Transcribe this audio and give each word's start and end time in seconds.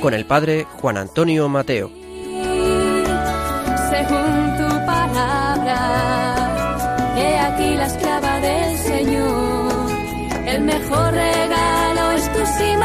Con 0.00 0.14
el 0.14 0.24
padre 0.26 0.66
Juan 0.80 0.96
Antonio 0.96 1.48
Mateo. 1.48 1.90
según 3.90 4.56
tu 4.58 4.68
palabra. 4.86 5.78
He 7.16 7.38
aquí 7.38 7.74
la 7.76 7.86
esclava 7.86 8.40
del 8.40 8.78
Señor. 8.78 9.90
El 10.46 10.62
mejor 10.62 11.12
regalo 11.12 12.10
es 12.12 12.32
tu 12.32 12.46
sí, 12.58 12.76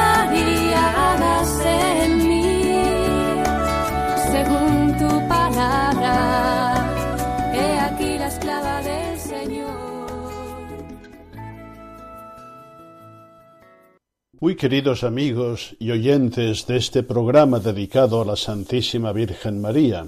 Muy 14.43 14.55
queridos 14.55 15.03
amigos 15.03 15.75
y 15.77 15.91
oyentes 15.91 16.65
de 16.65 16.77
este 16.77 17.03
programa 17.03 17.59
dedicado 17.59 18.21
a 18.21 18.25
la 18.25 18.35
Santísima 18.35 19.13
Virgen 19.13 19.61
María, 19.61 20.03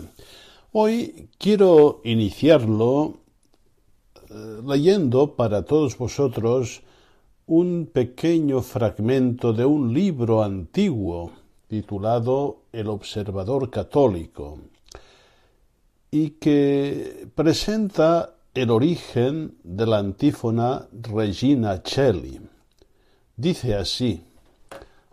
hoy 0.71 1.29
quiero 1.37 2.01
iniciarlo 2.03 3.19
eh, 4.31 4.59
leyendo 4.65 5.35
para 5.35 5.65
todos 5.65 5.99
vosotros 5.99 6.81
un 7.45 7.87
pequeño 7.93 8.63
fragmento 8.63 9.53
de 9.53 9.65
un 9.65 9.93
libro 9.93 10.41
antiguo 10.41 11.31
titulado 11.67 12.63
El 12.71 12.87
Observador 12.87 13.69
Católico 13.69 14.57
y 16.09 16.31
que 16.31 17.27
presenta 17.35 18.33
el 18.55 18.71
origen 18.71 19.57
de 19.63 19.85
la 19.85 19.99
antífona 19.99 20.87
Regina 20.91 21.83
Celli. 21.85 22.42
Dice 23.35 23.73
así, 23.73 24.23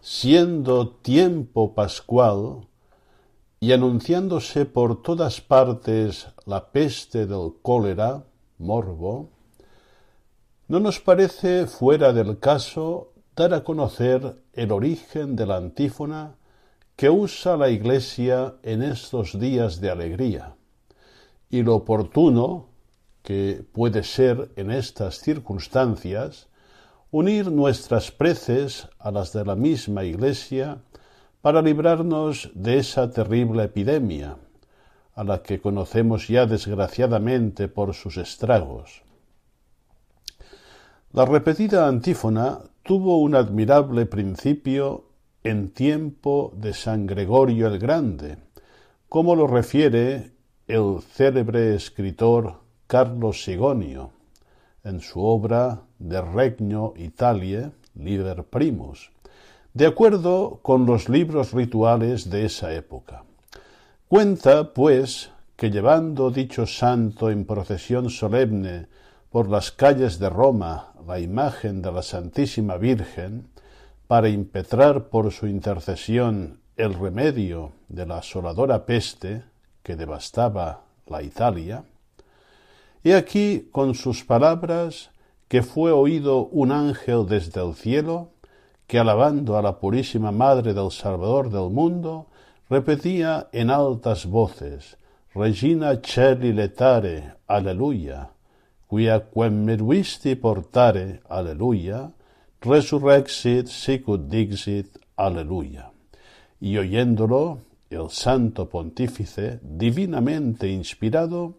siendo 0.02 0.90
tiempo 0.90 1.74
pascual 1.74 2.68
y 3.60 3.72
anunciándose 3.72 4.66
por 4.66 5.00
todas 5.00 5.40
partes 5.40 6.28
la 6.44 6.70
peste 6.70 7.24
del 7.24 7.54
cólera, 7.62 8.24
morbo, 8.58 9.30
no 10.68 10.80
nos 10.80 11.00
parece 11.00 11.66
fuera 11.66 12.12
del 12.12 12.38
caso 12.38 13.14
dar 13.34 13.54
a 13.54 13.64
conocer 13.64 14.42
el 14.52 14.70
origen 14.70 15.34
de 15.34 15.46
la 15.46 15.56
antífona 15.56 16.34
que 16.96 17.08
usa 17.08 17.56
la 17.56 17.70
Iglesia 17.70 18.56
en 18.62 18.82
estos 18.82 19.40
días 19.40 19.80
de 19.80 19.88
alegría. 19.88 20.56
Y 21.48 21.62
lo 21.62 21.74
oportuno 21.74 22.68
que 23.22 23.64
puede 23.72 24.04
ser 24.04 24.52
en 24.56 24.70
estas 24.70 25.20
circunstancias 25.20 26.49
unir 27.12 27.50
nuestras 27.50 28.12
preces 28.12 28.88
a 28.98 29.10
las 29.10 29.32
de 29.32 29.44
la 29.44 29.56
misma 29.56 30.04
Iglesia 30.04 30.78
para 31.40 31.60
librarnos 31.60 32.50
de 32.54 32.78
esa 32.78 33.10
terrible 33.10 33.64
epidemia, 33.64 34.36
a 35.14 35.24
la 35.24 35.42
que 35.42 35.60
conocemos 35.60 36.28
ya 36.28 36.46
desgraciadamente 36.46 37.66
por 37.66 37.94
sus 37.94 38.16
estragos. 38.16 39.02
La 41.12 41.24
repetida 41.24 41.88
antífona 41.88 42.60
tuvo 42.84 43.18
un 43.18 43.34
admirable 43.34 44.06
principio 44.06 45.06
en 45.42 45.70
tiempo 45.70 46.52
de 46.56 46.72
San 46.74 47.06
Gregorio 47.06 47.66
el 47.66 47.78
Grande, 47.78 48.38
como 49.08 49.34
lo 49.34 49.48
refiere 49.48 50.30
el 50.68 51.00
célebre 51.02 51.74
escritor 51.74 52.60
Carlos 52.86 53.42
Sigonio 53.42 54.12
en 54.84 55.00
su 55.00 55.20
obra 55.24 55.82
De 56.00 56.20
Regno 56.20 56.92
Italie, 56.96 57.70
Liber 57.94 58.42
Primus, 58.42 59.12
de 59.72 59.86
acuerdo 59.86 60.58
con 60.62 60.84
los 60.84 61.08
libros 61.08 61.52
rituales 61.52 62.28
de 62.28 62.46
esa 62.46 62.74
época. 62.74 63.22
Cuenta, 64.08 64.74
pues, 64.74 65.30
que 65.54 65.70
llevando 65.70 66.32
dicho 66.32 66.66
santo 66.66 67.30
en 67.30 67.44
procesión 67.44 68.10
solemne 68.10 68.88
por 69.30 69.48
las 69.48 69.70
calles 69.70 70.18
de 70.18 70.28
Roma 70.28 70.94
la 71.06 71.20
imagen 71.20 71.82
de 71.82 71.92
la 71.92 72.02
Santísima 72.02 72.76
Virgen, 72.76 73.48
para 74.08 74.28
impetrar 74.28 75.08
por 75.08 75.30
su 75.30 75.46
intercesión 75.46 76.58
el 76.76 76.94
remedio 76.94 77.74
de 77.88 78.06
la 78.06 78.18
asoladora 78.18 78.84
peste 78.84 79.44
que 79.84 79.94
devastaba 79.94 80.82
la 81.06 81.22
Italia, 81.22 81.84
He 83.02 83.14
aquí 83.14 83.68
con 83.72 83.94
sus 83.94 84.24
palabras 84.24 85.10
que 85.50 85.64
fue 85.64 85.90
oído 85.90 86.46
un 86.46 86.70
ángel 86.70 87.26
desde 87.26 87.60
el 87.60 87.74
cielo, 87.74 88.30
que 88.86 89.00
alabando 89.00 89.58
a 89.58 89.62
la 89.62 89.80
purísima 89.80 90.30
Madre 90.30 90.74
del 90.74 90.92
Salvador 90.92 91.50
del 91.50 91.70
mundo, 91.70 92.28
repetía 92.68 93.48
en 93.50 93.68
altas 93.68 94.26
voces, 94.26 94.96
Regina 95.34 96.00
celi 96.02 96.52
letare, 96.52 97.34
aleluya, 97.48 98.30
quia 98.88 99.26
quem 99.28 99.66
portare, 100.40 101.20
aleluya, 101.28 102.12
resurrexit 102.60 103.66
sicut 103.66 104.28
dixit, 104.28 104.98
aleluya. 105.16 105.90
Y 106.60 106.78
oyéndolo, 106.78 107.58
el 107.90 108.08
santo 108.10 108.68
pontífice, 108.68 109.58
divinamente 109.62 110.68
inspirado, 110.68 111.58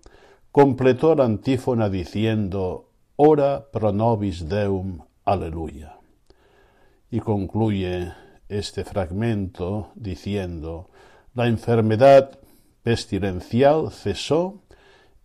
completó 0.50 1.14
la 1.14 1.26
antífona 1.26 1.90
diciendo 1.90 2.91
Ora 3.24 3.62
pro 3.72 3.92
nobis 3.92 4.50
Deum, 4.50 4.98
aleluya. 5.26 5.94
Y 7.12 7.20
concluye 7.20 8.12
este 8.50 8.84
fragmento 8.84 9.92
diciendo 9.94 10.90
La 11.36 11.46
enfermedad 11.46 12.40
pestilencial 12.82 13.92
cesó 13.92 14.64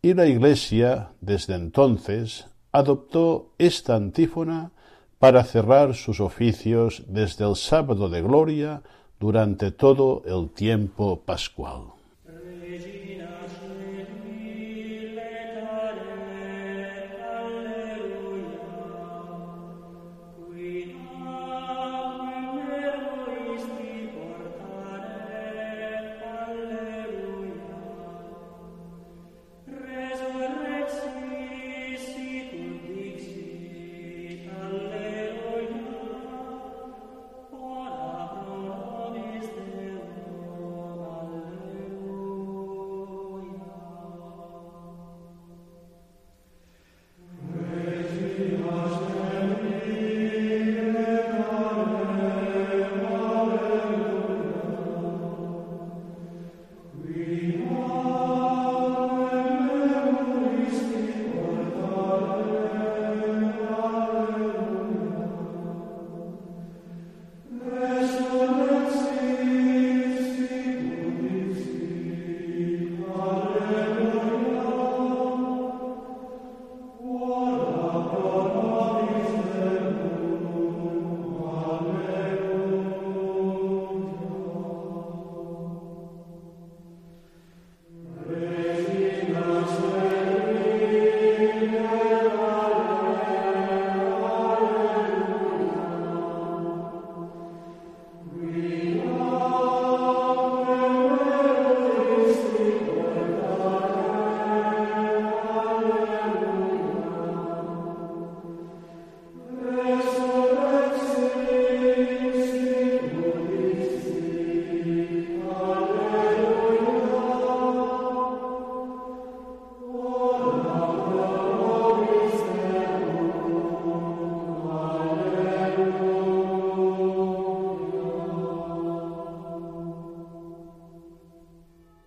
y 0.03 0.13
la 0.13 0.27
Iglesia 0.27 1.13
desde 1.23 1.55
entonces 1.55 2.45
adoptó 2.71 3.55
esta 3.57 3.97
antífona 3.97 4.73
para 5.19 5.43
cerrar 5.45 5.95
sus 5.95 6.21
oficios 6.21 7.03
desde 7.09 7.49
el 7.49 7.57
sábado 7.57 8.11
de 8.11 8.21
gloria 8.21 8.83
durante 9.19 9.71
todo 9.71 10.23
el 10.27 10.51
tiempo 10.51 11.23
pascual. 11.25 11.96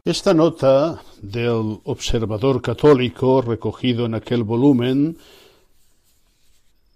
Esta 0.09 0.33
nota 0.33 1.03
del 1.21 1.81
Observador 1.83 2.63
Católico 2.63 3.44
recogido 3.44 4.07
en 4.07 4.15
aquel 4.15 4.41
volumen 4.41 5.19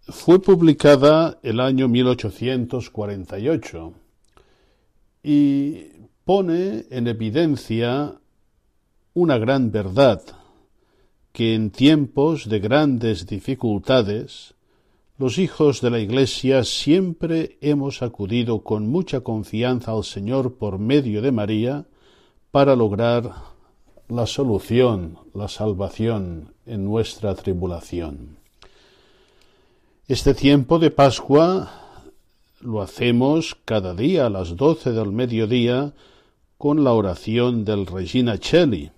fue 0.08 0.42
publicada 0.42 1.38
el 1.44 1.60
año 1.60 1.88
1848 1.88 3.94
y 5.22 5.84
pone 6.26 6.86
en 6.90 7.08
evidencia 7.08 8.16
una 9.14 9.38
gran 9.38 9.72
verdad, 9.72 10.24
que 11.32 11.54
en 11.54 11.70
tiempos 11.70 12.50
de 12.50 12.60
grandes 12.60 13.28
dificultades, 13.28 14.56
los 15.20 15.38
hijos 15.38 15.82
de 15.82 15.92
la 15.92 16.00
Iglesia 16.00 16.64
siempre 16.64 17.60
hemos 17.62 18.02
acudido 18.02 18.64
con 18.64 18.88
mucha 18.88 19.22
confianza 19.22 19.92
al 19.92 20.04
Señor 20.04 20.56
por 20.56 20.80
medio 20.80 21.22
de 21.22 21.32
María 21.32 21.86
para 22.54 22.76
lograr 22.76 23.34
la 24.10 24.28
solución, 24.28 25.18
la 25.34 25.48
salvación 25.48 26.54
en 26.68 26.86
nuestra 26.86 27.34
tribulación. 27.34 28.38
Este 30.08 30.36
tiempo 30.36 30.78
de 30.78 30.92
Pascua 30.92 31.72
lo 32.62 32.84
hacemos 32.84 33.58
cada 33.66 33.96
día 33.96 34.28
a 34.28 34.30
las 34.30 34.56
doce 34.56 34.92
del 34.92 35.12
mediodía 35.12 35.94
con 36.60 36.84
la 36.84 36.92
oración 36.94 37.66
del 37.66 37.88
Regina 37.88 38.38
Cheli. 38.38 38.92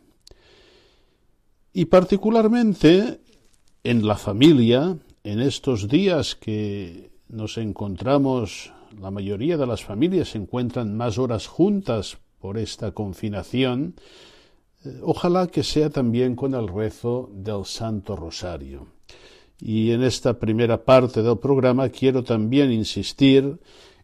Y 1.71 1.85
particularmente 1.85 3.21
en 3.85 4.05
la 4.05 4.17
familia, 4.17 4.97
en 5.23 5.39
estos 5.39 5.87
días 5.87 6.35
que 6.35 7.09
nos 7.29 7.57
encontramos, 7.57 8.73
la 8.99 9.11
mayoría 9.11 9.55
de 9.55 9.65
las 9.65 9.81
familias 9.81 10.31
se 10.31 10.39
encuentran 10.39 10.97
más 10.97 11.17
horas 11.17 11.47
juntas 11.47 12.17
por 12.45 12.59
esta 12.59 12.91
confinación, 12.91 13.95
eh, 14.83 14.99
ojalá 15.01 15.47
que 15.47 15.63
sea 15.63 15.89
también 15.89 16.35
con 16.35 16.53
el 16.53 16.67
rezo 16.67 17.27
del 17.33 17.65
Santo 17.65 18.15
Rosario. 18.15 18.85
Y 19.59 19.89
en 19.89 20.03
esta 20.03 20.37
primera 20.37 20.85
parte 20.85 21.23
del 21.23 21.39
programa 21.39 21.89
quiero 21.89 22.23
también 22.23 22.71
insistir 22.71 23.59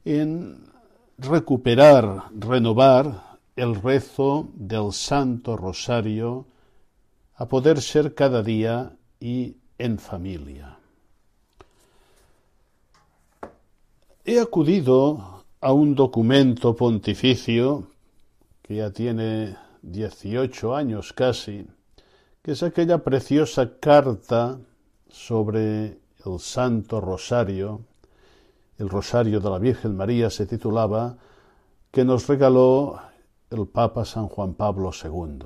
en 0.06 0.58
recuperar, 1.20 2.32
renovar 2.36 3.38
el 3.56 3.76
rezo 3.76 4.50
del 4.56 4.92
Santo 4.92 5.56
Rosario 5.56 6.48
a 7.36 7.46
poder 7.48 7.80
ser 7.80 8.16
cada 8.16 8.42
día 8.42 8.98
y 9.20 9.58
en 9.78 10.00
familia. 10.00 10.80
He 14.26 14.40
acudido 14.40 15.44
a 15.62 15.74
un 15.74 15.94
documento 15.94 16.76
pontificio 16.76 17.91
que 18.72 18.78
ya 18.78 18.90
tiene 18.90 19.58
18 19.82 20.74
años 20.74 21.12
casi, 21.12 21.68
que 22.42 22.54
es 22.54 22.64
aquella 22.64 23.00
preciosa 23.00 23.78
carta 23.82 24.62
sobre 25.10 26.00
el 26.26 26.40
Santo 26.40 27.02
Rosario, 27.02 27.82
el 28.78 28.88
Rosario 28.88 29.42
de 29.42 29.50
la 29.50 29.60
Virgen 29.60 29.98
María 29.98 30.30
se 30.30 30.46
titulaba, 30.46 31.18
que 31.92 32.06
nos 32.06 32.28
regaló 32.30 32.98
el 33.50 33.68
Papa 33.68 34.06
San 34.06 34.30
Juan 34.30 34.54
Pablo 34.54 34.92
II. 35.04 35.40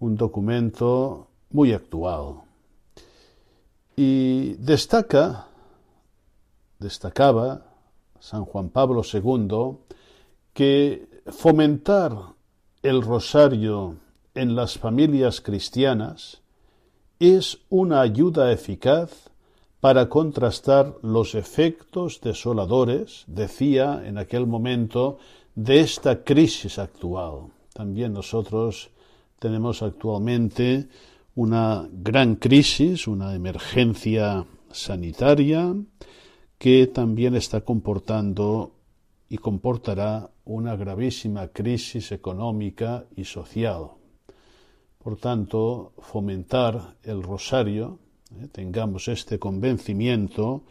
Un 0.00 0.16
documento 0.16 1.28
muy 1.50 1.72
actual. 1.72 2.40
Y 3.94 4.54
destaca, 4.54 5.46
destacaba 6.80 7.62
San 8.18 8.44
Juan 8.46 8.68
Pablo 8.70 9.02
II, 9.04 9.78
que 10.52 11.07
fomentar 11.30 12.12
el 12.82 13.02
rosario 13.02 13.96
en 14.34 14.54
las 14.54 14.78
familias 14.78 15.40
cristianas 15.40 16.42
es 17.18 17.58
una 17.68 18.00
ayuda 18.00 18.52
eficaz 18.52 19.30
para 19.80 20.08
contrastar 20.08 20.96
los 21.02 21.34
efectos 21.34 22.20
desoladores, 22.20 23.24
decía 23.26 24.02
en 24.04 24.18
aquel 24.18 24.46
momento, 24.46 25.18
de 25.54 25.80
esta 25.80 26.22
crisis 26.24 26.78
actual. 26.78 27.48
También 27.72 28.12
nosotros 28.12 28.90
tenemos 29.38 29.82
actualmente 29.82 30.88
una 31.34 31.88
gran 31.92 32.36
crisis, 32.36 33.06
una 33.06 33.34
emergencia 33.34 34.44
sanitaria 34.70 35.74
que 36.58 36.88
también 36.88 37.36
está 37.36 37.60
comportando 37.60 38.72
y 39.28 39.38
comportará 39.38 40.30
una 40.44 40.76
gravísima 40.76 41.48
crisis 41.48 42.12
económica 42.12 43.04
y 43.16 43.24
social. 43.24 43.90
Por 44.98 45.16
tanto, 45.16 45.92
fomentar 45.98 46.96
el 47.02 47.22
rosario, 47.22 47.98
eh, 48.34 48.48
tengamos 48.50 49.08
este 49.08 49.38
convencimiento, 49.38 50.62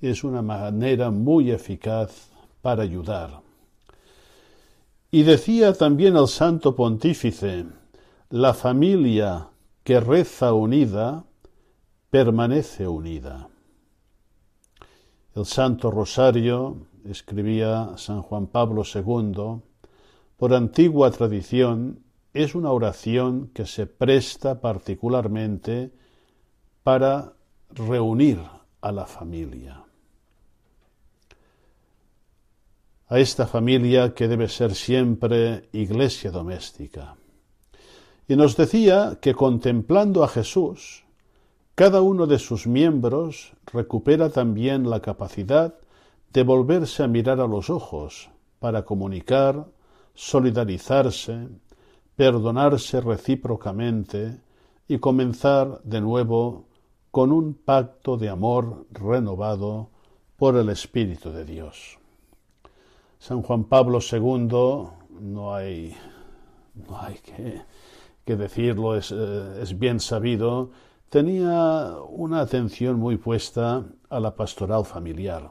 es 0.00 0.24
una 0.24 0.42
manera 0.42 1.10
muy 1.10 1.50
eficaz 1.50 2.30
para 2.60 2.82
ayudar. 2.82 3.40
Y 5.10 5.22
decía 5.24 5.72
también 5.74 6.16
el 6.16 6.28
santo 6.28 6.74
pontífice, 6.74 7.66
la 8.30 8.54
familia 8.54 9.48
que 9.84 10.00
reza 10.00 10.54
unida 10.54 11.24
permanece 12.10 12.86
unida. 12.86 13.48
El 15.34 15.44
santo 15.44 15.90
rosario, 15.90 16.86
escribía 17.08 17.94
San 17.96 18.22
Juan 18.22 18.46
Pablo 18.46 18.82
II, 18.82 19.60
por 20.36 20.54
antigua 20.54 21.10
tradición 21.10 22.00
es 22.34 22.54
una 22.54 22.72
oración 22.72 23.50
que 23.54 23.66
se 23.66 23.86
presta 23.86 24.60
particularmente 24.60 25.92
para 26.82 27.34
reunir 27.70 28.40
a 28.80 28.92
la 28.92 29.06
familia. 29.06 29.84
A 33.08 33.18
esta 33.18 33.46
familia 33.46 34.14
que 34.14 34.26
debe 34.26 34.48
ser 34.48 34.74
siempre 34.74 35.68
iglesia 35.72 36.30
doméstica. 36.30 37.16
Y 38.26 38.36
nos 38.36 38.56
decía 38.56 39.18
que 39.20 39.34
contemplando 39.34 40.24
a 40.24 40.28
Jesús, 40.28 41.04
cada 41.74 42.00
uno 42.00 42.26
de 42.26 42.38
sus 42.38 42.66
miembros 42.66 43.52
recupera 43.72 44.30
también 44.30 44.88
la 44.88 45.00
capacidad 45.00 45.74
de 46.32 46.42
volverse 46.44 47.02
a 47.02 47.08
mirar 47.08 47.40
a 47.40 47.46
los 47.46 47.68
ojos 47.68 48.30
para 48.58 48.84
comunicar, 48.84 49.66
solidarizarse, 50.14 51.48
perdonarse 52.16 53.00
recíprocamente 53.00 54.40
y 54.88 54.98
comenzar 54.98 55.82
de 55.82 56.00
nuevo 56.00 56.66
con 57.10 57.32
un 57.32 57.54
pacto 57.54 58.16
de 58.16 58.30
amor 58.30 58.86
renovado 58.90 59.90
por 60.36 60.56
el 60.56 60.70
Espíritu 60.70 61.30
de 61.30 61.44
Dios. 61.44 61.98
San 63.18 63.42
Juan 63.42 63.64
Pablo 63.64 63.98
II, 64.00 64.48
no 65.20 65.54
hay, 65.54 65.94
no 66.74 66.98
hay 66.98 67.16
que, 68.24 68.36
decirlo, 68.36 68.96
es, 68.96 69.12
eh, 69.12 69.60
es 69.60 69.78
bien 69.78 70.00
sabido, 70.00 70.70
tenía 71.10 71.94
una 72.08 72.40
atención 72.40 72.98
muy 72.98 73.18
puesta 73.18 73.84
a 74.08 74.20
la 74.20 74.34
pastoral 74.34 74.84
familiar. 74.84 75.50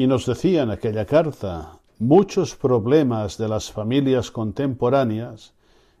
Y 0.00 0.06
nos 0.06 0.24
decía 0.24 0.62
en 0.62 0.70
aquella 0.70 1.04
carta, 1.04 1.78
Muchos 1.98 2.56
problemas 2.56 3.36
de 3.36 3.48
las 3.48 3.70
familias 3.70 4.30
contemporáneas, 4.30 5.52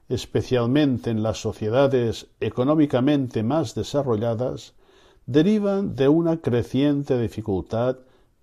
especialmente 0.08 1.10
en 1.10 1.22
las 1.22 1.36
sociedades 1.36 2.28
económicamente 2.40 3.42
más 3.42 3.74
desarrolladas, 3.74 4.72
derivan 5.26 5.96
de 5.96 6.08
una 6.08 6.38
creciente 6.38 7.20
dificultad 7.20 7.98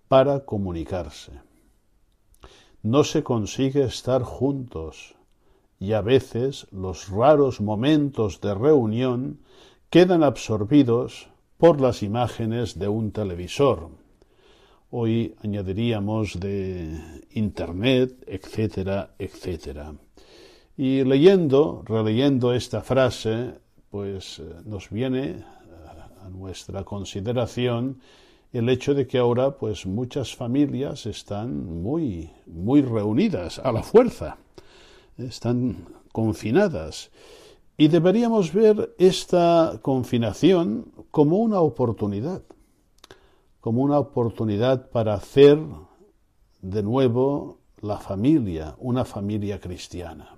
para 0.07 0.45
comunicarse. 0.45 1.31
No 2.83 3.03
se 3.03 3.23
consigue 3.23 3.83
estar 3.83 4.21
juntos 4.21 5.15
y 5.79 5.93
a 5.93 6.01
veces 6.01 6.67
los 6.71 7.09
raros 7.09 7.61
momentos 7.61 8.41
de 8.41 8.53
reunión 8.53 9.39
quedan 9.89 10.21
absorbidos 10.21 11.29
por 11.57 11.81
las 11.81 12.03
imágenes 12.03 12.77
de 12.77 12.89
un 12.89 13.09
televisor 13.11 13.89
Hoy 14.89 15.35
añadiríamos 15.43 16.39
de 16.39 17.21
Internet, 17.31 18.23
etcétera, 18.25 19.11
etcétera. 19.19 19.93
Y 20.77 21.03
leyendo, 21.03 21.83
releyendo 21.85 22.53
esta 22.53 22.81
frase, 22.81 23.55
pues 23.89 24.39
eh, 24.39 24.43
nos 24.63 24.89
viene 24.89 25.25
eh, 25.25 25.43
a 26.23 26.29
nuestra 26.29 26.85
consideración 26.85 27.99
el 28.53 28.69
hecho 28.69 28.93
de 28.93 29.07
que 29.07 29.17
ahora 29.17 29.57
pues 29.57 29.85
muchas 29.85 30.33
familias 30.33 31.05
están 31.05 31.81
muy 31.81 32.29
muy 32.45 32.81
reunidas 32.81 33.59
a 33.59 33.73
la 33.73 33.83
fuerza 33.83 34.37
están 35.17 35.85
confinadas 36.11 37.11
y 37.77 37.89
deberíamos 37.89 38.53
ver 38.53 38.95
esta 38.97 39.79
confinación 39.81 40.91
como 41.11 41.37
una 41.37 41.59
oportunidad 41.59 42.41
como 43.67 43.81
una 43.81 43.99
oportunidad 43.99 44.91
para 44.91 45.15
hacer 45.15 45.59
de 46.61 46.83
nuevo 46.83 47.57
la 47.81 47.97
familia, 47.97 48.75
una 48.79 49.03
familia 49.03 49.59
cristiana. 49.59 50.37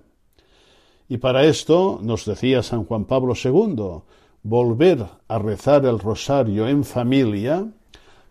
Y 1.08 1.18
para 1.18 1.44
esto, 1.44 2.00
nos 2.02 2.24
decía 2.24 2.64
San 2.64 2.84
Juan 2.86 3.04
Pablo 3.04 3.34
II, 3.40 4.02
volver 4.42 5.06
a 5.28 5.38
rezar 5.38 5.86
el 5.86 6.00
rosario 6.00 6.66
en 6.66 6.82
familia 6.82 7.68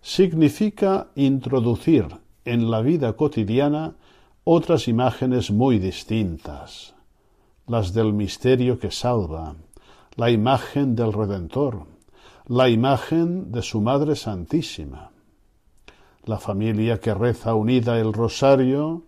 significa 0.01 1.07
introducir 1.15 2.05
en 2.43 2.69
la 2.69 2.81
vida 2.81 3.13
cotidiana 3.13 3.95
otras 4.43 4.89
imágenes 4.89 5.49
muy 5.49 5.79
distintas, 5.79 6.93
las 7.67 7.93
del 7.93 8.11
misterio 8.11 8.79
que 8.79 8.91
salva, 8.91 9.55
la 10.17 10.29
imagen 10.29 10.93
del 10.93 11.13
Redentor, 11.13 11.85
la 12.49 12.67
imagen 12.67 13.51
de 13.51 13.61
su 13.61 13.79
Madre 13.79 14.15
Santísima. 14.15 15.11
La 16.23 16.39
familia 16.39 16.99
que 16.99 17.13
reza 17.13 17.53
unida 17.53 17.99
el 17.99 18.11
rosario, 18.11 19.03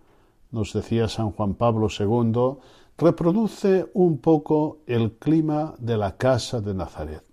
nos 0.52 0.72
decía 0.72 1.08
San 1.08 1.32
Juan 1.32 1.54
Pablo 1.54 1.88
II, 1.90 2.60
reproduce 2.96 3.90
un 3.94 4.18
poco 4.18 4.78
el 4.86 5.14
clima 5.14 5.74
de 5.78 5.96
la 5.96 6.16
casa 6.16 6.60
de 6.60 6.72
Nazaret. 6.72 7.24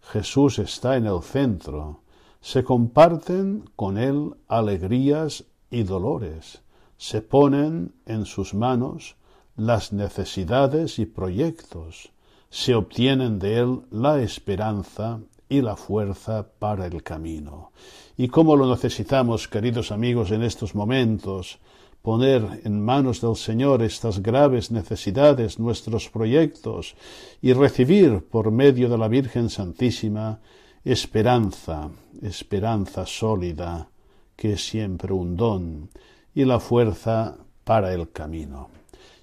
Jesús 0.00 0.58
está 0.58 0.96
en 0.96 1.04
el 1.04 1.20
centro, 1.20 2.00
se 2.40 2.64
comparten 2.64 3.68
con 3.76 3.98
él 3.98 4.34
alegrías 4.48 5.44
y 5.70 5.82
dolores, 5.82 6.62
se 6.96 7.20
ponen 7.20 7.92
en 8.06 8.24
sus 8.24 8.54
manos 8.54 9.16
las 9.56 9.92
necesidades 9.92 10.98
y 10.98 11.04
proyectos, 11.04 12.12
se 12.48 12.74
obtienen 12.74 13.38
de 13.38 13.58
él 13.58 13.82
la 13.90 14.22
esperanza 14.22 15.20
y 15.54 15.62
la 15.62 15.76
fuerza 15.76 16.46
para 16.58 16.86
el 16.86 17.02
camino. 17.02 17.72
Y 18.16 18.28
cómo 18.28 18.56
lo 18.56 18.68
necesitamos, 18.68 19.48
queridos 19.48 19.92
amigos, 19.92 20.30
en 20.30 20.42
estos 20.42 20.74
momentos, 20.74 21.58
poner 22.02 22.60
en 22.64 22.84
manos 22.84 23.20
del 23.20 23.36
Señor 23.36 23.82
estas 23.82 24.22
graves 24.22 24.70
necesidades, 24.70 25.58
nuestros 25.58 26.10
proyectos, 26.10 26.96
y 27.40 27.52
recibir 27.52 28.24
por 28.24 28.50
medio 28.50 28.88
de 28.88 28.98
la 28.98 29.08
Virgen 29.08 29.48
Santísima 29.48 30.40
esperanza, 30.84 31.88
esperanza 32.20 33.06
sólida, 33.06 33.88
que 34.36 34.52
es 34.52 34.66
siempre 34.66 35.12
un 35.12 35.36
don, 35.36 35.88
y 36.34 36.44
la 36.44 36.60
fuerza 36.60 37.36
para 37.64 37.94
el 37.94 38.10
camino. 38.10 38.68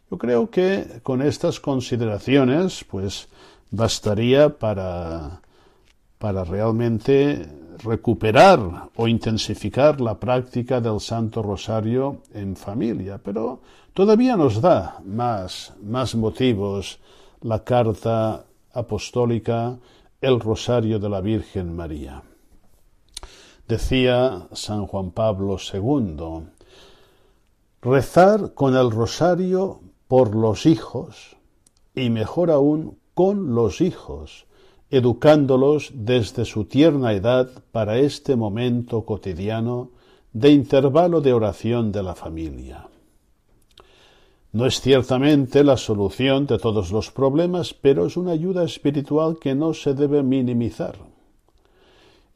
Yo 0.10 0.18
creo 0.18 0.50
que 0.50 1.02
con 1.04 1.22
estas 1.22 1.60
consideraciones, 1.60 2.84
pues 2.90 3.28
bastaría 3.70 4.58
para, 4.58 5.42
para 6.22 6.44
realmente 6.44 7.50
recuperar 7.84 8.92
o 8.96 9.08
intensificar 9.08 10.00
la 10.00 10.20
práctica 10.20 10.80
del 10.80 11.00
Santo 11.00 11.42
Rosario 11.42 12.22
en 12.36 12.56
familia, 12.56 13.18
pero 13.18 13.62
todavía 13.94 14.38
nos 14.38 14.62
da 14.62 15.02
más, 15.04 15.74
más 15.82 16.14
motivos 16.14 17.00
la 17.42 17.64
carta 17.64 18.46
apostólica 18.72 19.80
El 20.22 20.40
Rosario 20.40 21.00
de 21.00 21.10
la 21.10 21.22
Virgen 21.22 21.76
María. 21.76 22.22
Decía 23.68 24.48
San 24.54 24.86
Juan 24.86 25.10
Pablo 25.10 25.58
II, 25.58 26.46
rezar 27.82 28.54
con 28.54 28.76
el 28.76 28.92
rosario 28.92 29.82
por 30.08 30.36
los 30.36 30.68
hijos 30.68 31.36
y 31.96 32.12
mejor 32.12 32.52
aún 32.52 33.00
con 33.16 33.56
los 33.56 33.82
hijos, 33.82 34.46
educándolos 34.92 35.92
desde 35.96 36.44
su 36.44 36.66
tierna 36.66 37.14
edad 37.14 37.50
para 37.72 37.98
este 37.98 38.36
momento 38.36 39.06
cotidiano 39.06 39.90
de 40.34 40.52
intervalo 40.52 41.22
de 41.22 41.34
oración 41.34 41.92
de 41.92 42.04
la 42.04 42.14
familia. 42.14 42.88
No 44.52 44.66
es 44.66 44.82
ciertamente 44.82 45.64
la 45.64 45.78
solución 45.78 46.46
de 46.46 46.60
todos 46.60 46.92
los 46.92 47.10
problemas, 47.10 47.74
pero 47.74 48.06
es 48.06 48.18
una 48.18 48.32
ayuda 48.32 48.66
espiritual 48.66 49.40
que 49.40 49.56
no 49.56 49.74
se 49.74 49.94
debe 49.94 50.24
minimizar. 50.24 50.98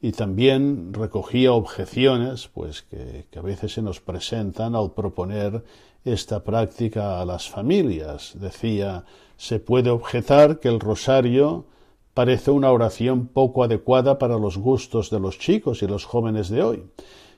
Y 0.00 0.12
también 0.12 0.94
recogía 0.94 1.52
objeciones, 1.52 2.48
pues 2.48 2.82
que, 2.82 3.26
a 3.36 3.42
veces 3.42 3.74
se 3.74 3.82
nos 3.82 4.00
presentan 4.00 4.74
al 4.74 4.92
proponer 4.92 5.62
esta 6.06 6.42
práctica 6.42 7.20
a 7.20 7.26
las 7.26 7.50
familias. 7.50 8.32
Decía, 8.40 9.04
se 9.36 9.60
puede 9.60 9.90
objetar 9.90 10.58
que 10.58 10.68
el 10.68 10.80
rosario 10.80 11.66
parece 12.16 12.50
una 12.50 12.72
oración 12.72 13.26
poco 13.26 13.62
adecuada 13.62 14.18
para 14.18 14.38
los 14.38 14.56
gustos 14.56 15.10
de 15.10 15.20
los 15.20 15.38
chicos 15.38 15.82
y 15.82 15.86
los 15.86 16.06
jóvenes 16.06 16.48
de 16.48 16.62
hoy. 16.62 16.82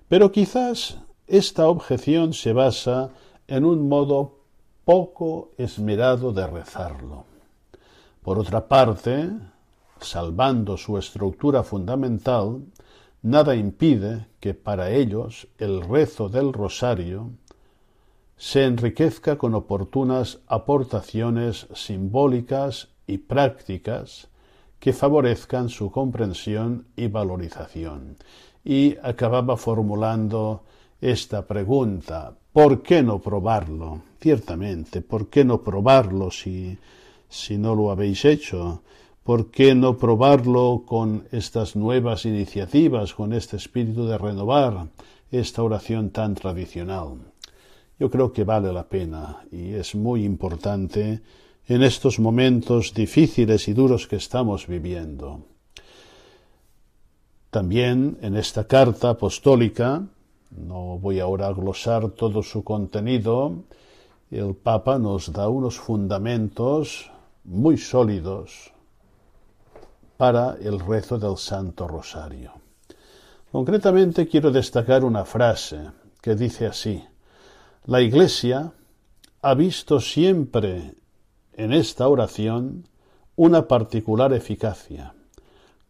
Pero 0.07 0.31
quizás 0.31 0.99
esta 1.27 1.67
objeción 1.67 2.33
se 2.33 2.53
basa 2.53 3.11
en 3.49 3.65
un 3.65 3.89
modo 3.89 4.37
poco 4.85 5.51
esmerado 5.59 6.33
de 6.33 6.47
rezarlo. 6.47 7.25
Por 8.23 8.39
otra 8.39 8.69
parte, 8.69 9.31
salvando 9.99 10.77
su 10.77 10.97
estructura 10.97 11.65
fundamental, 11.65 12.63
nada 13.21 13.57
impide 13.57 14.29
que 14.39 14.55
para 14.55 14.93
ellos 14.93 15.49
el 15.59 15.83
rezo 15.83 16.29
del 16.29 16.53
rosario 16.53 17.33
se 18.37 18.63
enriquezca 18.65 19.39
con 19.39 19.57
oportunas 19.57 20.39
aportaciones 20.47 21.67
simbólicas 21.75 22.91
y 23.09 23.19
prácticas 23.19 24.29
que 24.79 24.93
favorezcan 24.93 25.69
su 25.69 25.91
comprensión 25.91 26.87
y 26.97 27.09
valorización. 27.09 28.17
Y 28.65 28.97
acababa 29.03 29.57
formulando 29.57 30.63
esta 31.01 31.47
pregunta, 31.47 32.35
¿por 32.53 32.83
qué 32.83 33.03
no 33.03 33.21
probarlo? 33.21 34.03
Ciertamente, 34.21 35.01
¿por 35.01 35.29
qué 35.29 35.45
no 35.45 35.63
probarlo 35.63 36.31
si, 36.31 36.77
si 37.29 37.57
no 37.57 37.75
lo 37.75 37.91
habéis 37.91 38.25
hecho? 38.25 38.83
¿Por 39.23 39.51
qué 39.51 39.75
no 39.75 39.97
probarlo 39.97 40.85
con 40.87 41.25
estas 41.33 41.77
nuevas 41.77 42.25
iniciativas, 42.25 43.15
con 43.15 43.33
este 43.33 43.57
espíritu 43.57 44.07
de 44.07 44.17
renovar 44.17 44.89
esta 45.31 45.63
oración 45.63 46.11
tan 46.11 46.35
tradicional? 46.35 47.19
Yo 47.99 48.11
creo 48.11 48.33
que 48.33 48.45
vale 48.45 48.73
la 48.73 48.89
pena 48.89 49.45
y 49.51 49.75
es 49.75 49.95
muy 49.95 50.25
importante 50.25 51.21
en 51.69 51.83
estos 51.83 52.19
momentos 52.19 52.95
difíciles 52.95 53.69
y 53.69 53.75
duros 53.75 54.07
que 54.07 54.17
estamos 54.17 54.67
viviendo. 54.67 55.43
También 57.51 58.19
en 58.23 58.37
esta 58.37 58.67
carta 58.67 59.11
apostólica, 59.11 60.03
no 60.51 60.99
voy 60.99 61.21
ahora 61.21 61.49
a 61.49 61.53
glosar 61.53 62.09
todo 62.11 62.43
su 62.43 62.65
contenido, 62.65 63.65
el 64.31 64.55
Papa 64.55 64.99
nos 64.99 65.31
da 65.33 65.49
unos 65.49 65.79
fundamentos 65.79 67.11
muy 67.45 67.77
sólidos 67.77 68.73
para 70.17 70.57
el 70.61 70.81
rezo 70.81 71.19
del 71.19 71.37
Santo 71.37 71.87
Rosario. 71.87 72.53
Concretamente 73.53 74.27
quiero 74.27 74.51
destacar 74.51 75.05
una 75.05 75.25
frase 75.25 75.91
que 76.21 76.35
dice 76.35 76.67
así, 76.67 77.03
la 77.85 78.01
Iglesia 78.01 78.73
ha 79.43 79.55
visto 79.55 80.01
siempre 80.01 80.95
en 81.59 81.73
esta 81.73 82.09
oración 82.09 82.85
una 83.35 83.67
particular 83.67 84.33
eficacia, 84.33 85.15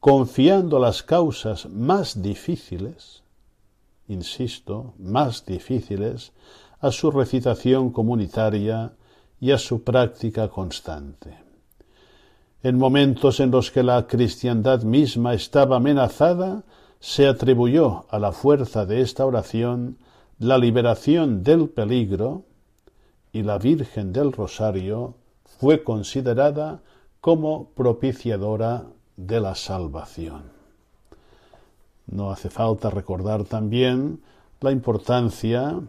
confiando 0.01 0.79
las 0.79 1.03
causas 1.03 1.69
más 1.69 2.23
difíciles, 2.23 3.23
insisto, 4.09 4.95
más 4.99 5.45
difíciles, 5.45 6.33
a 6.81 6.91
su 6.91 7.11
recitación 7.11 7.91
comunitaria 7.91 8.95
y 9.41 9.51
a 9.51 9.59
su 9.59 9.85
práctica 9.85 10.49
constante. 10.49 11.37
En 12.63 12.79
momentos 12.79 13.39
en 13.39 13.51
los 13.51 13.71
que 13.71 13.83
la 13.83 14.07
cristiandad 14.07 14.83
misma 14.83 15.35
estaba 15.35 15.77
amenazada, 15.77 16.65
se 16.99 17.29
atribuyó 17.29 18.07
a 18.09 18.19
la 18.19 18.33
fuerza 18.33 18.87
de 18.87 19.03
esta 19.03 19.27
oración 19.27 19.99
la 20.39 20.57
liberación 20.57 21.43
del 21.43 21.69
peligro 21.69 22.45
y 23.33 23.43
la 23.43 23.59
Virgen 23.59 24.15
del 24.15 24.33
Rosario 24.33 25.15
fue 25.59 25.83
considerada 25.85 26.83
como 27.21 27.71
propiciadora 27.71 28.87
de 29.17 29.41
la 29.41 29.55
salvación. 29.55 30.45
No 32.07 32.31
hace 32.31 32.49
falta 32.49 32.91
recordar 32.91 33.45
también 33.45 34.23
la 34.61 34.71
importancia 34.71 35.81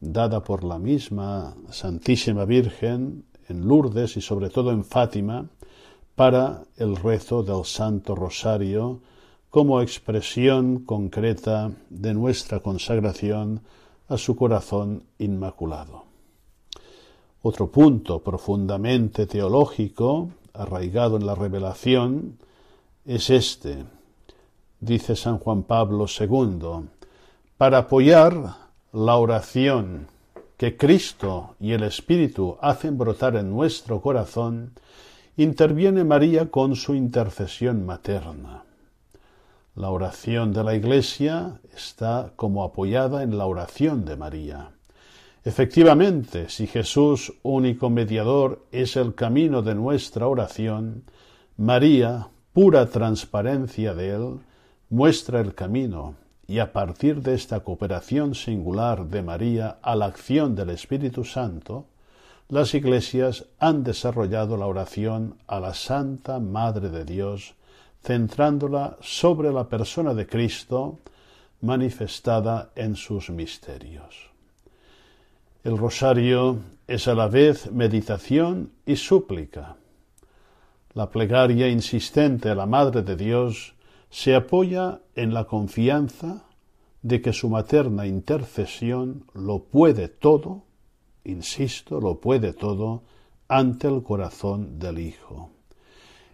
dada 0.00 0.42
por 0.42 0.64
la 0.64 0.78
misma 0.78 1.54
Santísima 1.70 2.44
Virgen 2.44 3.24
en 3.48 3.66
Lourdes 3.66 4.16
y 4.16 4.20
sobre 4.20 4.50
todo 4.50 4.72
en 4.72 4.84
Fátima 4.84 5.46
para 6.14 6.64
el 6.76 6.96
rezo 6.96 7.42
del 7.42 7.64
Santo 7.64 8.14
Rosario 8.14 9.00
como 9.50 9.80
expresión 9.80 10.80
concreta 10.80 11.70
de 11.90 12.14
nuestra 12.14 12.60
consagración 12.60 13.62
a 14.08 14.16
su 14.16 14.36
corazón 14.36 15.04
inmaculado. 15.18 16.07
Otro 17.42 17.68
punto 17.68 18.20
profundamente 18.20 19.26
teológico, 19.26 20.30
arraigado 20.52 21.16
en 21.16 21.26
la 21.26 21.36
revelación, 21.36 22.38
es 23.04 23.30
este, 23.30 23.84
dice 24.80 25.14
San 25.14 25.38
Juan 25.38 25.62
Pablo 25.62 26.06
II, 26.06 26.88
para 27.56 27.78
apoyar 27.78 28.56
la 28.92 29.16
oración 29.16 30.08
que 30.56 30.76
Cristo 30.76 31.54
y 31.60 31.72
el 31.72 31.84
Espíritu 31.84 32.58
hacen 32.60 32.98
brotar 32.98 33.36
en 33.36 33.50
nuestro 33.50 34.00
corazón, 34.00 34.72
interviene 35.36 36.02
María 36.02 36.50
con 36.50 36.74
su 36.74 36.96
intercesión 36.96 37.86
materna. 37.86 38.64
La 39.76 39.90
oración 39.90 40.52
de 40.52 40.64
la 40.64 40.74
Iglesia 40.74 41.60
está 41.72 42.32
como 42.34 42.64
apoyada 42.64 43.22
en 43.22 43.38
la 43.38 43.46
oración 43.46 44.04
de 44.04 44.16
María. 44.16 44.70
Efectivamente, 45.44 46.48
si 46.48 46.66
Jesús, 46.66 47.32
único 47.42 47.90
mediador, 47.90 48.66
es 48.72 48.96
el 48.96 49.14
camino 49.14 49.62
de 49.62 49.74
nuestra 49.74 50.26
oración, 50.26 51.04
María, 51.56 52.28
pura 52.52 52.86
transparencia 52.90 53.94
de 53.94 54.10
él, 54.10 54.38
muestra 54.90 55.40
el 55.40 55.54
camino, 55.54 56.16
y 56.46 56.58
a 56.58 56.72
partir 56.72 57.22
de 57.22 57.34
esta 57.34 57.60
cooperación 57.60 58.34
singular 58.34 59.06
de 59.06 59.22
María 59.22 59.78
a 59.82 59.94
la 59.94 60.06
acción 60.06 60.56
del 60.56 60.70
Espíritu 60.70 61.24
Santo, 61.24 61.86
las 62.48 62.74
iglesias 62.74 63.44
han 63.58 63.84
desarrollado 63.84 64.56
la 64.56 64.66
oración 64.66 65.36
a 65.46 65.60
la 65.60 65.74
Santa 65.74 66.40
Madre 66.40 66.88
de 66.88 67.04
Dios, 67.04 67.54
centrándola 68.02 68.96
sobre 69.02 69.52
la 69.52 69.68
persona 69.68 70.14
de 70.14 70.26
Cristo 70.26 70.98
manifestada 71.60 72.70
en 72.74 72.96
sus 72.96 73.28
misterios. 73.28 74.27
El 75.68 75.76
rosario 75.76 76.60
es 76.86 77.08
a 77.08 77.14
la 77.14 77.28
vez 77.28 77.70
meditación 77.70 78.72
y 78.86 78.96
súplica. 78.96 79.76
La 80.94 81.10
plegaria 81.10 81.68
insistente 81.68 82.48
a 82.48 82.54
la 82.54 82.64
Madre 82.64 83.02
de 83.02 83.16
Dios 83.16 83.74
se 84.08 84.34
apoya 84.34 85.02
en 85.14 85.34
la 85.34 85.44
confianza 85.44 86.46
de 87.02 87.20
que 87.20 87.34
su 87.34 87.50
materna 87.50 88.06
intercesión 88.06 89.26
lo 89.34 89.64
puede 89.64 90.08
todo, 90.08 90.62
insisto, 91.24 92.00
lo 92.00 92.18
puede 92.18 92.54
todo 92.54 93.02
ante 93.46 93.88
el 93.88 94.02
corazón 94.02 94.78
del 94.78 94.98
Hijo. 94.98 95.50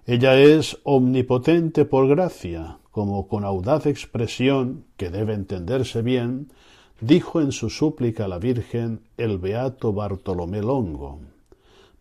Ella 0.06 0.38
es 0.38 0.78
omnipotente 0.84 1.84
por 1.84 2.06
gracia, 2.06 2.78
como 2.92 3.26
con 3.26 3.44
audaz 3.44 3.86
expresión, 3.86 4.84
que 4.96 5.10
debe 5.10 5.34
entenderse 5.34 6.02
bien, 6.02 6.52
dijo 7.00 7.40
en 7.40 7.52
su 7.52 7.70
súplica 7.70 8.24
a 8.24 8.28
la 8.28 8.38
Virgen 8.38 9.00
el 9.16 9.38
beato 9.38 9.92
Bartolomé 9.92 10.60
Longo. 10.60 11.20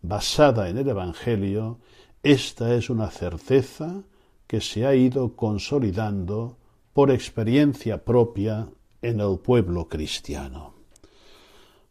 Basada 0.02 0.68
en 0.68 0.78
el 0.78 0.88
Evangelio, 0.88 1.78
esta 2.22 2.74
es 2.74 2.90
una 2.90 3.10
certeza 3.10 4.02
que 4.46 4.60
se 4.60 4.86
ha 4.86 4.94
ido 4.94 5.34
consolidando 5.34 6.56
por 6.92 7.10
experiencia 7.10 8.04
propia 8.04 8.68
en 9.02 9.20
el 9.20 9.38
pueblo 9.38 9.88
cristiano. 9.88 10.74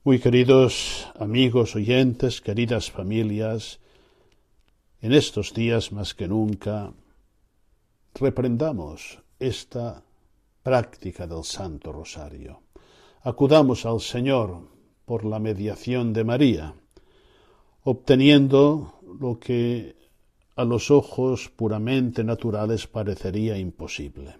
Muy 0.03 0.19
queridos 0.19 1.07
amigos 1.19 1.75
oyentes, 1.75 2.41
queridas 2.41 2.91
familias, 2.91 3.79
en 5.01 5.13
estos 5.13 5.53
días 5.53 5.91
más 5.91 6.13
que 6.13 6.27
nunca 6.27 6.93
reprendamos 8.15 9.19
esta 9.39 10.03
práctica 10.61 11.27
del 11.27 11.43
Santo 11.43 11.91
Rosario. 11.91 12.62
Acudamos 13.25 13.85
al 13.85 14.01
Señor 14.01 14.67
por 15.05 15.23
la 15.23 15.39
mediación 15.39 16.11
de 16.11 16.25
María, 16.25 16.75
obteniendo 17.85 18.99
lo 19.17 19.39
que 19.39 19.95
a 20.57 20.65
los 20.65 20.91
ojos 20.91 21.49
puramente 21.55 22.25
naturales 22.25 22.85
parecería 22.85 23.57
imposible. 23.57 24.35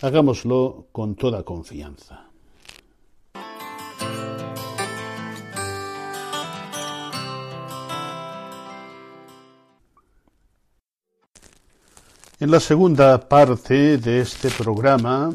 Hagámoslo 0.00 0.88
con 0.90 1.14
toda 1.14 1.44
confianza. 1.44 2.28
En 12.40 12.50
la 12.50 12.58
segunda 12.58 13.28
parte 13.28 13.98
de 13.98 14.22
este 14.22 14.50
programa 14.50 15.32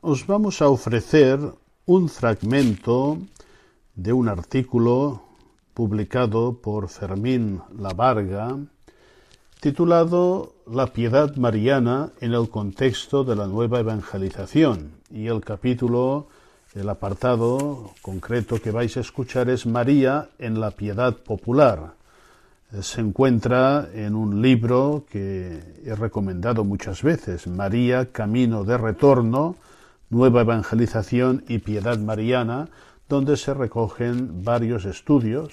os 0.00 0.24
vamos 0.28 0.62
a 0.62 0.68
ofrecer 0.68 1.40
un 1.86 2.08
fragmento 2.08 3.18
de 3.94 4.12
un 4.12 4.28
artículo 4.28 5.22
publicado 5.74 6.54
por 6.54 6.88
Fermín 6.88 7.60
Lavarga 7.78 8.56
titulado 9.60 10.54
La 10.66 10.86
piedad 10.86 11.36
mariana 11.36 12.10
en 12.20 12.32
el 12.32 12.48
contexto 12.48 13.24
de 13.24 13.36
la 13.36 13.46
nueva 13.46 13.80
evangelización. 13.80 14.92
Y 15.10 15.26
el 15.26 15.42
capítulo, 15.42 16.28
el 16.74 16.88
apartado 16.88 17.92
concreto 18.00 18.60
que 18.60 18.70
vais 18.70 18.96
a 18.96 19.00
escuchar 19.00 19.50
es 19.50 19.66
María 19.66 20.28
en 20.38 20.60
la 20.60 20.70
piedad 20.70 21.16
popular. 21.16 21.94
Eh, 22.72 22.82
se 22.82 23.00
encuentra 23.00 23.88
en 23.94 24.14
un 24.14 24.40
libro 24.40 25.04
que 25.10 25.60
he 25.84 25.94
recomendado 25.94 26.64
muchas 26.64 27.02
veces, 27.02 27.46
María, 27.46 28.10
Camino 28.10 28.64
de 28.64 28.78
Retorno, 28.78 29.56
Nueva 30.14 30.42
Evangelización 30.42 31.44
y 31.48 31.58
Piedad 31.58 31.98
Mariana, 31.98 32.68
donde 33.08 33.36
se 33.36 33.52
recogen 33.52 34.44
varios 34.44 34.84
estudios, 34.84 35.52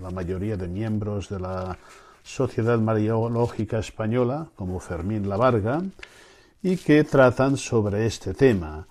la 0.00 0.10
mayoría 0.10 0.56
de 0.56 0.68
miembros 0.68 1.28
de 1.28 1.40
la 1.40 1.76
Sociedad 2.22 2.78
Mariológica 2.78 3.80
Española, 3.80 4.46
como 4.54 4.78
Fermín 4.78 5.28
Lavarga, 5.28 5.82
y 6.62 6.76
que 6.76 7.02
tratan 7.02 7.56
sobre 7.56 8.06
este 8.06 8.32
tema. 8.32 8.86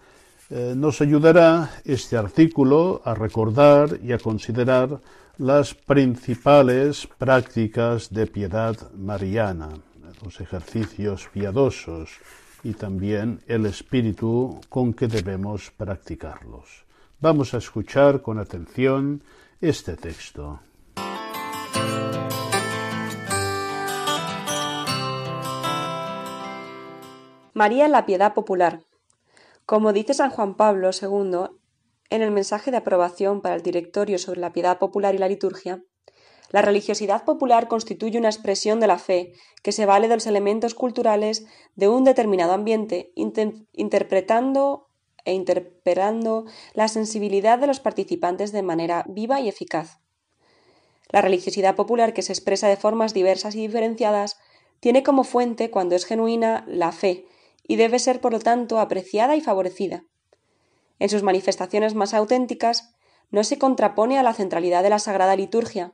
Eh, 0.49 0.73
nos 0.75 0.99
ayudará 0.99 1.69
este 1.85 2.17
artículo 2.17 3.01
a 3.05 3.13
recordar 3.13 3.99
y 4.03 4.11
a 4.11 4.17
considerar 4.17 4.99
las 5.37 5.73
principales 5.75 7.07
prácticas 7.17 8.09
de 8.09 8.27
piedad 8.27 8.75
mariana, 8.97 9.69
los 10.21 10.41
ejercicios 10.41 11.29
piadosos 11.31 12.09
y 12.63 12.73
también 12.73 13.41
el 13.47 13.65
espíritu 13.65 14.59
con 14.69 14.93
que 14.93 15.07
debemos 15.07 15.71
practicarlos. 15.71 16.85
Vamos 17.19 17.53
a 17.53 17.57
escuchar 17.57 18.21
con 18.21 18.39
atención 18.39 19.23
este 19.61 19.95
texto. 19.95 20.61
María 27.53 27.85
en 27.85 27.91
la 27.91 28.05
piedad 28.05 28.33
popular. 28.33 28.81
Como 29.65 29.91
dice 29.91 30.13
San 30.13 30.29
Juan 30.29 30.55
Pablo 30.55 30.91
II 30.93 31.59
en 32.09 32.21
el 32.21 32.31
mensaje 32.31 32.71
de 32.71 32.77
aprobación 32.77 33.41
para 33.41 33.55
el 33.55 33.61
directorio 33.61 34.17
sobre 34.17 34.39
la 34.39 34.53
piedad 34.53 34.79
popular 34.79 35.13
y 35.13 35.17
la 35.17 35.27
liturgia, 35.27 35.83
la 36.49 36.61
religiosidad 36.61 37.25
popular 37.25 37.67
constituye 37.67 38.17
una 38.17 38.29
expresión 38.29 38.79
de 38.79 38.87
la 38.87 38.97
fe 38.97 39.33
que 39.61 39.71
se 39.71 39.85
vale 39.85 40.07
de 40.07 40.15
los 40.15 40.25
elementos 40.25 40.73
culturales 40.73 41.45
de 41.75 41.87
un 41.87 42.03
determinado 42.03 42.53
ambiente, 42.53 43.11
interpretando 43.15 44.87
e 45.25 45.33
interpelando 45.33 46.45
la 46.73 46.87
sensibilidad 46.87 47.59
de 47.59 47.67
los 47.67 47.79
participantes 47.79 48.51
de 48.51 48.63
manera 48.63 49.05
viva 49.07 49.39
y 49.39 49.49
eficaz. 49.49 49.99
La 51.09 51.21
religiosidad 51.21 51.75
popular, 51.75 52.13
que 52.13 52.21
se 52.21 52.33
expresa 52.33 52.67
de 52.67 52.77
formas 52.77 53.13
diversas 53.13 53.55
y 53.55 53.61
diferenciadas, 53.61 54.37
tiene 54.79 55.03
como 55.03 55.23
fuente, 55.23 55.69
cuando 55.69 55.95
es 55.95 56.05
genuina, 56.05 56.65
la 56.67 56.91
fe, 56.91 57.25
y 57.67 57.75
debe 57.75 57.99
ser, 57.99 58.21
por 58.21 58.31
lo 58.31 58.39
tanto, 58.39 58.79
apreciada 58.79 59.35
y 59.35 59.41
favorecida. 59.41 60.05
En 60.97 61.09
sus 61.09 61.21
manifestaciones 61.21 61.95
más 61.95 62.13
auténticas, 62.13 62.95
no 63.29 63.43
se 63.43 63.59
contrapone 63.59 64.17
a 64.17 64.23
la 64.23 64.33
centralidad 64.33 64.81
de 64.81 64.89
la 64.89 64.99
Sagrada 64.99 65.35
Liturgia, 65.35 65.93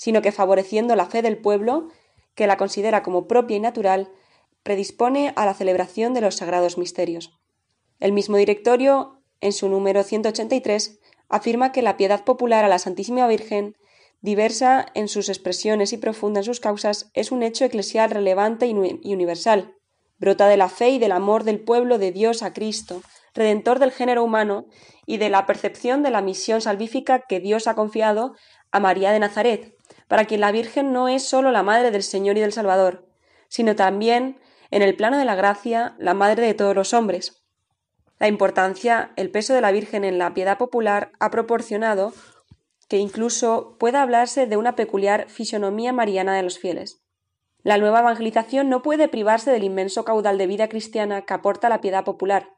sino 0.00 0.22
que 0.22 0.32
favoreciendo 0.32 0.96
la 0.96 1.04
fe 1.04 1.20
del 1.20 1.36
pueblo, 1.36 1.88
que 2.34 2.46
la 2.46 2.56
considera 2.56 3.02
como 3.02 3.26
propia 3.26 3.58
y 3.58 3.60
natural, 3.60 4.10
predispone 4.62 5.34
a 5.36 5.44
la 5.44 5.52
celebración 5.52 6.14
de 6.14 6.22
los 6.22 6.36
sagrados 6.36 6.78
misterios. 6.78 7.38
El 7.98 8.12
mismo 8.12 8.38
directorio, 8.38 9.20
en 9.42 9.52
su 9.52 9.68
número 9.68 10.02
183, 10.02 11.00
afirma 11.28 11.70
que 11.70 11.82
la 11.82 11.98
piedad 11.98 12.24
popular 12.24 12.64
a 12.64 12.68
la 12.68 12.78
Santísima 12.78 13.26
Virgen, 13.26 13.76
diversa 14.22 14.86
en 14.94 15.06
sus 15.06 15.28
expresiones 15.28 15.92
y 15.92 15.98
profunda 15.98 16.40
en 16.40 16.44
sus 16.44 16.60
causas, 16.60 17.10
es 17.12 17.30
un 17.30 17.42
hecho 17.42 17.66
eclesial 17.66 18.10
relevante 18.10 18.66
y 18.66 19.12
universal, 19.12 19.74
brota 20.16 20.48
de 20.48 20.56
la 20.56 20.70
fe 20.70 20.88
y 20.88 20.98
del 20.98 21.12
amor 21.12 21.44
del 21.44 21.60
pueblo 21.60 21.98
de 21.98 22.10
Dios 22.10 22.42
a 22.42 22.54
Cristo, 22.54 23.02
redentor 23.34 23.78
del 23.78 23.92
género 23.92 24.24
humano, 24.24 24.64
y 25.04 25.18
de 25.18 25.28
la 25.28 25.44
percepción 25.44 26.02
de 26.02 26.10
la 26.10 26.22
misión 26.22 26.62
salvífica 26.62 27.26
que 27.28 27.38
Dios 27.38 27.66
ha 27.66 27.74
confiado 27.74 28.32
a 28.70 28.80
María 28.80 29.12
de 29.12 29.18
Nazaret, 29.18 29.74
para 30.10 30.24
quien 30.24 30.40
la 30.40 30.50
Virgen 30.50 30.92
no 30.92 31.06
es 31.06 31.22
sólo 31.22 31.52
la 31.52 31.62
Madre 31.62 31.92
del 31.92 32.02
Señor 32.02 32.36
y 32.36 32.40
del 32.40 32.52
Salvador, 32.52 33.06
sino 33.46 33.76
también, 33.76 34.40
en 34.72 34.82
el 34.82 34.96
plano 34.96 35.16
de 35.16 35.24
la 35.24 35.36
gracia, 35.36 35.94
la 36.00 36.14
Madre 36.14 36.44
de 36.44 36.54
todos 36.54 36.74
los 36.74 36.92
hombres. 36.94 37.44
La 38.18 38.26
importancia, 38.26 39.12
el 39.14 39.30
peso 39.30 39.54
de 39.54 39.60
la 39.60 39.70
Virgen 39.70 40.02
en 40.02 40.18
la 40.18 40.34
piedad 40.34 40.58
popular 40.58 41.12
ha 41.20 41.30
proporcionado 41.30 42.12
que 42.88 42.96
incluso 42.96 43.76
pueda 43.78 44.02
hablarse 44.02 44.48
de 44.48 44.56
una 44.56 44.74
peculiar 44.74 45.30
fisonomía 45.30 45.92
mariana 45.92 46.34
de 46.34 46.42
los 46.42 46.58
fieles. 46.58 47.04
La 47.62 47.78
nueva 47.78 48.00
evangelización 48.00 48.68
no 48.68 48.82
puede 48.82 49.06
privarse 49.06 49.52
del 49.52 49.62
inmenso 49.62 50.04
caudal 50.04 50.38
de 50.38 50.48
vida 50.48 50.68
cristiana 50.68 51.22
que 51.22 51.34
aporta 51.34 51.68
la 51.68 51.80
piedad 51.80 52.02
popular, 52.02 52.50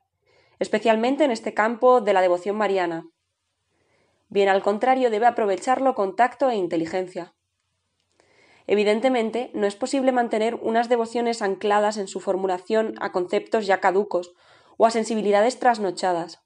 especialmente 0.59 1.25
en 1.25 1.31
este 1.31 1.53
campo 1.53 2.01
de 2.01 2.15
la 2.15 2.23
devoción 2.23 2.57
mariana. 2.57 3.05
bien 4.31 4.49
al 4.49 4.63
contrario 4.63 5.11
debe 5.11 5.27
aprovecharlo 5.27 5.95
con 5.95 6.17
tacto 6.17 6.49
e 6.49 6.57
inteligencia. 6.57 7.35
Evidentemente, 8.67 9.51
no 9.55 9.67
es 9.67 9.77
posible 9.77 10.13
mantener 10.13 10.55
unas 10.57 10.89
devociones 10.89 11.43
ancladas 11.43 11.97
en 11.97 12.09
su 12.09 12.21
formulación 12.21 12.95
a 13.01 13.13
conceptos 13.13 13.67
ya 13.67 13.81
caducos 13.81 14.35
o 14.77 14.87
a 14.87 14.91
sensibilidades 14.91 15.59
trasnochadas. 15.59 16.41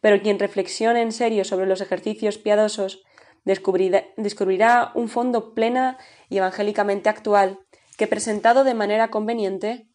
Pero 0.00 0.22
quien 0.22 0.38
reflexione 0.38 1.02
en 1.02 1.12
serio 1.12 1.44
sobre 1.44 1.66
los 1.66 1.80
ejercicios 1.80 2.38
piadosos 2.38 3.02
descubrirá, 3.44 4.92
un 4.94 5.08
fondo 5.08 5.54
plena 5.54 5.98
y 6.28 6.38
evangélicamente 6.38 7.08
actual 7.08 7.60
que, 7.96 8.06
presentado 8.06 8.64
de 8.64 8.74
manera 8.74 9.10
conveniente, 9.10 9.88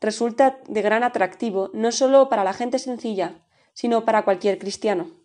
resulta 0.00 0.58
de 0.68 0.82
gran 0.82 1.02
atractivo 1.02 1.70
no 1.74 1.92
sólo 1.92 2.28
para 2.28 2.44
la 2.44 2.52
gente 2.52 2.78
sencilla, 2.78 3.44
sino 3.72 4.04
para 4.04 4.24
cualquier 4.24 4.58
cristiano. 4.58 5.21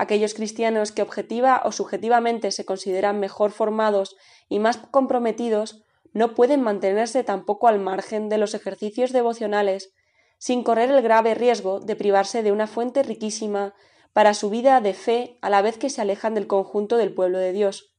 Aquellos 0.00 0.32
cristianos 0.32 0.92
que 0.92 1.02
objetiva 1.02 1.60
o 1.62 1.72
subjetivamente 1.72 2.52
se 2.52 2.64
consideran 2.64 3.20
mejor 3.20 3.50
formados 3.50 4.16
y 4.48 4.58
más 4.58 4.78
comprometidos 4.78 5.84
no 6.14 6.34
pueden 6.34 6.62
mantenerse 6.62 7.22
tampoco 7.22 7.68
al 7.68 7.80
margen 7.80 8.30
de 8.30 8.38
los 8.38 8.54
ejercicios 8.54 9.12
devocionales 9.12 9.92
sin 10.38 10.62
correr 10.64 10.90
el 10.90 11.02
grave 11.02 11.34
riesgo 11.34 11.80
de 11.80 11.96
privarse 11.96 12.42
de 12.42 12.50
una 12.50 12.66
fuente 12.66 13.02
riquísima 13.02 13.74
para 14.14 14.32
su 14.32 14.48
vida 14.48 14.80
de 14.80 14.94
fe 14.94 15.36
a 15.42 15.50
la 15.50 15.60
vez 15.60 15.76
que 15.76 15.90
se 15.90 16.00
alejan 16.00 16.32
del 16.32 16.46
conjunto 16.46 16.96
del 16.96 17.12
pueblo 17.12 17.36
de 17.36 17.52
Dios. 17.52 17.94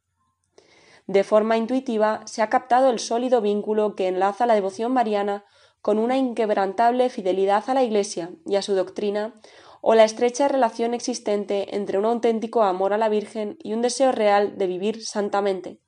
De 1.05 1.23
forma 1.23 1.55
intuitiva 1.55 2.23
se 2.25 2.41
ha 2.41 2.49
captado 2.49 2.89
el 2.89 2.97
sólido 2.97 3.41
vínculo 3.41 3.95
que 3.95 4.07
enlaza 4.07 4.47
la 4.47 4.55
devoción 4.55 4.91
mariana 4.91 5.45
con 5.83 5.99
una 5.99 6.17
inquebrantable 6.17 7.11
fidelidad 7.11 7.63
a 7.67 7.75
la 7.75 7.83
Iglesia 7.83 8.31
y 8.47 8.55
a 8.55 8.63
su 8.63 8.73
doctrina, 8.73 9.35
o 9.81 9.95
la 9.95 10.03
estrecha 10.03 10.47
relación 10.47 10.93
existente 10.93 11.75
entre 11.75 11.97
un 11.97 12.05
auténtico 12.05 12.63
amor 12.63 12.93
a 12.93 12.97
la 12.97 13.09
Virgen 13.09 13.57
y 13.63 13.73
un 13.73 13.81
deseo 13.81 14.11
real 14.11 14.57
de 14.57 14.67
vivir 14.67 15.03
santamente. 15.03 15.79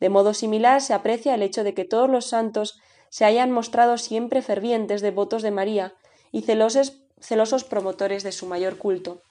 De 0.00 0.10
modo 0.10 0.34
similar 0.34 0.82
se 0.82 0.92
aprecia 0.92 1.34
el 1.34 1.42
hecho 1.42 1.64
de 1.64 1.74
que 1.74 1.84
todos 1.84 2.10
los 2.10 2.26
santos 2.26 2.78
se 3.08 3.24
hayan 3.24 3.50
mostrado 3.50 3.96
siempre 3.96 4.42
fervientes 4.42 5.00
devotos 5.00 5.42
de 5.42 5.50
María 5.50 5.94
y 6.30 6.42
celosos, 6.42 7.04
celosos 7.20 7.64
promotores 7.64 8.22
de 8.22 8.32
su 8.32 8.46
mayor 8.46 8.76
culto. 8.76 9.22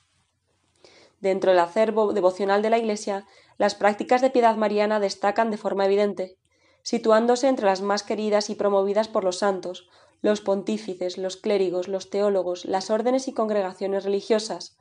Dentro 1.20 1.52
del 1.52 1.60
acervo 1.60 2.12
devocional 2.14 2.62
de 2.62 2.70
la 2.70 2.78
Iglesia, 2.78 3.26
las 3.58 3.76
prácticas 3.76 4.22
de 4.22 4.30
piedad 4.30 4.56
mariana 4.56 5.00
destacan 5.00 5.52
de 5.52 5.58
forma 5.58 5.86
evidente, 5.86 6.38
situándose 6.82 7.48
entre 7.48 7.66
las 7.66 7.82
más 7.82 8.04
queridas 8.04 8.50
y 8.50 8.56
promovidas 8.56 9.08
por 9.08 9.24
los 9.24 9.38
santos, 9.38 9.90
los 10.24 10.40
pontífices, 10.40 11.18
los 11.18 11.36
clérigos, 11.36 11.90
los 11.90 12.10
teólogos, 12.10 12.64
las 12.64 12.90
órdenes 12.90 13.28
y 13.28 13.34
congregaciones 13.34 14.06
religiosas, 14.06 14.78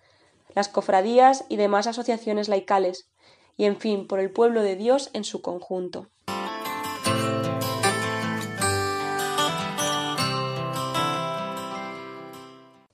las 0.54 0.68
cofradías 0.68 1.44
y 1.48 1.56
demás 1.56 1.88
asociaciones 1.88 2.48
laicales, 2.48 3.10
y 3.56 3.64
en 3.64 3.76
fin, 3.76 4.06
por 4.06 4.20
el 4.20 4.30
pueblo 4.30 4.62
de 4.62 4.76
Dios 4.76 5.10
en 5.12 5.24
su 5.24 5.42
conjunto. 5.42 6.06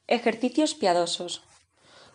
Ejercicios 0.07 0.75
piadosos. 0.75 1.45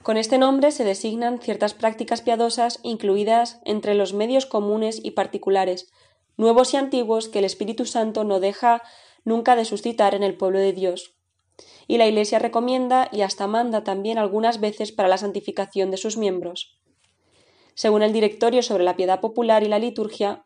Con 0.01 0.17
este 0.17 0.39
nombre 0.39 0.71
se 0.71 0.83
designan 0.83 1.39
ciertas 1.39 1.75
prácticas 1.75 2.23
piadosas 2.23 2.79
incluidas 2.81 3.59
entre 3.65 3.93
los 3.93 4.13
medios 4.13 4.47
comunes 4.47 4.99
y 5.03 5.11
particulares, 5.11 5.91
nuevos 6.37 6.73
y 6.73 6.77
antiguos 6.77 7.29
que 7.29 7.37
el 7.37 7.45
Espíritu 7.45 7.85
Santo 7.85 8.23
no 8.23 8.39
deja 8.39 8.81
nunca 9.23 9.55
de 9.55 9.65
suscitar 9.65 10.15
en 10.15 10.23
el 10.23 10.35
pueblo 10.35 10.59
de 10.59 10.73
Dios. 10.73 11.15
Y 11.87 11.97
la 11.97 12.07
Iglesia 12.07 12.39
recomienda 12.39 13.09
y 13.11 13.21
hasta 13.21 13.47
manda 13.47 13.83
también 13.83 14.17
algunas 14.17 14.59
veces 14.59 14.91
para 14.91 15.09
la 15.09 15.17
santificación 15.17 15.91
de 15.91 15.97
sus 15.97 16.17
miembros. 16.17 16.79
Según 17.75 18.03
el 18.03 18.13
Directorio 18.13 18.61
sobre 18.61 18.83
la 18.83 18.95
Piedad 18.95 19.19
Popular 19.19 19.63
y 19.63 19.67
la 19.67 19.79
Liturgia, 19.79 20.45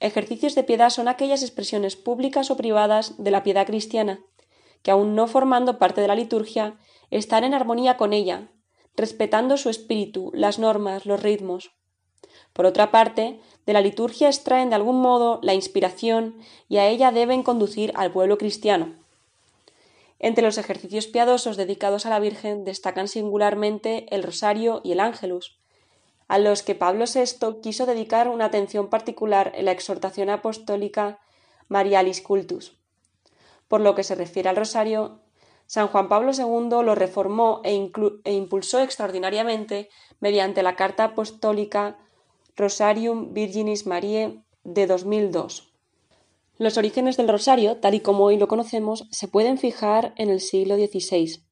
ejercicios 0.00 0.54
de 0.54 0.64
piedad 0.64 0.90
son 0.90 1.08
aquellas 1.08 1.42
expresiones 1.42 1.96
públicas 1.96 2.50
o 2.50 2.56
privadas 2.56 3.22
de 3.22 3.30
la 3.30 3.42
piedad 3.42 3.66
cristiana, 3.66 4.20
que 4.82 4.90
aun 4.90 5.14
no 5.14 5.26
formando 5.26 5.78
parte 5.78 6.00
de 6.00 6.08
la 6.08 6.14
liturgia, 6.14 6.78
están 7.10 7.44
en 7.44 7.54
armonía 7.54 7.96
con 7.96 8.12
ella, 8.12 8.52
respetando 8.96 9.56
su 9.56 9.70
espíritu, 9.70 10.30
las 10.34 10.58
normas, 10.58 11.06
los 11.06 11.22
ritmos. 11.22 11.77
Por 12.52 12.66
otra 12.66 12.90
parte, 12.90 13.40
de 13.66 13.72
la 13.72 13.80
liturgia 13.80 14.28
extraen 14.28 14.70
de 14.70 14.76
algún 14.76 15.00
modo 15.00 15.40
la 15.42 15.54
inspiración 15.54 16.36
y 16.68 16.78
a 16.78 16.86
ella 16.88 17.12
deben 17.12 17.42
conducir 17.42 17.92
al 17.94 18.10
pueblo 18.10 18.38
cristiano. 18.38 18.94
Entre 20.18 20.42
los 20.42 20.58
ejercicios 20.58 21.06
piadosos 21.06 21.56
dedicados 21.56 22.06
a 22.06 22.10
la 22.10 22.18
Virgen 22.18 22.64
destacan 22.64 23.08
singularmente 23.08 24.06
el 24.14 24.22
rosario 24.22 24.80
y 24.82 24.92
el 24.92 25.00
ángelus, 25.00 25.58
a 26.26 26.38
los 26.38 26.62
que 26.62 26.74
Pablo 26.74 27.04
VI 27.06 27.60
quiso 27.62 27.86
dedicar 27.86 28.28
una 28.28 28.46
atención 28.46 28.88
particular 28.88 29.52
en 29.54 29.64
la 29.64 29.72
exhortación 29.72 30.28
apostólica 30.28 31.18
Marialis 31.68 32.20
Cultus. 32.20 32.76
Por 33.68 33.80
lo 33.80 33.94
que 33.94 34.02
se 34.02 34.14
refiere 34.14 34.48
al 34.48 34.56
rosario, 34.56 35.20
San 35.66 35.88
Juan 35.88 36.08
Pablo 36.08 36.32
II 36.32 36.82
lo 36.82 36.94
reformó 36.94 37.60
e, 37.64 37.90
e 38.24 38.32
impulsó 38.32 38.80
extraordinariamente 38.80 39.90
mediante 40.18 40.62
la 40.62 40.76
carta 40.76 41.04
apostólica 41.04 41.98
Rosarium 42.58 43.32
Virginis 43.32 43.86
Mariae 43.86 44.42
de 44.64 44.86
2002. 44.86 45.72
Los 46.58 46.76
orígenes 46.76 47.16
del 47.16 47.28
rosario, 47.28 47.78
tal 47.78 47.94
y 47.94 48.00
como 48.00 48.24
hoy 48.24 48.36
lo 48.36 48.48
conocemos, 48.48 49.08
se 49.10 49.28
pueden 49.28 49.56
fijar 49.56 50.12
en 50.16 50.28
el 50.28 50.40
siglo 50.40 50.76
XVI 50.76 51.48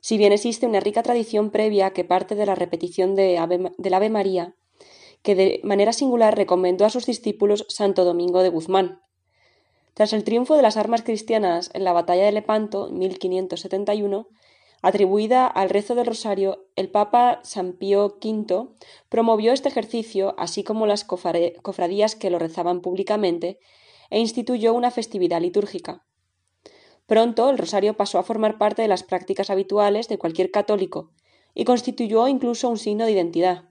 si 0.00 0.18
bien 0.18 0.32
existe 0.32 0.66
una 0.66 0.80
rica 0.80 1.02
tradición 1.02 1.50
previa 1.50 1.90
que 1.90 2.04
parte 2.04 2.34
de 2.34 2.46
la 2.46 2.54
repetición 2.54 3.14
de 3.14 3.38
del 3.78 3.94
Ave 3.94 4.10
María, 4.10 4.54
que 5.22 5.34
de 5.34 5.60
manera 5.64 5.92
singular 5.92 6.36
recomendó 6.36 6.84
a 6.84 6.90
sus 6.90 7.06
discípulos 7.06 7.66
Santo 7.68 8.04
Domingo 8.04 8.42
de 8.42 8.48
Guzmán. 8.48 9.02
Tras 9.94 10.12
el 10.12 10.22
triunfo 10.22 10.54
de 10.54 10.62
las 10.62 10.76
armas 10.76 11.02
cristianas 11.02 11.70
en 11.74 11.82
la 11.82 11.92
batalla 11.92 12.24
de 12.24 12.32
Lepanto, 12.32 12.88
1571, 12.90 14.28
atribuida 14.82 15.46
al 15.46 15.70
rezo 15.70 15.94
del 15.94 16.06
rosario, 16.06 16.66
el 16.76 16.90
Papa 16.90 17.40
San 17.42 17.72
Pío 17.72 18.18
V 18.22 18.68
promovió 19.08 19.52
este 19.52 19.68
ejercicio, 19.68 20.34
así 20.38 20.64
como 20.64 20.86
las 20.86 21.04
cofradías 21.04 22.14
que 22.14 22.30
lo 22.30 22.38
rezaban 22.38 22.80
públicamente, 22.80 23.58
e 24.10 24.18
instituyó 24.18 24.74
una 24.74 24.90
festividad 24.90 25.40
litúrgica. 25.40 26.04
Pronto 27.06 27.50
el 27.50 27.58
rosario 27.58 27.96
pasó 27.96 28.18
a 28.18 28.22
formar 28.22 28.58
parte 28.58 28.82
de 28.82 28.88
las 28.88 29.02
prácticas 29.02 29.50
habituales 29.50 30.08
de 30.08 30.18
cualquier 30.18 30.50
católico 30.50 31.10
y 31.54 31.64
constituyó 31.64 32.28
incluso 32.28 32.68
un 32.68 32.78
signo 32.78 33.04
de 33.04 33.12
identidad. 33.12 33.64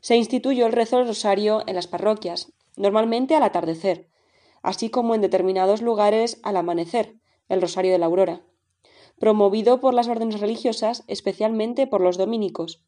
Se 0.00 0.16
instituyó 0.16 0.66
el 0.66 0.72
rezo 0.72 0.98
del 0.98 1.08
rosario 1.08 1.62
en 1.66 1.74
las 1.74 1.86
parroquias, 1.86 2.52
normalmente 2.76 3.34
al 3.34 3.42
atardecer, 3.42 4.08
así 4.62 4.90
como 4.90 5.14
en 5.14 5.20
determinados 5.20 5.82
lugares 5.82 6.38
al 6.42 6.56
amanecer, 6.56 7.16
el 7.48 7.60
rosario 7.60 7.92
de 7.92 7.98
la 7.98 8.06
aurora, 8.06 8.42
promovido 9.20 9.80
por 9.80 9.92
las 9.92 10.08
órdenes 10.08 10.40
religiosas, 10.40 11.04
especialmente 11.06 11.86
por 11.86 12.00
los 12.00 12.16
dominicos, 12.16 12.82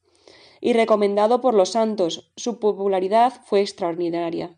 y 0.61 0.73
recomendado 0.73 1.43
por 1.43 1.53
los 1.53 1.69
santos, 1.69 2.33
su 2.37 2.59
popularidad 2.59 3.35
fue 3.45 3.61
extraordinaria. 3.61 4.57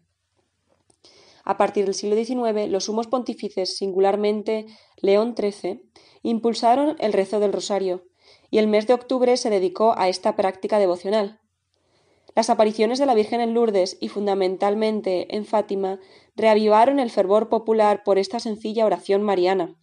A 1.45 1.59
partir 1.59 1.85
del 1.85 1.95
siglo 1.95 2.17
XIX, 2.17 2.71
los 2.71 2.85
sumos 2.85 3.09
pontífices, 3.09 3.77
singularmente 3.77 4.67
León 4.99 5.35
XIII, 5.37 5.83
impulsaron 6.23 6.97
el 7.01 7.13
rezo 7.13 7.41
del 7.41 7.53
rosario, 7.53 8.05
y 8.51 8.59
el 8.59 8.69
mes 8.69 8.87
de 8.87 8.95
octubre 8.95 9.37
se 9.37 9.51
dedicó 9.51 9.95
a 9.99 10.09
esta 10.09 10.37
práctica 10.37 10.79
devocional. 10.79 11.41
Las 12.37 12.51
apariciones 12.51 13.01
de 13.01 13.07
la 13.07 13.15
Virgen 13.15 13.41
en 13.41 13.53
Lourdes 13.53 13.97
y 14.01 14.09
fundamentalmente 14.09 15.35
en 15.37 15.45
Fátima 15.45 15.99
reavivaron 16.37 17.01
el 17.01 17.11
fervor 17.11 17.49
popular 17.49 18.05
por 18.05 18.19
esta 18.19 18.39
sencilla 18.39 18.87
oración 18.87 19.23
mariana. 19.23 19.77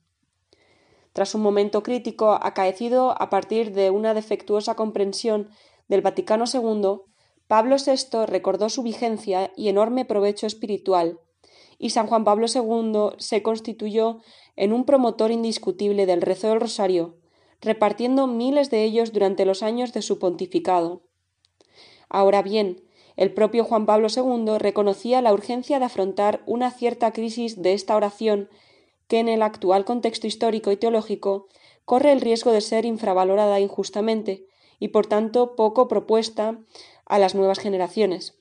Tras 1.14 1.36
un 1.36 1.42
momento 1.42 1.84
crítico 1.84 2.32
acaecido 2.32 3.22
a 3.22 3.30
partir 3.30 3.74
de 3.74 3.90
una 3.90 4.14
defectuosa 4.14 4.76
comprensión 4.76 5.50
del 5.88 6.02
Vaticano 6.02 6.46
II, 6.52 7.02
Pablo 7.48 7.76
VI 7.76 8.26
recordó 8.28 8.70
su 8.70 8.82
vigencia 8.82 9.52
y 9.58 9.68
enorme 9.68 10.06
provecho 10.06 10.48
espiritual, 10.48 11.20
y 11.78 11.90
San 11.90 12.08
Juan 12.08 12.24
Pablo 12.24 12.46
II 12.54 13.18
se 13.18 13.44
constituyó 13.44 14.20
en 14.56 14.72
un 14.72 14.86
promotor 14.86 15.32
indiscutible 15.32 16.06
del 16.06 16.22
rezo 16.22 16.48
del 16.48 16.62
rosario, 16.62 17.18
repartiendo 17.60 18.28
miles 18.28 18.70
de 18.70 18.84
ellos 18.84 19.12
durante 19.12 19.46
los 19.46 19.64
años 19.64 19.92
de 19.92 20.02
su 20.02 20.18
pontificado. 20.18 21.02
Ahora 22.08 22.42
bien, 22.42 22.84
el 23.18 23.34
propio 23.34 23.66
Juan 23.66 23.86
Pablo 23.86 24.08
II 24.16 24.58
reconocía 24.58 25.22
la 25.22 25.34
urgencia 25.34 25.80
de 25.80 25.86
afrontar 25.86 26.42
una 26.46 26.72
cierta 26.72 27.12
crisis 27.12 27.62
de 27.62 27.74
esta 27.74 27.96
oración 27.96 28.50
que 29.12 29.20
en 29.20 29.28
el 29.28 29.42
actual 29.42 29.84
contexto 29.84 30.26
histórico 30.26 30.72
y 30.72 30.78
teológico 30.78 31.50
corre 31.84 32.14
el 32.14 32.22
riesgo 32.22 32.54
de 32.54 32.62
ser 32.62 32.86
infravalorada 32.86 33.60
injustamente 33.60 34.46
y 34.80 34.88
por 34.88 35.06
tanto 35.06 35.58
poco 35.58 35.90
propuesta 35.90 36.62
a 37.06 37.20
las 37.20 37.36
nuevas 37.36 37.60
generaciones. 37.60 38.40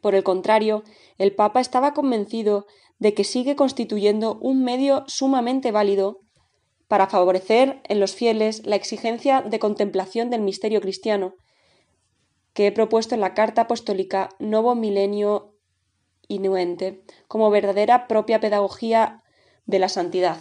Por 0.00 0.16
el 0.16 0.24
contrario, 0.24 0.82
el 1.18 1.36
Papa 1.36 1.60
estaba 1.60 1.94
convencido 1.94 2.66
de 2.98 3.14
que 3.14 3.22
sigue 3.22 3.54
constituyendo 3.54 4.40
un 4.40 4.64
medio 4.64 5.04
sumamente 5.06 5.70
válido 5.70 6.18
para 6.88 7.06
favorecer 7.06 7.80
en 7.84 8.00
los 8.00 8.16
fieles 8.16 8.66
la 8.66 8.74
exigencia 8.74 9.40
de 9.40 9.60
contemplación 9.60 10.30
del 10.30 10.40
misterio 10.40 10.80
cristiano, 10.80 11.36
que 12.54 12.66
he 12.66 12.72
propuesto 12.72 13.14
en 13.14 13.20
la 13.20 13.34
carta 13.34 13.62
apostólica 13.62 14.30
Novo 14.40 14.74
Milenio 14.74 15.54
Inuente, 16.26 17.04
como 17.28 17.50
verdadera 17.50 18.08
propia 18.08 18.40
pedagogía 18.40 19.22
de 19.66 19.78
la 19.78 19.88
santidad. 19.88 20.38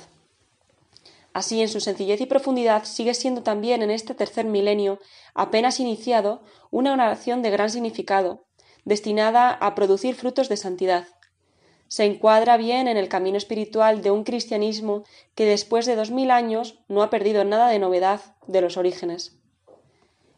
Así, 1.33 1.61
en 1.61 1.69
su 1.69 1.79
sencillez 1.79 2.19
y 2.21 2.25
profundidad, 2.25 2.83
sigue 2.85 3.13
siendo 3.13 3.43
también 3.43 3.81
en 3.81 3.91
este 3.91 4.15
tercer 4.15 4.45
milenio, 4.45 4.99
apenas 5.33 5.79
iniciado, 5.79 6.41
una 6.71 6.93
oración 6.93 7.41
de 7.41 7.51
gran 7.51 7.69
significado, 7.69 8.45
destinada 8.83 9.51
a 9.51 9.75
producir 9.75 10.15
frutos 10.15 10.49
de 10.49 10.57
santidad. 10.57 11.07
Se 11.87 12.05
encuadra 12.05 12.57
bien 12.57 12.87
en 12.87 12.97
el 12.97 13.09
camino 13.09 13.37
espiritual 13.37 14.01
de 14.01 14.11
un 14.11 14.23
cristianismo 14.23 15.03
que 15.35 15.45
después 15.45 15.85
de 15.85 15.95
dos 15.95 16.11
mil 16.11 16.29
años 16.31 16.79
no 16.87 17.01
ha 17.03 17.09
perdido 17.09 17.43
nada 17.45 17.69
de 17.69 17.79
novedad 17.79 18.21
de 18.47 18.61
los 18.61 18.77
orígenes. 18.77 19.39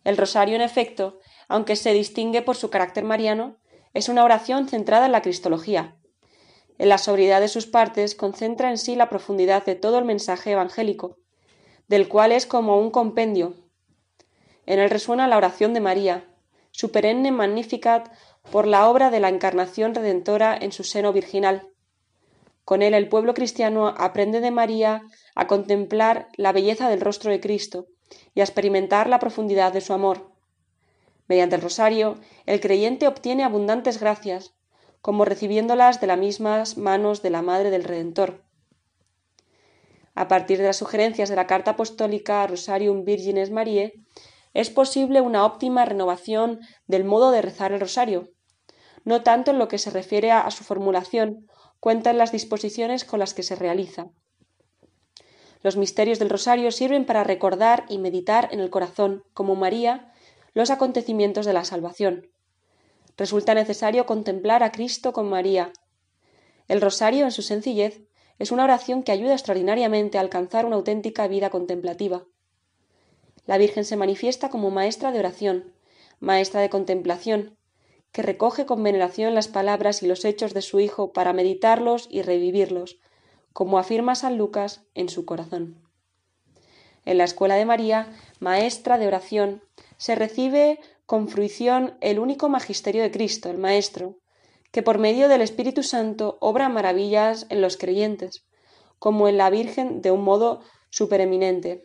El 0.03 0.17
rosario, 0.17 0.55
en 0.55 0.61
efecto, 0.61 1.19
aunque 1.47 1.75
se 1.75 1.93
distingue 1.93 2.41
por 2.41 2.55
su 2.55 2.69
carácter 2.69 3.03
mariano, 3.03 3.57
es 3.93 4.07
una 4.07 4.23
oración 4.23 4.67
centrada 4.67 5.05
en 5.05 5.11
la 5.11 5.21
cristología, 5.21 5.97
en 6.81 6.89
la 6.89 6.97
sobriedad 6.97 7.39
de 7.41 7.47
sus 7.47 7.67
partes 7.67 8.15
concentra 8.15 8.71
en 8.71 8.79
sí 8.79 8.95
la 8.95 9.07
profundidad 9.07 9.63
de 9.63 9.75
todo 9.75 9.99
el 9.99 10.05
mensaje 10.05 10.53
evangélico, 10.53 11.19
del 11.87 12.07
cual 12.07 12.31
es 12.31 12.47
como 12.47 12.79
un 12.79 12.89
compendio. 12.89 13.53
En 14.65 14.79
él 14.79 14.89
resuena 14.89 15.27
la 15.27 15.37
oración 15.37 15.75
de 15.75 15.79
María, 15.79 16.25
su 16.71 16.91
perenne 16.91 17.31
Magnificat 17.31 18.11
por 18.49 18.65
la 18.65 18.89
obra 18.89 19.11
de 19.11 19.19
la 19.19 19.29
encarnación 19.29 19.93
redentora 19.93 20.57
en 20.59 20.71
su 20.71 20.83
seno 20.83 21.13
virginal. 21.13 21.69
Con 22.65 22.81
él 22.81 22.95
el 22.95 23.09
pueblo 23.09 23.35
cristiano 23.35 23.93
aprende 23.95 24.39
de 24.39 24.49
María 24.49 25.03
a 25.35 25.45
contemplar 25.45 26.29
la 26.35 26.51
belleza 26.51 26.89
del 26.89 27.01
rostro 27.01 27.29
de 27.29 27.41
Cristo 27.41 27.85
y 28.33 28.39
a 28.39 28.43
experimentar 28.43 29.07
la 29.07 29.19
profundidad 29.19 29.71
de 29.71 29.81
su 29.81 29.93
amor. 29.93 30.31
Mediante 31.27 31.57
el 31.57 31.61
rosario, 31.61 32.17
el 32.47 32.59
creyente 32.59 33.07
obtiene 33.07 33.43
abundantes 33.43 33.99
gracias, 33.99 34.55
como 35.01 35.25
recibiéndolas 35.25 35.99
de 35.99 36.07
las 36.07 36.17
mismas 36.17 36.77
manos 36.77 37.21
de 37.21 37.31
la 37.31 37.41
Madre 37.41 37.71
del 37.71 37.83
Redentor. 37.83 38.43
A 40.13 40.27
partir 40.27 40.59
de 40.59 40.65
las 40.65 40.77
sugerencias 40.77 41.29
de 41.29 41.35
la 41.35 41.47
carta 41.47 41.71
apostólica 41.71 42.45
Rosarium 42.45 43.03
Virgines 43.03 43.49
Mariae, 43.49 43.93
es 44.53 44.69
posible 44.69 45.21
una 45.21 45.45
óptima 45.45 45.85
renovación 45.85 46.59
del 46.85 47.03
modo 47.03 47.31
de 47.31 47.41
rezar 47.41 47.71
el 47.71 47.79
rosario, 47.79 48.29
no 49.03 49.23
tanto 49.23 49.51
en 49.51 49.57
lo 49.57 49.67
que 49.67 49.79
se 49.79 49.89
refiere 49.89 50.31
a, 50.31 50.49
su 50.51 50.63
formulación, 50.63 51.47
cuentan 51.79 52.17
las 52.17 52.31
disposiciones 52.31 53.05
con 53.05 53.19
las 53.19 53.33
que 53.33 53.43
se 53.43 53.55
realiza. 53.55 54.07
Los 55.63 55.77
misterios 55.77 56.19
del 56.19 56.29
rosario 56.29 56.71
sirven 56.71 57.05
para 57.05 57.23
recordar 57.23 57.85
y 57.87 57.97
meditar 57.97 58.49
en 58.51 58.59
el 58.59 58.69
corazón, 58.69 59.23
como 59.33 59.55
María, 59.55 60.11
los 60.53 60.69
acontecimientos 60.69 61.45
de 61.45 61.53
la 61.53 61.63
salvación 61.63 62.31
resulta 63.17 63.53
necesario 63.53 64.05
contemplar 64.05 64.63
a 64.63 64.71
Cristo 64.71 65.13
con 65.13 65.29
María. 65.29 65.71
El 66.67 66.81
rosario, 66.81 67.25
en 67.25 67.31
su 67.31 67.41
sencillez, 67.41 68.01
es 68.39 68.51
una 68.51 68.63
oración 68.63 69.03
que 69.03 69.11
ayuda 69.11 69.33
extraordinariamente 69.33 70.17
a 70.17 70.21
alcanzar 70.21 70.65
una 70.65 70.75
auténtica 70.75 71.27
vida 71.27 71.49
contemplativa. 71.49 72.25
La 73.45 73.57
Virgen 73.57 73.85
se 73.85 73.97
manifiesta 73.97 74.49
como 74.49 74.71
maestra 74.71 75.11
de 75.11 75.19
oración, 75.19 75.73
maestra 76.19 76.61
de 76.61 76.69
contemplación, 76.69 77.57
que 78.11 78.21
recoge 78.21 78.65
con 78.65 78.83
veneración 78.83 79.35
las 79.35 79.47
palabras 79.47 80.03
y 80.03 80.07
los 80.07 80.25
hechos 80.25 80.53
de 80.53 80.61
su 80.61 80.79
Hijo 80.79 81.13
para 81.13 81.33
meditarlos 81.33 82.07
y 82.09 82.21
revivirlos, 82.21 82.99
como 83.53 83.79
afirma 83.79 84.15
San 84.15 84.37
Lucas 84.37 84.83
en 84.95 85.09
su 85.09 85.25
corazón. 85.25 85.77
En 87.05 87.17
la 87.17 87.23
escuela 87.23 87.55
de 87.55 87.65
María, 87.65 88.13
maestra 88.39 88.97
de 88.97 89.07
oración, 89.07 89.63
se 89.97 90.15
recibe 90.15 90.79
con 91.11 91.27
fruición 91.27 91.97
el 91.99 92.19
único 92.19 92.47
magisterio 92.47 93.01
de 93.01 93.11
Cristo, 93.11 93.49
el 93.49 93.57
Maestro, 93.57 94.15
que 94.71 94.81
por 94.81 94.97
medio 94.97 95.27
del 95.27 95.41
Espíritu 95.41 95.83
Santo 95.83 96.37
obra 96.39 96.69
maravillas 96.69 97.47
en 97.49 97.59
los 97.59 97.75
creyentes, 97.75 98.45
como 98.97 99.27
en 99.27 99.35
la 99.35 99.49
Virgen 99.49 100.01
de 100.01 100.11
un 100.11 100.23
modo 100.23 100.61
supereminente. 100.89 101.83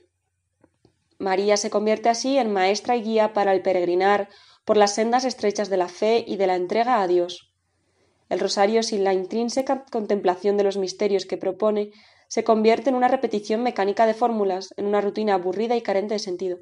María 1.19 1.57
se 1.57 1.71
convierte 1.71 2.09
así 2.09 2.39
en 2.39 2.53
maestra 2.53 2.95
y 2.95 3.03
guía 3.03 3.33
para 3.33 3.53
el 3.53 3.63
peregrinar 3.63 4.29
por 4.65 4.77
las 4.77 4.95
sendas 4.95 5.25
estrechas 5.25 5.71
de 5.71 5.77
la 5.77 5.89
fe 5.89 6.25
y 6.25 6.37
de 6.37 6.47
la 6.47 6.55
entrega 6.55 7.03
a 7.03 7.09
Dios. 7.09 7.53
El 8.29 8.39
rosario, 8.39 8.85
sin 8.85 9.03
la 9.03 9.13
intrínseca 9.13 9.87
contemplación 9.91 10.57
de 10.57 10.63
los 10.63 10.77
misterios 10.77 11.27
que 11.27 11.37
propone, 11.37 11.91
se 12.29 12.45
convierte 12.45 12.91
en 12.91 12.95
una 12.95 13.09
repetición 13.09 13.65
mecánica 13.65 14.07
de 14.07 14.15
fórmulas, 14.15 14.73
en 14.77 14.87
una 14.87 15.01
rutina 15.01 15.35
aburrida 15.35 15.75
y 15.75 15.83
carente 15.83 16.15
de 16.15 16.21
sentido. 16.21 16.59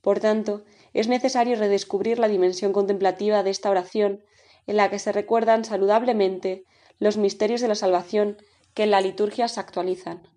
Por 0.00 0.20
tanto, 0.20 0.64
es 0.94 1.08
necesario 1.08 1.56
redescubrir 1.56 2.18
la 2.18 2.28
dimensión 2.28 2.72
contemplativa 2.72 3.42
de 3.42 3.50
esta 3.50 3.70
oración 3.70 4.22
en 4.66 4.76
la 4.76 4.90
que 4.90 4.98
se 4.98 5.12
recuerdan 5.12 5.64
saludablemente 5.64 6.64
los 6.98 7.16
misterios 7.16 7.60
de 7.60 7.68
la 7.68 7.74
salvación 7.74 8.36
que 8.74 8.84
en 8.84 8.90
la 8.90 9.00
liturgia 9.00 9.48
se 9.48 9.60
actualizan. 9.60 10.28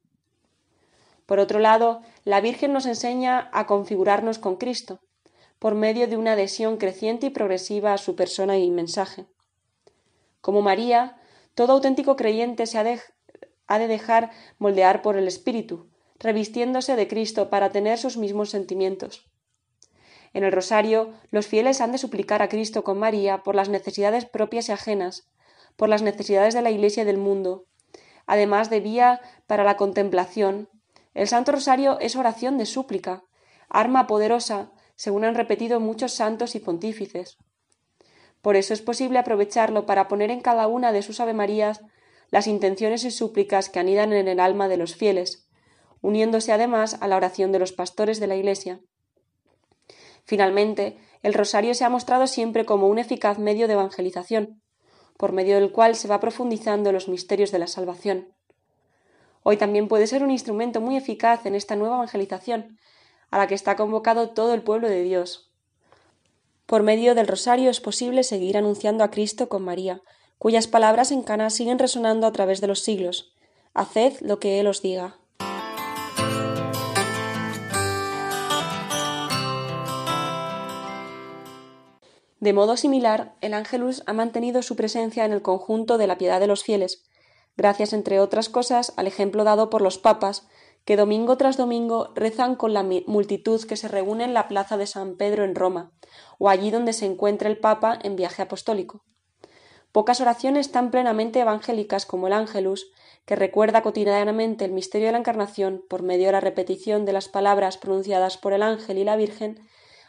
Por 1.26 1.40
otro 1.40 1.60
lado, 1.60 2.02
la 2.24 2.42
Virgen 2.42 2.74
nos 2.74 2.86
enseña 2.86 3.50
a 3.54 3.66
configurarnos 3.66 4.40
con 4.40 4.58
Cristo, 4.58 5.00
por 5.60 5.76
medio 5.76 6.08
de 6.08 6.18
una 6.18 6.34
adhesión 6.34 6.78
creciente 6.78 7.28
y 7.28 7.30
progresiva 7.30 7.94
a 7.94 7.98
su 7.98 8.16
persona 8.16 8.58
y 8.58 8.72
mensaje. 8.72 9.28
Como 10.42 10.62
María, 10.62 11.18
todo 11.54 11.74
auténtico 11.74 12.16
creyente 12.16 12.66
se 12.66 12.80
ha 12.80 12.84
de, 12.84 13.00
ha 13.68 13.80
de 13.80 13.88
dejar 13.88 14.32
moldear 14.58 15.02
por 15.02 15.18
el 15.18 15.28
Espíritu, 15.28 15.90
revistiéndose 16.20 16.96
de 16.96 17.08
Cristo 17.08 17.50
para 17.50 17.70
tener 17.70 17.98
sus 17.98 18.18
mismos 18.18 18.50
sentimientos. 18.50 19.31
En 20.34 20.44
el 20.44 20.52
rosario, 20.52 21.14
los 21.30 21.48
fieles 21.48 21.82
han 21.82 21.92
de 21.92 21.98
suplicar 21.98 22.42
a 22.42 22.50
Cristo 22.50 22.84
con 22.84 22.98
María 22.98 23.44
por 23.44 23.56
las 23.56 23.70
necesidades 23.70 24.26
propias 24.26 24.70
y 24.70 24.72
ajenas, 24.72 25.30
por 25.76 25.90
las 25.90 26.02
necesidades 26.02 26.54
de 26.54 26.62
la 26.62 26.72
Iglesia 26.72 27.04
y 27.04 27.06
del 27.06 27.18
mundo. 27.18 27.66
Además 28.28 28.70
de 28.70 28.80
vía 28.80 29.22
para 29.48 29.64
la 29.64 29.78
contemplación, 29.78 30.70
el 31.14 31.28
Santo 31.28 31.52
Rosario 31.52 32.00
es 32.00 32.16
oración 32.16 32.58
de 32.58 32.66
súplica, 32.66 33.24
arma 33.68 34.08
poderosa, 34.08 34.72
según 34.96 35.26
han 35.26 35.36
repetido 35.36 35.80
muchos 35.80 36.14
santos 36.14 36.56
y 36.56 36.60
pontífices. 36.60 37.38
Por 38.42 38.56
eso 38.56 38.74
es 38.74 38.82
posible 38.82 39.20
aprovecharlo 39.20 39.86
para 39.86 40.08
poner 40.08 40.32
en 40.32 40.42
cada 40.42 40.68
una 40.68 40.92
de 40.92 41.02
sus 41.02 41.20
Avemarías 41.20 41.82
las 42.30 42.48
intenciones 42.48 43.04
y 43.04 43.12
súplicas 43.12 43.70
que 43.70 43.80
anidan 43.80 44.14
en 44.14 44.28
el 44.28 44.40
alma 44.40 44.68
de 44.68 44.78
los 44.78 44.96
fieles, 44.96 45.50
uniéndose 46.02 46.52
además 46.52 46.98
a 47.02 47.08
la 47.08 47.18
oración 47.18 47.52
de 47.52 47.60
los 47.60 47.74
pastores 47.74 48.20
de 48.20 48.28
la 48.28 48.36
Iglesia. 48.36 48.80
Finalmente, 50.26 50.98
el 51.24 51.34
rosario 51.34 51.74
se 51.74 51.86
ha 51.86 51.90
mostrado 51.90 52.28
siempre 52.28 52.66
como 52.66 52.88
un 52.88 53.00
eficaz 53.00 53.38
medio 53.38 53.68
de 53.68 53.74
evangelización, 53.74 54.62
por 55.18 55.34
medio 55.34 55.56
del 55.56 55.72
cual 55.72 55.96
se 55.96 56.08
va 56.08 56.20
profundizando 56.20 56.92
los 56.92 57.08
misterios 57.08 57.52
de 57.52 57.60
la 57.60 57.68
salvación. 57.68 58.34
Hoy 59.44 59.58
también 59.58 59.88
puede 59.88 60.08
ser 60.08 60.24
un 60.24 60.32
instrumento 60.32 60.82
muy 60.82 60.98
eficaz 60.98 61.46
en 61.46 61.56
esta 61.56 61.76
nueva 61.76 61.96
evangelización, 61.96 62.78
a 63.30 63.38
la 63.38 63.48
que 63.48 63.56
está 63.56 63.76
convocado 63.76 64.32
todo 64.32 64.54
el 64.54 64.62
pueblo 64.62 64.90
de 64.90 65.04
Dios. 65.04 65.52
Por 66.66 66.84
medio 66.84 67.16
del 67.16 67.28
rosario 67.28 67.70
es 67.70 67.82
posible 67.82 68.24
seguir 68.24 68.58
anunciando 68.58 69.04
a 69.04 69.12
Cristo 69.12 69.50
con 69.50 69.64
María, 69.64 70.02
cuyas 70.38 70.68
palabras 70.68 71.12
en 71.12 71.22
Cana 71.22 71.50
siguen 71.50 71.80
resonando 71.80 72.28
a 72.28 72.32
través 72.32 72.62
de 72.62 72.68
los 72.68 72.80
siglos. 72.80 73.36
Haced 73.74 74.22
lo 74.22 74.40
que 74.40 74.60
Él 74.60 74.68
os 74.68 74.82
diga. 74.82 75.21
De 82.42 82.54
modo 82.54 82.76
similar, 82.76 83.36
el 83.42 83.54
Ángelus 83.54 84.02
ha 84.08 84.14
mantenido 84.14 84.64
su 84.64 84.76
presencia 84.76 85.26
en 85.26 85.32
el 85.32 85.44
conjunto 85.44 86.00
de 86.00 86.08
la 86.08 86.18
piedad 86.18 86.40
de 86.40 86.48
los 86.48 86.64
fieles, 86.64 87.04
gracias, 87.56 87.94
entre 87.94 88.20
otras 88.20 88.50
cosas, 88.50 88.94
al 88.98 89.06
ejemplo 89.06 89.44
dado 89.44 89.70
por 89.70 89.84
los 89.84 90.00
papas, 90.00 90.48
que 90.84 90.98
domingo 90.98 91.38
tras 91.38 91.56
domingo 91.56 92.12
rezan 92.16 92.56
con 92.56 92.74
la 92.74 92.84
multitud 93.06 93.64
que 93.66 93.78
se 93.78 93.88
reúne 93.88 94.24
en 94.24 94.34
la 94.34 94.48
plaza 94.48 94.76
de 94.76 94.88
San 94.88 95.18
Pedro 95.18 95.44
en 95.44 95.54
Roma, 95.54 95.92
o 96.40 96.50
allí 96.50 96.72
donde 96.72 96.94
se 96.94 97.06
encuentra 97.06 97.48
el 97.48 97.60
Papa 97.60 98.00
en 98.02 98.16
viaje 98.16 98.42
apostólico. 98.42 99.04
Pocas 99.92 100.20
oraciones 100.20 100.72
tan 100.72 100.90
plenamente 100.90 101.42
evangélicas 101.42 102.08
como 102.08 102.26
el 102.26 102.34
Ángelus, 102.34 102.92
que 103.26 103.36
recuerda 103.36 103.84
cotidianamente 103.84 104.66
el 104.66 104.72
misterio 104.72 105.10
de 105.10 105.12
la 105.12 105.20
Encarnación 105.20 105.84
por 105.88 106.02
medio 106.02 106.26
de 106.26 106.32
la 106.32 106.40
repetición 106.40 107.06
de 107.06 107.14
las 107.14 107.30
palabras 107.30 107.78
pronunciadas 107.78 108.38
por 108.40 108.54
el 108.54 108.64
ángel 108.64 108.98
y 108.98 109.04
la 109.04 109.16
Virgen, 109.16 109.60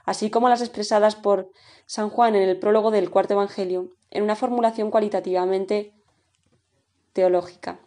así 0.04 0.30
como 0.30 0.48
las 0.48 0.60
expresadas 0.60 1.16
por 1.16 1.50
San 1.86 2.10
Juan 2.10 2.34
en 2.34 2.48
el 2.48 2.58
prólogo 2.58 2.90
del 2.90 3.10
cuarto 3.10 3.34
Evangelio, 3.34 3.90
en 4.10 4.22
una 4.22 4.36
formulación 4.36 4.90
cualitativamente 4.90 5.94
teológica. 7.12 7.80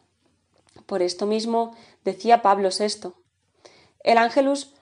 Por 0.85 1.01
esto 1.01 1.25
mismo 1.25 1.75
decía 2.03 2.41
Pablo 2.41 2.69
VI, 2.69 3.13
el 4.03 4.17
ángelus 4.17 4.73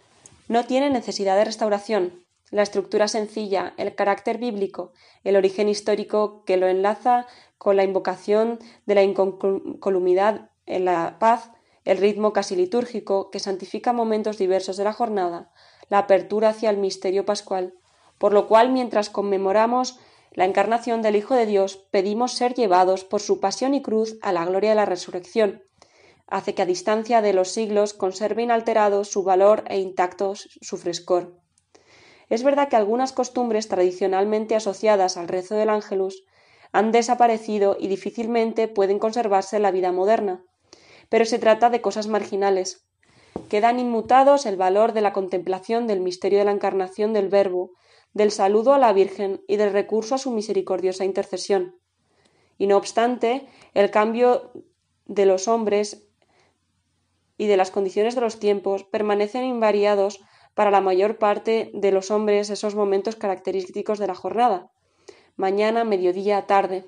no 0.48 0.66
tiene 0.66 0.90
necesidad 0.90 1.38
de 1.38 1.46
restauración. 1.46 2.26
La 2.52 2.62
estructura 2.62 3.08
sencilla, 3.08 3.74
el 3.78 3.96
carácter 3.96 4.38
bíblico, 4.38 4.92
el 5.24 5.36
origen 5.36 5.70
histórico 5.70 6.44
que 6.46 6.58
lo 6.58 6.68
enlaza 6.68 7.26
con 7.58 7.78
la 7.78 7.84
invocación 7.84 8.60
de 8.86 8.96
la 8.96 9.04
incolumidad 9.04 10.50
en 10.66 10.86
la 10.86 11.18
paz 11.20 11.50
el 11.86 11.98
ritmo 11.98 12.34
casi 12.34 12.56
litúrgico 12.56 13.30
que 13.30 13.40
santifica 13.40 13.94
momentos 13.94 14.38
diversos 14.38 14.78
de 14.78 14.84
la 14.84 14.94
jornada, 14.94 15.52
la 15.94 16.00
apertura 16.00 16.50
hacia 16.50 16.72
el 16.72 16.78
misterio 16.78 17.24
pascual, 17.24 17.76
por 18.18 18.34
lo 18.34 18.48
cual 18.48 18.72
mientras 18.72 19.12
conmemoramos 19.12 20.00
la 20.32 20.46
encarnación 20.46 21.04
del 21.04 21.16
Hijo 21.16 21.36
de 21.36 21.46
Dios, 21.46 21.86
pedimos 21.92 22.32
ser 22.32 22.56
llevados 22.56 23.04
por 23.04 23.22
su 23.22 23.40
pasión 23.40 23.76
y 23.76 23.84
cruz 23.84 24.18
a 24.24 24.32
la 24.32 24.44
gloria 24.44 24.72
de 24.72 24.76
la 24.76 24.86
resurrección. 24.86 25.62
Hace 26.26 26.56
que 26.56 26.64
a 26.64 26.66
distancia 26.66 27.22
de 27.22 27.34
los 27.34 27.50
siglos 27.50 27.94
conserve 27.94 28.42
inalterado 28.42 29.04
su 29.04 29.22
valor 29.22 29.66
e 29.68 29.78
intacto 29.78 30.34
su 30.36 30.78
frescor. 30.78 31.40
Es 32.28 32.42
verdad 32.42 32.70
que 32.70 32.76
algunas 32.76 33.14
costumbres 33.14 33.68
tradicionalmente 33.68 34.56
asociadas 34.56 35.16
al 35.16 35.28
rezo 35.28 35.54
del 35.54 35.70
ángelus 35.70 36.24
han 36.72 36.92
desaparecido 36.92 37.78
y 37.80 37.88
difícilmente 37.88 38.68
pueden 38.68 38.98
conservarse 38.98 39.58
en 39.58 39.62
la 39.62 39.70
vida 39.70 39.92
moderna, 39.92 40.44
pero 41.10 41.26
se 41.26 41.38
trata 41.38 41.70
de 41.70 41.82
cosas 41.82 42.08
marginales. 42.08 42.84
Quedan 43.50 43.80
inmutados 43.80 44.46
el 44.46 44.58
valor 44.58 44.94
de 44.94 45.02
la 45.02 45.14
contemplación 45.14 45.88
del 45.88 46.00
misterio 46.00 46.40
de 46.40 46.46
la 46.46 46.52
encarnación 46.52 47.14
del 47.14 47.30
Verbo, 47.30 47.72
del 48.14 48.32
saludo 48.32 48.74
a 48.74 48.80
la 48.80 48.94
Virgen 48.94 49.42
y 49.48 49.58
del 49.58 49.74
recurso 49.74 50.16
a 50.16 50.18
su 50.18 50.32
misericordiosa 50.32 51.06
intercesión. 51.06 51.76
Y 52.58 52.68
no 52.68 52.78
obstante, 52.78 53.48
el 53.74 53.92
cambio 53.92 54.52
de 55.06 55.26
los 55.26 55.48
hombres 55.48 56.08
y 57.38 57.48
de 57.48 57.58
las 57.58 57.72
condiciones 57.72 58.16
de 58.16 58.22
los 58.22 58.40
tiempos 58.40 58.84
permanecen 58.84 59.44
invariados 59.44 60.22
para 60.54 60.72
la 60.72 60.82
mayor 60.82 61.18
parte 61.18 61.72
de 61.74 61.92
los 61.92 62.12
hombres 62.12 62.50
esos 62.50 62.76
momentos 62.76 63.16
característicos 63.16 63.98
de 63.98 64.08
la 64.08 64.16
jornada, 64.16 64.72
mañana, 65.36 65.84
mediodía, 65.84 66.46
tarde, 66.46 66.86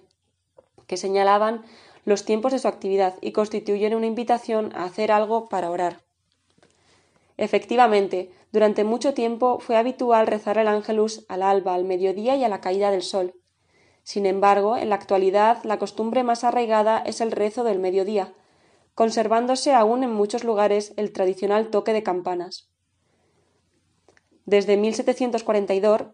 que 0.88 0.98
señalaban 0.98 1.66
los 2.06 2.26
tiempos 2.26 2.52
de 2.52 2.60
su 2.60 2.68
actividad 2.68 3.16
y 3.22 3.32
constituyen 3.32 3.96
una 3.96 4.06
invitación 4.06 4.72
a 4.76 4.84
hacer 4.84 5.12
algo 5.12 5.50
para 5.50 5.72
orar. 5.72 6.05
Efectivamente, 7.38 8.32
durante 8.52 8.84
mucho 8.84 9.14
tiempo 9.14 9.60
fue 9.60 9.76
habitual 9.76 10.28
rezar 10.28 10.58
el 10.58 10.68
ángelus 10.68 11.26
al 11.28 11.44
alba, 11.44 11.74
al 11.74 11.84
mediodía 11.84 12.36
y 12.38 12.44
a 12.44 12.50
la 12.50 12.62
caída 12.62 12.92
del 12.92 13.02
sol. 13.02 13.34
Sin 14.04 14.26
embargo, 14.26 14.78
en 14.78 14.90
la 14.90 14.96
actualidad 14.96 15.64
la 15.64 15.80
costumbre 15.80 16.24
más 16.24 16.44
arraigada 16.44 17.00
es 17.00 17.22
el 17.22 17.32
rezo 17.32 17.64
del 17.64 17.80
mediodía, 17.80 18.34
conservándose 18.94 19.74
aún 19.74 20.04
en 20.04 20.14
muchos 20.14 20.44
lugares 20.44 20.94
el 20.96 21.12
tradicional 21.12 21.70
toque 21.70 21.92
de 21.92 22.04
campanas. 22.04 22.70
Desde 24.46 24.78
1742, 24.78 26.14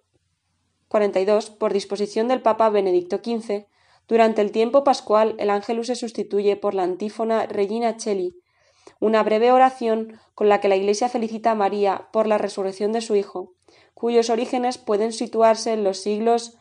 42, 0.88 1.50
por 1.52 1.74
disposición 1.74 2.28
del 2.28 2.42
Papa 2.42 2.70
Benedicto 2.70 3.18
XV, 3.18 3.68
durante 4.08 4.42
el 4.42 4.52
tiempo 4.52 4.84
pascual 4.84 5.36
el 5.38 5.50
ángelus 5.50 5.88
se 5.88 5.96
sustituye 5.96 6.56
por 6.56 6.74
la 6.74 6.84
antífona 6.84 7.46
Regina 7.46 7.98
Cheli, 7.98 8.36
una 9.00 9.24
breve 9.24 9.52
oración 9.52 10.20
con 10.36 10.50
la 10.50 10.60
que 10.60 10.68
la 10.68 10.76
Iglesia 10.76 11.10
felicita 11.10 11.52
a 11.52 11.56
María 11.56 12.08
por 12.12 12.28
la 12.28 12.38
resurrección 12.38 12.92
de 12.92 13.02
su 13.02 13.16
Hijo, 13.16 13.54
cuyos 13.94 14.30
orígenes 14.30 14.78
pueden 14.78 15.14
situarse 15.14 15.74
en 15.74 15.84
los 15.84 16.00
siglos 16.00 16.58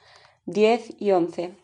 X 0.46 0.94
y 0.98 1.10
XI. 1.10 1.54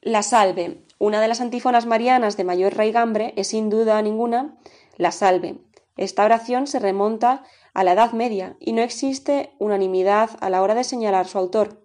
La 0.00 0.22
salve, 0.22 0.82
una 0.98 1.20
de 1.20 1.28
las 1.28 1.40
antífonas 1.40 1.86
marianas 1.86 2.36
de 2.36 2.44
mayor 2.44 2.76
raigambre, 2.76 3.32
es 3.36 3.48
sin 3.48 3.70
duda 3.70 4.00
ninguna 4.02 4.56
la 4.96 5.12
salve. 5.12 5.56
Esta 5.96 6.24
oración 6.24 6.66
se 6.66 6.78
remonta 6.78 7.44
a 7.72 7.84
la 7.84 7.92
Edad 7.92 8.12
Media 8.12 8.56
y 8.60 8.72
no 8.72 8.82
existe 8.82 9.52
unanimidad 9.58 10.30
a 10.40 10.50
la 10.50 10.62
hora 10.62 10.74
de 10.74 10.84
señalar 10.84 11.26
su 11.26 11.38
autor. 11.38 11.80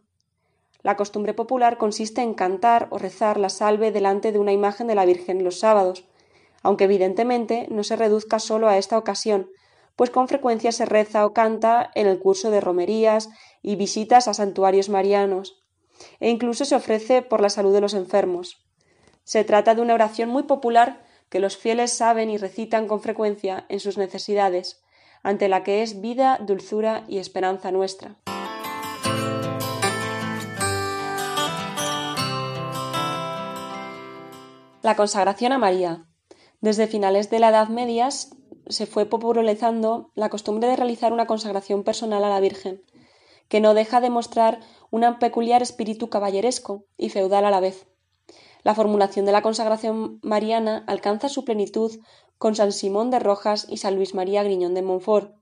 La 0.82 0.96
costumbre 0.96 1.34
popular 1.34 1.78
consiste 1.78 2.22
en 2.22 2.34
cantar 2.34 2.88
o 2.89 2.98
rezar 2.98 3.38
la 3.38 3.50
salve 3.50 3.92
delante 3.92 4.32
de 4.32 4.39
una 4.39 4.54
imagen 4.54 4.88
de 4.88 4.96
la 4.96 5.06
Virgen 5.06 5.44
los 5.44 5.60
sábados, 5.60 6.06
aunque 6.63 6.86
evidentemente 6.86 7.67
no 7.69 7.84
se 7.84 7.95
reduzca 7.95 8.39
solo 8.39 8.67
a 8.67 8.78
esta 8.78 8.98
ocasión, 8.98 9.50
pues 9.95 10.10
con 10.10 10.28
frecuencia 10.28 10.72
se 10.72 10.86
reza 10.86 11.26
o 11.26 11.34
canta 11.34 11.91
en 11.93 12.08
el 12.08 12.19
curso 12.19 12.52
de 12.52 12.62
romerías 12.62 13.30
y 13.62 13.76
visitas 13.76 14.28
a 14.28 14.34
santuarios 14.34 14.89
marianos, 14.89 15.62
e 16.19 16.30
incluso 16.30 16.65
se 16.65 16.76
ofrece 16.76 17.22
por 17.22 17.41
la 17.41 17.50
salud 17.50 17.74
de 17.74 17.82
los 17.82 17.93
enfermos. 17.93 18.65
Se 19.24 19.43
trata 19.43 19.76
de 19.76 19.82
una 19.82 19.93
oración 19.93 20.30
muy 20.30 20.43
popular 20.43 21.04
que 21.30 21.39
los 21.39 21.58
fieles 21.58 21.91
saben 21.91 22.30
y 22.30 22.38
recitan 22.38 22.88
con 22.88 23.02
frecuencia 23.02 23.65
en 23.69 23.80
sus 23.80 23.98
necesidades, 23.98 24.82
ante 25.22 25.48
la 25.50 25.63
que 25.63 25.84
es 25.84 26.02
vida, 26.02 26.39
dulzura 26.41 27.04
y 27.08 27.17
esperanza 27.17 27.72
nuestra. 27.72 28.15
La 34.82 34.95
consagración 34.95 35.52
a 35.52 35.58
María. 35.58 36.09
Desde 36.62 36.88
finales 36.88 37.30
de 37.30 37.39
la 37.39 37.50
Edad 37.50 37.69
Media 37.69 38.10
se 38.12 38.86
fue 38.86 39.06
popularizando 39.06 40.12
la 40.13 40.30
costumbre 40.30 40.67
de 40.67 40.76
realizar 40.76 41.13
una 41.13 41.26
consagración 41.26 41.84
personal 41.84 42.24
a 42.26 42.30
la 42.30 42.41
Virgen, 42.41 42.84
que 43.48 43.62
no 43.62 43.74
deja 43.74 44.02
de 44.02 44.10
mostrar 44.10 44.60
un 44.91 45.06
peculiar 45.19 45.62
espíritu 45.62 46.10
caballeresco 46.10 46.84
y 46.98 47.10
feudal 47.10 47.45
a 47.45 47.52
la 47.52 47.62
vez. 47.62 47.88
La 48.63 48.76
formulación 48.76 49.26
de 49.26 49.32
la 49.32 49.41
consagración 49.41 50.19
mariana 50.22 50.84
alcanza 50.88 51.30
su 51.30 51.45
plenitud 51.45 51.98
con 52.38 52.56
San 52.56 52.74
Simón 52.74 53.10
de 53.10 53.19
Rojas 53.19 53.65
y 53.69 53.78
San 53.78 53.95
Luis 53.95 54.13
María 54.13 54.43
Griñón 54.43 54.74
de 54.74 54.82
Montfort, 54.82 55.36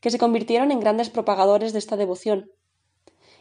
que 0.00 0.10
se 0.10 0.18
convirtieron 0.18 0.72
en 0.72 0.80
grandes 0.80 1.08
propagadores 1.08 1.72
de 1.72 1.78
esta 1.78 1.96
devoción. 1.96 2.50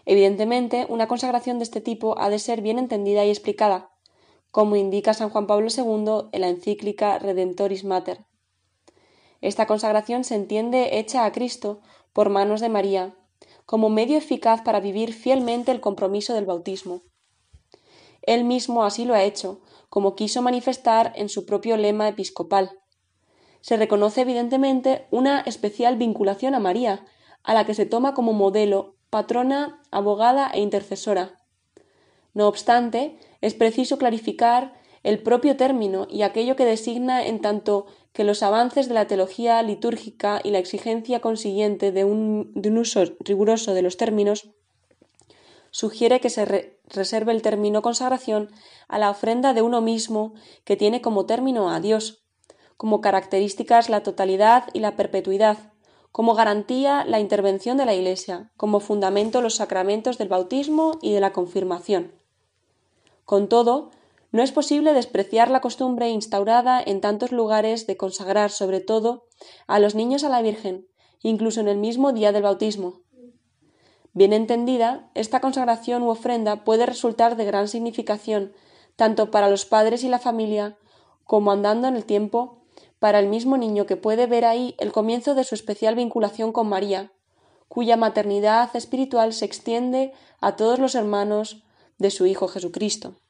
Evidentemente, 0.05 0.85
una 0.87 1.07
consagración 1.07 1.57
de 1.57 1.63
este 1.63 1.81
tipo 1.81 2.19
ha 2.19 2.29
de 2.29 2.37
ser 2.37 2.61
bien 2.61 2.77
entendida 2.77 3.25
y 3.25 3.29
explicada, 3.29 3.90
como 4.51 4.75
indica 4.75 5.13
San 5.13 5.29
Juan 5.29 5.47
Pablo 5.47 5.67
II 5.75 6.29
en 6.31 6.41
la 6.41 6.49
encíclica 6.49 7.17
Redemptoris 7.17 7.83
Mater. 7.83 8.25
Esta 9.39 9.65
consagración 9.65 10.23
se 10.23 10.35
entiende 10.35 10.99
hecha 10.99 11.25
a 11.25 11.31
Cristo 11.31 11.81
por 12.13 12.29
manos 12.29 12.61
de 12.61 12.69
María, 12.69 13.15
como 13.65 13.89
medio 13.89 14.17
eficaz 14.17 14.61
para 14.61 14.79
vivir 14.79 15.13
fielmente 15.13 15.71
el 15.71 15.81
compromiso 15.81 16.33
del 16.33 16.45
bautismo. 16.45 17.01
Él 18.21 18.43
mismo 18.43 18.83
así 18.83 19.05
lo 19.05 19.15
ha 19.15 19.23
hecho, 19.23 19.61
como 19.89 20.15
quiso 20.15 20.41
manifestar 20.41 21.13
en 21.15 21.29
su 21.29 21.45
propio 21.45 21.75
lema 21.77 22.07
episcopal. 22.07 22.79
Se 23.61 23.77
reconoce 23.77 24.21
evidentemente 24.21 25.07
una 25.11 25.39
especial 25.41 25.95
vinculación 25.97 26.53
a 26.53 26.59
María, 26.59 27.05
a 27.43 27.53
la 27.53 27.65
que 27.65 27.73
se 27.73 27.85
toma 27.85 28.13
como 28.13 28.33
modelo, 28.33 28.95
patrona, 29.09 29.81
abogada 29.89 30.51
e 30.53 30.59
intercesora. 30.59 31.40
No 32.33 32.47
obstante, 32.47 33.17
es 33.41 33.53
preciso 33.53 33.97
clarificar 33.97 34.73
el 35.03 35.21
propio 35.21 35.57
término 35.57 36.07
y 36.09 36.21
aquello 36.21 36.55
que 36.55 36.65
designa 36.65 37.25
en 37.25 37.41
tanto 37.41 37.87
que 38.13 38.23
los 38.23 38.43
avances 38.43 38.87
de 38.87 38.93
la 38.93 39.07
teología 39.07 39.61
litúrgica 39.63 40.41
y 40.43 40.51
la 40.51 40.59
exigencia 40.59 41.21
consiguiente 41.21 41.91
de 41.91 42.03
un, 42.03 42.51
uso 42.77 43.03
riguroso 43.19 43.73
de 43.73 43.81
los 43.81 43.97
términos 43.97 44.49
sugiere 45.71 46.19
que 46.19 46.29
se 46.29 46.75
reserve 46.85 47.31
el 47.31 47.41
término 47.41 47.81
consagración 47.81 48.51
a 48.89 48.99
la 48.99 49.09
ofrenda 49.09 49.53
de 49.53 49.61
uno 49.61 49.81
mismo 49.81 50.33
que 50.65 50.75
tiene 50.75 51.01
como 51.01 51.25
término 51.25 51.69
a 51.71 51.79
Dios, 51.79 52.25
como 52.75 52.99
características 52.99 53.89
la 53.89 54.03
totalidad 54.03 54.65
y 54.73 54.79
la 54.81 54.97
perpetuidad, 54.97 55.71
como 56.11 56.35
garantía 56.35 57.05
la 57.05 57.21
intervención 57.21 57.77
de 57.77 57.85
la 57.85 57.93
Iglesia, 57.93 58.51
como 58.57 58.81
fundamento 58.81 59.41
los 59.41 59.55
sacramentos 59.55 60.17
del 60.17 60.27
bautismo 60.27 60.99
y 61.01 61.13
de 61.13 61.21
la 61.21 61.31
confirmación. 61.31 62.20
Con 63.31 63.47
todo, 63.47 63.91
no 64.33 64.43
es 64.43 64.51
posible 64.51 64.93
despreciar 64.93 65.49
la 65.49 65.61
costumbre 65.61 66.09
instaurada 66.09 66.83
en 66.85 66.99
tantos 66.99 67.31
lugares 67.31 67.87
de 67.87 67.95
consagrar 67.95 68.51
sobre 68.51 68.81
todo 68.81 69.23
a 69.67 69.79
los 69.79 69.95
niños 69.95 70.25
a 70.25 70.29
la 70.29 70.41
Virgen, 70.41 70.85
incluso 71.21 71.61
en 71.61 71.69
el 71.69 71.77
mismo 71.77 72.11
día 72.11 72.33
del 72.33 72.43
bautismo. 72.43 73.03
Bien 74.11 74.33
entendida, 74.33 75.09
esta 75.15 75.39
consagración 75.39 76.03
u 76.03 76.09
ofrenda 76.09 76.65
puede 76.65 76.85
resultar 76.85 77.37
de 77.37 77.45
gran 77.45 77.69
significación 77.69 78.51
tanto 78.97 79.31
para 79.31 79.49
los 79.49 79.63
padres 79.63 80.03
y 80.03 80.09
la 80.09 80.19
familia 80.19 80.77
como 81.23 81.53
andando 81.53 81.87
en 81.87 81.95
el 81.95 82.03
tiempo 82.03 82.57
para 82.99 83.19
el 83.19 83.29
mismo 83.29 83.55
niño 83.55 83.85
que 83.85 83.95
puede 83.95 84.27
ver 84.27 84.43
ahí 84.43 84.75
el 84.77 84.91
comienzo 84.91 85.35
de 85.35 85.45
su 85.45 85.55
especial 85.55 85.95
vinculación 85.95 86.51
con 86.51 86.67
María, 86.67 87.13
cuya 87.69 87.95
maternidad 87.95 88.75
espiritual 88.75 89.31
se 89.31 89.45
extiende 89.45 90.11
a 90.41 90.57
todos 90.57 90.79
los 90.79 90.95
hermanos 90.95 91.63
de 91.97 92.09
su 92.09 92.25
Hijo 92.25 92.49
Jesucristo. 92.49 93.20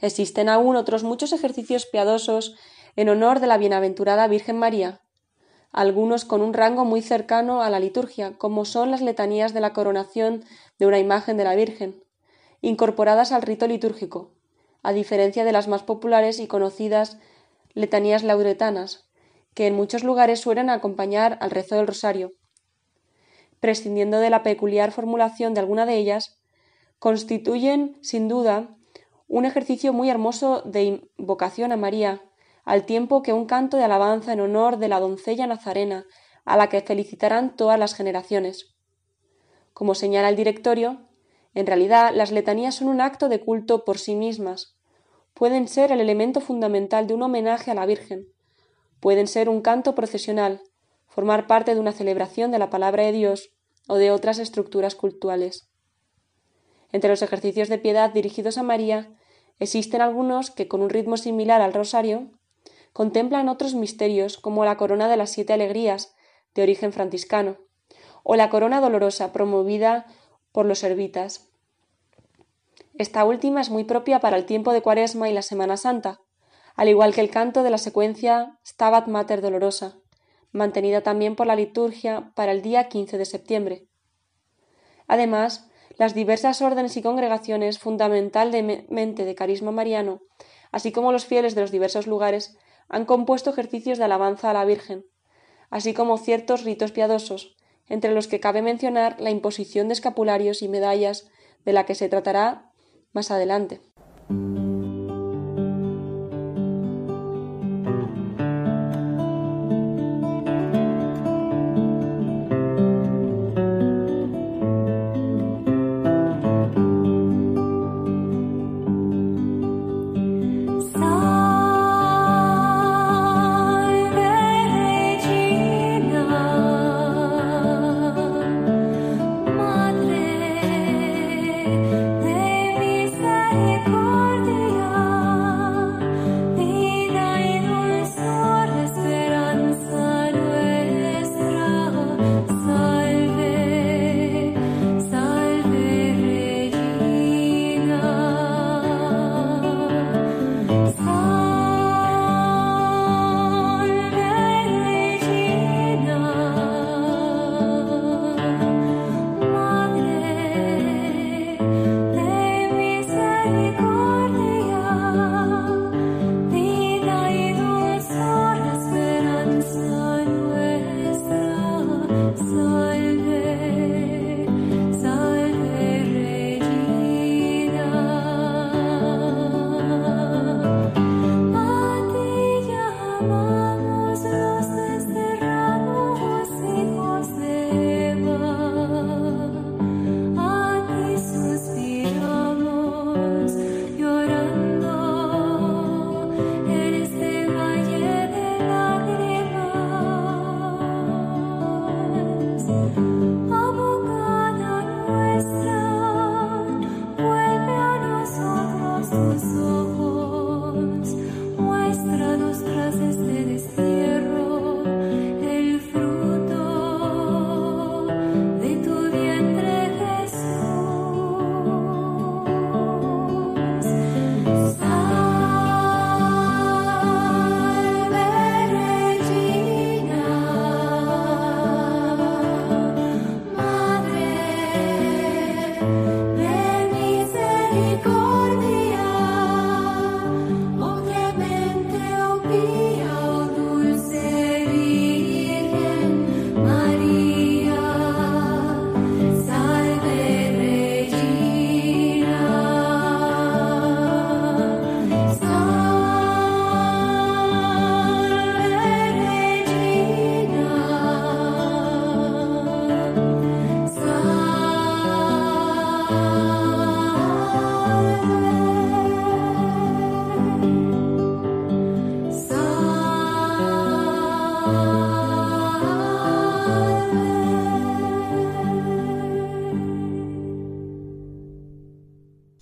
Existen 0.00 0.48
aún 0.48 0.76
otros 0.76 1.02
muchos 1.02 1.32
ejercicios 1.32 1.86
piadosos 1.86 2.56
en 2.96 3.08
honor 3.08 3.40
de 3.40 3.46
la 3.46 3.58
bienaventurada 3.58 4.26
Virgen 4.28 4.58
María, 4.58 5.00
algunos 5.72 6.24
con 6.24 6.40
un 6.40 6.54
rango 6.54 6.84
muy 6.84 7.02
cercano 7.02 7.62
a 7.62 7.70
la 7.70 7.80
liturgia, 7.80 8.36
como 8.38 8.64
son 8.64 8.90
las 8.90 9.02
letanías 9.02 9.52
de 9.52 9.60
la 9.60 9.72
coronación 9.72 10.44
de 10.78 10.86
una 10.86 10.98
imagen 10.98 11.36
de 11.36 11.44
la 11.44 11.54
Virgen, 11.54 12.02
incorporadas 12.60 13.32
al 13.32 13.42
rito 13.42 13.66
litúrgico, 13.66 14.32
a 14.82 14.92
diferencia 14.92 15.44
de 15.44 15.52
las 15.52 15.68
más 15.68 15.82
populares 15.82 16.38
y 16.40 16.46
conocidas 16.46 17.18
letanías 17.74 18.22
lauretanas, 18.22 19.08
que 19.54 19.66
en 19.66 19.74
muchos 19.74 20.04
lugares 20.04 20.40
suelen 20.40 20.70
acompañar 20.70 21.36
al 21.40 21.50
rezo 21.50 21.76
del 21.76 21.86
rosario. 21.86 22.32
Prescindiendo 23.60 24.18
de 24.18 24.30
la 24.30 24.42
peculiar 24.42 24.92
formulación 24.92 25.52
de 25.52 25.60
alguna 25.60 25.84
de 25.84 25.96
ellas, 25.96 26.40
constituyen, 26.98 27.98
sin 28.02 28.28
duda, 28.28 28.77
un 29.28 29.44
ejercicio 29.44 29.92
muy 29.92 30.10
hermoso 30.10 30.62
de 30.64 31.02
invocación 31.18 31.70
a 31.70 31.76
María, 31.76 32.22
al 32.64 32.84
tiempo 32.84 33.22
que 33.22 33.32
un 33.32 33.46
canto 33.46 33.76
de 33.76 33.84
alabanza 33.84 34.32
en 34.32 34.40
honor 34.40 34.78
de 34.78 34.88
la 34.88 35.00
doncella 35.00 35.46
nazarena, 35.46 36.06
a 36.44 36.56
la 36.56 36.68
que 36.68 36.80
felicitarán 36.80 37.54
todas 37.54 37.78
las 37.78 37.94
generaciones. 37.94 38.74
Como 39.74 39.94
señala 39.94 40.30
el 40.30 40.36
directorio, 40.36 41.02
en 41.54 41.66
realidad 41.66 42.12
las 42.14 42.32
letanías 42.32 42.76
son 42.76 42.88
un 42.88 43.00
acto 43.00 43.28
de 43.28 43.40
culto 43.40 43.84
por 43.84 43.98
sí 43.98 44.14
mismas. 44.14 44.76
Pueden 45.34 45.68
ser 45.68 45.92
el 45.92 46.00
elemento 46.00 46.40
fundamental 46.40 47.06
de 47.06 47.14
un 47.14 47.22
homenaje 47.22 47.70
a 47.70 47.74
la 47.74 47.86
Virgen. 47.86 48.26
Pueden 49.00 49.26
ser 49.26 49.48
un 49.48 49.60
canto 49.60 49.94
procesional, 49.94 50.62
formar 51.06 51.46
parte 51.46 51.74
de 51.74 51.80
una 51.80 51.92
celebración 51.92 52.50
de 52.50 52.58
la 52.58 52.70
palabra 52.70 53.04
de 53.04 53.12
Dios 53.12 53.50
o 53.88 53.96
de 53.96 54.10
otras 54.10 54.38
estructuras 54.38 54.94
cultuales. 54.94 55.70
Entre 56.92 57.10
los 57.10 57.22
ejercicios 57.22 57.68
de 57.68 57.78
piedad 57.78 58.12
dirigidos 58.12 58.58
a 58.58 58.62
María 58.62 59.10
existen 59.58 60.00
algunos 60.00 60.50
que, 60.50 60.68
con 60.68 60.82
un 60.82 60.90
ritmo 60.90 61.16
similar 61.16 61.60
al 61.60 61.74
rosario, 61.74 62.30
contemplan 62.92 63.48
otros 63.48 63.74
misterios 63.74 64.38
como 64.38 64.64
la 64.64 64.76
corona 64.76 65.08
de 65.08 65.16
las 65.16 65.30
siete 65.30 65.52
alegrías, 65.52 66.14
de 66.54 66.62
origen 66.62 66.92
franciscano, 66.92 67.58
o 68.22 68.36
la 68.36 68.50
corona 68.50 68.80
dolorosa 68.80 69.32
promovida 69.32 70.06
por 70.52 70.66
los 70.66 70.78
servitas. 70.78 71.48
Esta 72.96 73.24
última 73.24 73.60
es 73.60 73.70
muy 73.70 73.84
propia 73.84 74.18
para 74.18 74.36
el 74.36 74.46
tiempo 74.46 74.72
de 74.72 74.82
Cuaresma 74.82 75.28
y 75.28 75.32
la 75.32 75.42
Semana 75.42 75.76
Santa, 75.76 76.20
al 76.74 76.88
igual 76.88 77.14
que 77.14 77.20
el 77.20 77.30
canto 77.30 77.62
de 77.62 77.70
la 77.70 77.78
secuencia 77.78 78.58
Stabat 78.66 79.06
Mater 79.08 79.40
Dolorosa, 79.40 79.98
mantenida 80.52 81.02
también 81.02 81.36
por 81.36 81.46
la 81.46 81.56
liturgia 81.56 82.32
para 82.34 82.52
el 82.52 82.62
día 82.62 82.88
15 82.88 83.18
de 83.18 83.24
septiembre. 83.24 83.86
Además, 85.06 85.67
las 85.98 86.14
diversas 86.14 86.62
órdenes 86.62 86.96
y 86.96 87.02
congregaciones 87.02 87.78
fundamentalmente 87.78 89.24
de 89.24 89.34
carisma 89.34 89.72
mariano, 89.72 90.22
así 90.70 90.92
como 90.92 91.12
los 91.12 91.26
fieles 91.26 91.54
de 91.54 91.60
los 91.60 91.72
diversos 91.72 92.06
lugares, 92.06 92.56
han 92.88 93.04
compuesto 93.04 93.50
ejercicios 93.50 93.98
de 93.98 94.04
alabanza 94.04 94.50
a 94.50 94.54
la 94.54 94.64
Virgen, 94.64 95.04
así 95.70 95.92
como 95.92 96.16
ciertos 96.16 96.64
ritos 96.64 96.92
piadosos, 96.92 97.56
entre 97.88 98.12
los 98.14 98.28
que 98.28 98.40
cabe 98.40 98.62
mencionar 98.62 99.20
la 99.20 99.30
imposición 99.30 99.88
de 99.88 99.94
escapularios 99.94 100.62
y 100.62 100.68
medallas, 100.68 101.28
de 101.64 101.72
la 101.72 101.84
que 101.84 101.94
se 101.94 102.08
tratará 102.08 102.70
más 103.12 103.30
adelante. 103.30 103.80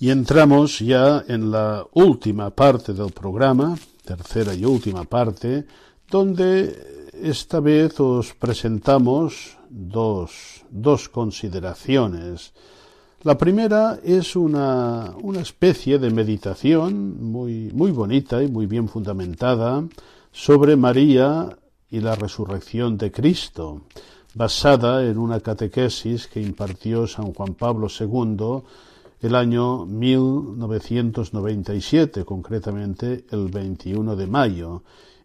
Y 0.06 0.10
entramos 0.10 0.78
ya 0.78 1.24
en 1.26 1.50
la 1.50 1.84
última 1.94 2.50
parte 2.50 2.92
del 2.92 3.10
programa, 3.10 3.76
tercera 4.04 4.54
y 4.54 4.64
última 4.64 5.02
parte, 5.02 5.66
donde 6.08 7.10
esta 7.20 7.58
vez 7.58 7.98
os 7.98 8.32
presentamos 8.34 9.58
dos, 9.68 10.62
dos 10.70 11.08
consideraciones. 11.08 12.52
La 13.24 13.36
primera 13.36 13.98
es 14.00 14.36
una, 14.36 15.12
una 15.20 15.40
especie 15.40 15.98
de 15.98 16.10
meditación 16.10 17.20
muy, 17.20 17.72
muy 17.74 17.90
bonita 17.90 18.40
y 18.40 18.46
muy 18.46 18.66
bien 18.66 18.88
fundamentada 18.88 19.82
sobre 20.30 20.76
María 20.76 21.48
y 21.90 21.98
la 21.98 22.14
resurrección 22.14 22.96
de 22.96 23.10
Cristo, 23.10 23.80
basada 24.34 25.04
en 25.04 25.18
una 25.18 25.40
catequesis 25.40 26.28
que 26.28 26.40
impartió 26.40 27.08
San 27.08 27.32
Juan 27.34 27.54
Pablo 27.54 27.88
II 27.88 28.62
el 29.20 29.34
año 29.34 29.84
1997, 29.86 32.24
concretamente 32.24 33.24
el 33.30 33.48
21 33.48 34.16
de 34.16 34.26
mayo, 34.26 34.82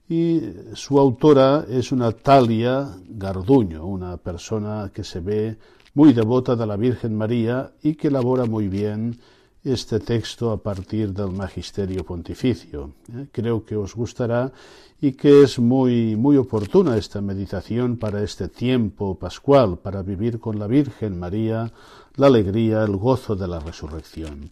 y 0.08 0.42
su 0.74 1.00
autora 1.00 1.66
es 1.70 1.92
una 1.92 2.12
Talia 2.12 2.90
Garduño, 3.08 3.86
una 3.86 4.18
persona 4.18 4.92
que 4.94 5.04
se 5.04 5.20
ve 5.20 5.58
muy 5.94 6.14
devota 6.14 6.56
de 6.56 6.66
la 6.66 6.78
Virgen 6.78 7.18
María 7.18 7.74
y 7.82 7.96
que 7.96 8.12
labora 8.12 8.46
muy 8.46 8.68
bien 8.68 9.20
este 9.64 10.00
texto 10.00 10.52
a 10.52 10.58
partir 10.58 11.14
del 11.14 11.32
Magisterio 11.32 12.04
Pontificio. 12.04 12.94
¿eh? 13.14 13.28
Creo 13.32 13.64
que 13.64 13.76
os 13.76 13.94
gustará 13.96 14.52
y 15.00 15.12
que 15.14 15.44
es 15.44 15.60
muy, 15.60 16.16
muy 16.16 16.38
oportuna 16.38 16.98
esta 16.98 17.22
meditación 17.22 17.98
para 17.98 18.24
este 18.24 18.48
tiempo 18.48 19.16
pascual, 19.16 19.78
para 19.78 20.02
vivir 20.02 20.40
con 20.40 20.58
la 20.58 20.68
Virgen 20.68 21.20
María 21.20 21.72
la 22.16 22.28
alegría, 22.28 22.84
el 22.84 22.98
gozo 22.98 23.36
de 23.36 23.48
la 23.48 23.60
resurrección. 23.60 24.50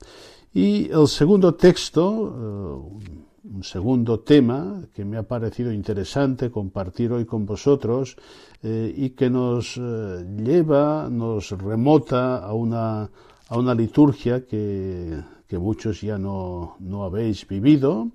Y 0.54 0.92
el 0.92 1.08
segundo 1.08 1.56
texto, 1.56 2.94
eh, 3.02 3.10
un 3.52 3.64
segundo 3.64 4.20
tema 4.20 4.82
que 4.94 5.06
me 5.06 5.18
ha 5.18 5.24
parecido 5.24 5.72
interesante 5.72 6.52
compartir 6.52 7.12
hoy 7.14 7.26
con 7.26 7.46
vosotros 7.46 8.16
eh, 8.62 8.94
y 8.96 9.12
que 9.12 9.30
nos 9.30 9.76
lleva, 9.78 11.10
nos 11.10 11.52
remota 11.52 12.38
a 12.38 12.54
una, 12.54 13.10
a 13.50 13.58
una 13.58 13.76
liturgia 13.76 14.46
que, 14.46 15.20
que 15.48 15.58
muchos 15.58 16.02
ya 16.02 16.18
no, 16.18 16.78
no, 16.80 17.04
habéis 17.04 17.48
vivido, 17.48 18.12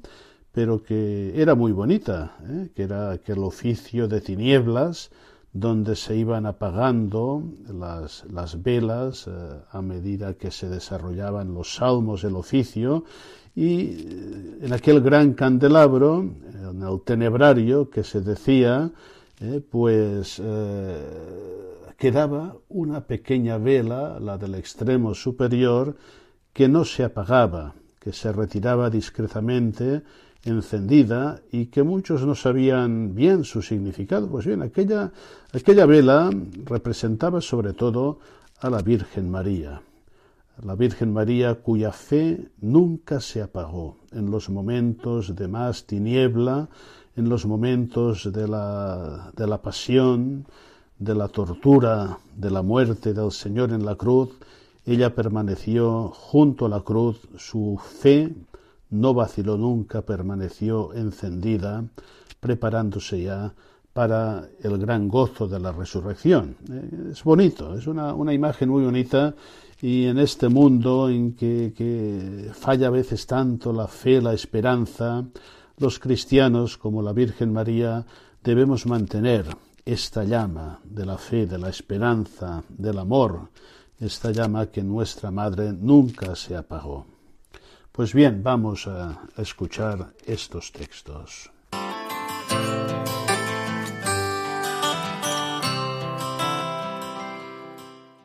pero 0.53 0.83
que 0.83 1.33
era 1.41 1.55
muy 1.55 1.73
bonita, 1.73 2.37
¿eh? 2.49 2.71
que 2.75 2.85
era 2.85 3.11
aquel 3.11 3.41
oficio 3.41 4.09
de 4.09 4.21
tinieblas 4.21 5.11
donde 5.53 5.95
se 5.95 6.17
iban 6.17 6.47
apagando 6.47 7.43
las, 7.69 8.25
las 8.33 8.61
velas 8.63 9.29
a 9.71 9.83
medida 9.83 10.35
que 10.35 10.51
se 10.51 10.69
desarrollaban 10.69 11.55
los 11.55 11.77
salmos 11.77 12.23
del 12.23 12.35
oficio 12.35 13.05
y 13.55 13.81
eh, 13.81 14.59
en 14.63 14.73
aquel 14.73 15.01
gran 15.01 15.35
candelabro, 15.35 16.21
en 16.21 16.83
el 16.83 17.01
tenebrario 17.03 17.89
que 17.89 18.03
se 18.03 18.21
decía, 18.21 18.91
eh, 19.41 19.61
pues 19.69 20.41
eh, 20.43 21.07
quedaba 21.97 22.57
una 22.69 23.07
pequeña 23.07 23.59
vela, 23.59 24.19
la 24.21 24.39
del 24.39 24.55
extremo 24.55 25.15
superior, 25.15 25.97
que 26.53 26.69
no 26.69 26.85
se 26.85 27.05
apagaba, 27.05 27.75
que 27.99 28.13
se 28.13 28.33
retiraba 28.33 28.91
discretamente 28.91 30.03
encendida 30.45 31.41
y 31.51 31.67
que 31.67 31.83
muchos 31.83 32.25
no 32.27 32.35
sabían 32.35 33.15
bien 33.15 33.45
su 33.45 33.63
significado. 33.63 34.29
Pues 34.29 34.47
bien, 34.47 34.63
aquella, 34.63 35.11
aquella 35.53 35.87
vela 35.87 36.31
representaba 36.65 37.41
sobre 37.41 37.73
todo 37.73 38.19
a 38.61 38.71
la 38.71 38.83
Virgen 38.83 39.31
María 39.31 39.81
la 40.63 40.75
Virgen 40.77 41.13
María 41.13 41.57
cuya 41.57 41.91
fe 41.93 42.49
nunca 42.61 43.21
se 43.21 43.43
apagó 43.43 43.97
en 44.13 44.31
los 44.31 44.49
momentos 44.51 45.35
de 45.35 45.49
más 45.49 45.87
tiniebla, 45.87 46.69
en 47.17 47.29
los 47.29 47.47
momentos 47.47 48.33
de 48.33 48.47
la, 48.47 49.33
de 49.37 49.47
la 49.47 49.61
pasión, 49.61 50.47
de 50.99 51.15
la 51.15 51.29
tortura, 51.29 52.19
de 52.37 52.51
la 52.51 52.63
muerte 52.63 53.13
del 53.13 53.33
Señor 53.33 53.73
en 53.73 53.85
la 53.85 53.97
cruz, 53.97 54.31
ella 54.87 55.15
permaneció 55.15 56.09
junto 56.09 56.67
a 56.67 56.69
la 56.69 56.81
cruz, 56.81 57.21
su 57.37 57.81
fe 57.83 58.35
no 58.91 59.15
vaciló 59.15 59.57
nunca, 59.57 60.03
permaneció 60.03 60.93
encendida, 60.93 61.85
preparándose 62.41 63.23
ya 63.23 63.55
para 63.93 64.49
el 64.63 64.79
gran 64.79 65.09
gozo 65.09 65.49
de 65.49 65.61
la 65.61 65.73
resurrección. 65.73 66.57
Eh, 66.71 67.11
es 67.13 67.25
bonito, 67.25 67.77
es 67.77 67.87
una, 67.87 68.13
una 68.13 68.35
imagen 68.35 68.69
muy 68.69 68.85
bonita 68.85 69.35
y 69.81 70.07
en 70.07 70.19
este 70.19 70.49
mundo 70.49 71.09
en 71.09 71.35
que, 71.35 72.51
falla 72.55 72.87
a 72.87 72.91
veces 72.91 73.27
tanto 73.27 73.73
la 73.73 73.87
fe, 73.87 74.21
la 74.23 74.33
esperanza, 74.33 75.25
los 75.79 75.99
cristianos, 75.99 76.79
como 76.79 77.03
la 77.03 77.13
Virgen 77.13 77.53
María, 77.53 78.07
debemos 78.43 78.87
mantener 78.87 79.47
esta 79.85 80.25
llama 80.25 80.81
de 80.83 81.05
la 81.05 81.19
fe, 81.19 81.47
de 81.47 81.59
la 81.59 81.69
esperanza, 81.69 82.65
del 82.69 82.99
amor, 82.99 83.51
esta 84.01 84.31
llama 84.31 84.71
que 84.71 84.83
nuestra 84.83 85.31
Madre 85.31 85.73
nunca 85.73 86.35
se 86.37 86.57
apagó. 86.57 87.07
Pues 87.93 88.15
bien, 88.15 88.43
vamos 88.43 88.87
a 88.87 89.29
escuchar 89.37 90.15
estos 90.27 90.73
textos. 90.73 91.51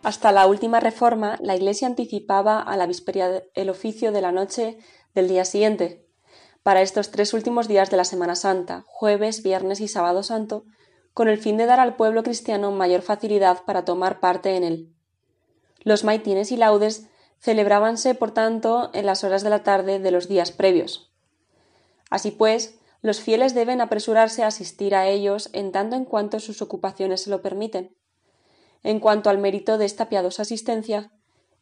Hasta 0.02 0.32
la 0.32 0.48
última 0.48 0.80
reforma, 0.80 1.38
la 1.42 1.56
Iglesia 1.56 1.88
anticipaba 1.88 2.62
a 2.62 2.78
la 2.78 2.88
víspera 2.88 3.44
el 3.54 3.70
oficio 3.70 4.12
de 4.12 4.22
la 4.22 4.32
noche 4.32 4.80
del 5.14 5.28
día 5.28 5.44
siguiente. 5.44 6.08
Para 6.64 6.82
estos 6.82 7.12
tres 7.12 7.34
últimos 7.34 7.68
días 7.68 7.92
de 7.92 7.98
la 7.98 8.06
Semana 8.06 8.36
Santa, 8.36 8.86
jueves, 8.88 9.44
viernes 9.44 9.82
y 9.82 9.88
sábado 9.88 10.24
santo, 10.24 10.66
con 11.14 11.28
el 11.28 11.38
fin 11.38 11.58
de 11.58 11.66
dar 11.66 11.80
al 11.80 11.96
pueblo 11.96 12.24
cristiano 12.24 12.72
mayor 12.72 13.02
facilidad 13.02 13.64
para 13.66 13.86
tomar 13.86 14.20
parte 14.20 14.56
en 14.56 14.64
él. 14.64 14.94
Los 15.82 16.04
maitines 16.04 16.52
y 16.52 16.58
laudes 16.58 17.08
celebrábanse, 17.40 18.16
por 18.16 18.32
tanto, 18.32 18.90
en 18.94 19.06
las 19.06 19.24
horas 19.24 19.44
de 19.44 19.50
la 19.50 19.64
tarde 19.64 20.00
de 20.00 20.12
los 20.12 20.28
días 20.28 20.52
previos. 20.52 21.12
Así 22.10 22.32
pues, 22.32 22.80
los 23.02 23.22
fieles 23.22 23.54
deben 23.54 23.80
apresurarse 23.80 24.44
a 24.44 24.48
asistir 24.48 24.94
a 24.94 25.08
ellos 25.08 25.50
en 25.54 25.72
tanto 25.72 25.96
en 25.96 26.06
cuanto 26.06 26.40
sus 26.40 26.62
ocupaciones 26.62 27.22
se 27.22 27.30
lo 27.30 27.42
permiten 27.42 27.96
en 28.84 29.00
cuanto 29.00 29.30
al 29.30 29.38
mérito 29.38 29.78
de 29.78 29.86
esta 29.86 30.10
piadosa 30.10 30.44
asistencia, 30.44 31.12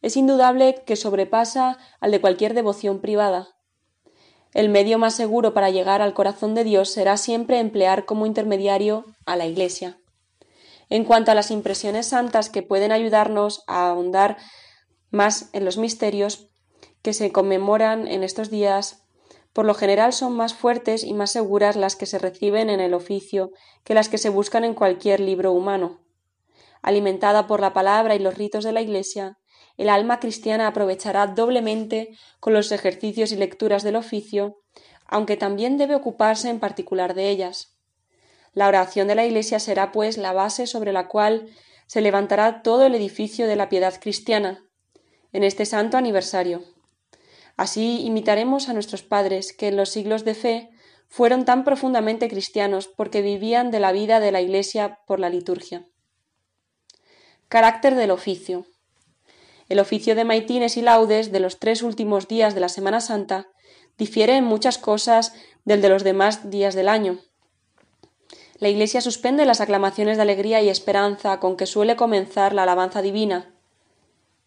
es 0.02 0.16
indudable 0.16 0.82
que 0.86 0.96
sobrepasa 0.96 1.78
al 2.00 2.12
de 2.12 2.20
cualquier 2.20 2.54
devoción 2.54 3.00
privada. 3.00 3.56
El 4.54 4.68
medio 4.68 4.98
más 4.98 5.14
seguro 5.14 5.54
para 5.54 5.70
llegar 5.70 6.02
al 6.02 6.14
corazón 6.14 6.54
de 6.54 6.64
Dios 6.64 6.90
será 6.90 7.16
siempre 7.16 7.58
emplear 7.58 8.04
como 8.04 8.26
intermediario 8.26 9.04
a 9.26 9.36
la 9.36 9.46
Iglesia. 9.46 9.98
En 10.88 11.04
cuanto 11.04 11.30
a 11.30 11.34
las 11.34 11.50
impresiones 11.50 12.06
santas 12.06 12.48
que 12.48 12.62
pueden 12.62 12.92
ayudarnos 12.92 13.62
a 13.66 13.88
ahondar 13.88 14.38
más 15.10 15.50
en 15.52 15.64
los 15.64 15.76
misterios 15.76 16.48
que 17.02 17.12
se 17.12 17.30
conmemoran 17.30 18.08
en 18.08 18.22
estos 18.24 18.50
días, 18.50 19.04
por 19.52 19.66
lo 19.66 19.74
general 19.74 20.12
son 20.12 20.34
más 20.34 20.54
fuertes 20.54 21.04
y 21.04 21.14
más 21.14 21.30
seguras 21.30 21.76
las 21.76 21.96
que 21.96 22.06
se 22.06 22.18
reciben 22.18 22.70
en 22.70 22.80
el 22.80 22.94
oficio 22.94 23.50
que 23.84 23.94
las 23.94 24.08
que 24.08 24.18
se 24.18 24.28
buscan 24.30 24.64
en 24.64 24.74
cualquier 24.74 25.20
libro 25.20 25.52
humano 25.52 26.00
alimentada 26.82 27.46
por 27.46 27.60
la 27.60 27.72
palabra 27.72 28.14
y 28.14 28.18
los 28.18 28.36
ritos 28.36 28.64
de 28.64 28.72
la 28.72 28.80
Iglesia, 28.80 29.38
el 29.78 29.88
alma 29.88 30.20
cristiana 30.20 30.66
aprovechará 30.66 31.28
doblemente 31.28 32.10
con 32.40 32.52
los 32.52 32.72
ejercicios 32.72 33.32
y 33.32 33.36
lecturas 33.36 33.82
del 33.82 33.96
oficio, 33.96 34.58
aunque 35.06 35.36
también 35.38 35.78
debe 35.78 35.94
ocuparse 35.94 36.50
en 36.50 36.60
particular 36.60 37.14
de 37.14 37.30
ellas. 37.30 37.78
La 38.52 38.68
oración 38.68 39.08
de 39.08 39.14
la 39.14 39.24
Iglesia 39.24 39.60
será, 39.60 39.92
pues, 39.92 40.18
la 40.18 40.32
base 40.32 40.66
sobre 40.66 40.92
la 40.92 41.06
cual 41.06 41.48
se 41.86 42.00
levantará 42.00 42.62
todo 42.62 42.84
el 42.84 42.94
edificio 42.94 43.46
de 43.46 43.56
la 43.56 43.68
piedad 43.68 43.94
cristiana, 44.00 44.64
en 45.32 45.44
este 45.44 45.64
santo 45.64 45.96
aniversario. 45.96 46.64
Así 47.56 48.02
imitaremos 48.02 48.68
a 48.68 48.72
nuestros 48.72 49.02
padres, 49.02 49.52
que 49.52 49.68
en 49.68 49.76
los 49.76 49.90
siglos 49.90 50.24
de 50.24 50.34
fe 50.34 50.70
fueron 51.08 51.44
tan 51.44 51.64
profundamente 51.64 52.28
cristianos 52.28 52.88
porque 52.88 53.22
vivían 53.22 53.70
de 53.70 53.80
la 53.80 53.92
vida 53.92 54.18
de 54.20 54.32
la 54.32 54.40
Iglesia 54.40 54.98
por 55.06 55.20
la 55.20 55.30
liturgia. 55.30 55.84
Carácter 57.48 57.94
del 57.94 58.10
oficio. 58.10 58.66
El 59.68 59.80
oficio 59.80 60.14
de 60.14 60.24
maitines 60.24 60.78
y 60.78 60.82
laudes 60.82 61.30
de 61.30 61.40
los 61.40 61.58
tres 61.58 61.82
últimos 61.82 62.26
días 62.26 62.54
de 62.54 62.60
la 62.60 62.70
Semana 62.70 63.00
Santa 63.00 63.48
difiere 63.98 64.36
en 64.36 64.44
muchas 64.44 64.78
cosas 64.78 65.34
del 65.64 65.82
de 65.82 65.90
los 65.90 66.04
demás 66.04 66.50
días 66.50 66.74
del 66.74 66.88
año. 66.88 67.18
La 68.58 68.68
Iglesia 68.68 69.02
suspende 69.02 69.44
las 69.44 69.60
aclamaciones 69.60 70.16
de 70.16 70.22
alegría 70.22 70.62
y 70.62 70.70
esperanza 70.70 71.38
con 71.38 71.56
que 71.56 71.66
suele 71.66 71.96
comenzar 71.96 72.54
la 72.54 72.62
alabanza 72.62 73.02
divina. 73.02 73.54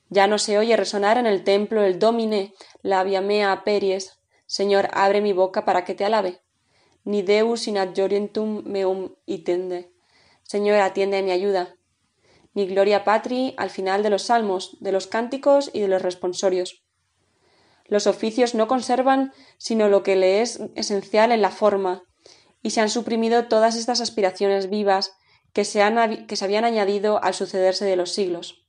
Ya 0.09 0.27
no 0.27 0.39
se 0.39 0.57
oye 0.57 0.75
resonar 0.75 1.17
en 1.17 1.27
el 1.27 1.43
templo 1.43 1.83
el 1.83 1.99
Domine, 1.99 2.53
labia 2.81 3.21
mea 3.21 3.63
peries, 3.63 4.19
Señor, 4.47 4.89
abre 4.91 5.21
mi 5.21 5.33
boca 5.33 5.63
para 5.63 5.85
que 5.85 5.93
te 5.93 6.03
alabe. 6.03 6.41
Ni 7.05 7.21
Deus 7.21 7.67
in 7.67 7.77
adjorientum 7.77 8.63
meum 8.65 9.15
itende. 9.25 9.91
Señor, 10.43 10.79
atiende 10.79 11.21
mi 11.23 11.31
ayuda 11.31 11.77
ni 12.53 12.67
Gloria 12.67 13.03
Patri 13.03 13.53
al 13.57 13.69
final 13.69 14.03
de 14.03 14.09
los 14.09 14.23
salmos, 14.23 14.77
de 14.79 14.91
los 14.91 15.07
cánticos 15.07 15.69
y 15.73 15.79
de 15.79 15.87
los 15.87 16.01
responsorios. 16.01 16.83
Los 17.85 18.07
oficios 18.07 18.55
no 18.55 18.67
conservan 18.67 19.33
sino 19.57 19.89
lo 19.89 20.03
que 20.03 20.15
le 20.15 20.41
es 20.41 20.59
esencial 20.75 21.31
en 21.31 21.41
la 21.41 21.51
forma, 21.51 22.03
y 22.63 22.71
se 22.71 22.81
han 22.81 22.89
suprimido 22.89 23.47
todas 23.47 23.75
estas 23.75 24.01
aspiraciones 24.01 24.69
vivas 24.69 25.13
que 25.53 25.65
se, 25.65 25.81
que 26.27 26.35
se 26.35 26.45
habían 26.45 26.63
añadido 26.63 27.21
al 27.23 27.33
sucederse 27.33 27.85
de 27.85 27.95
los 27.95 28.11
siglos. 28.11 28.65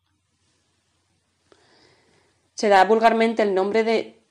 Se 2.55 2.69
da 2.69 2.85
vulgarmente 2.85 3.43
el 3.43 3.55
nombre 3.55 3.85
de 3.85 4.25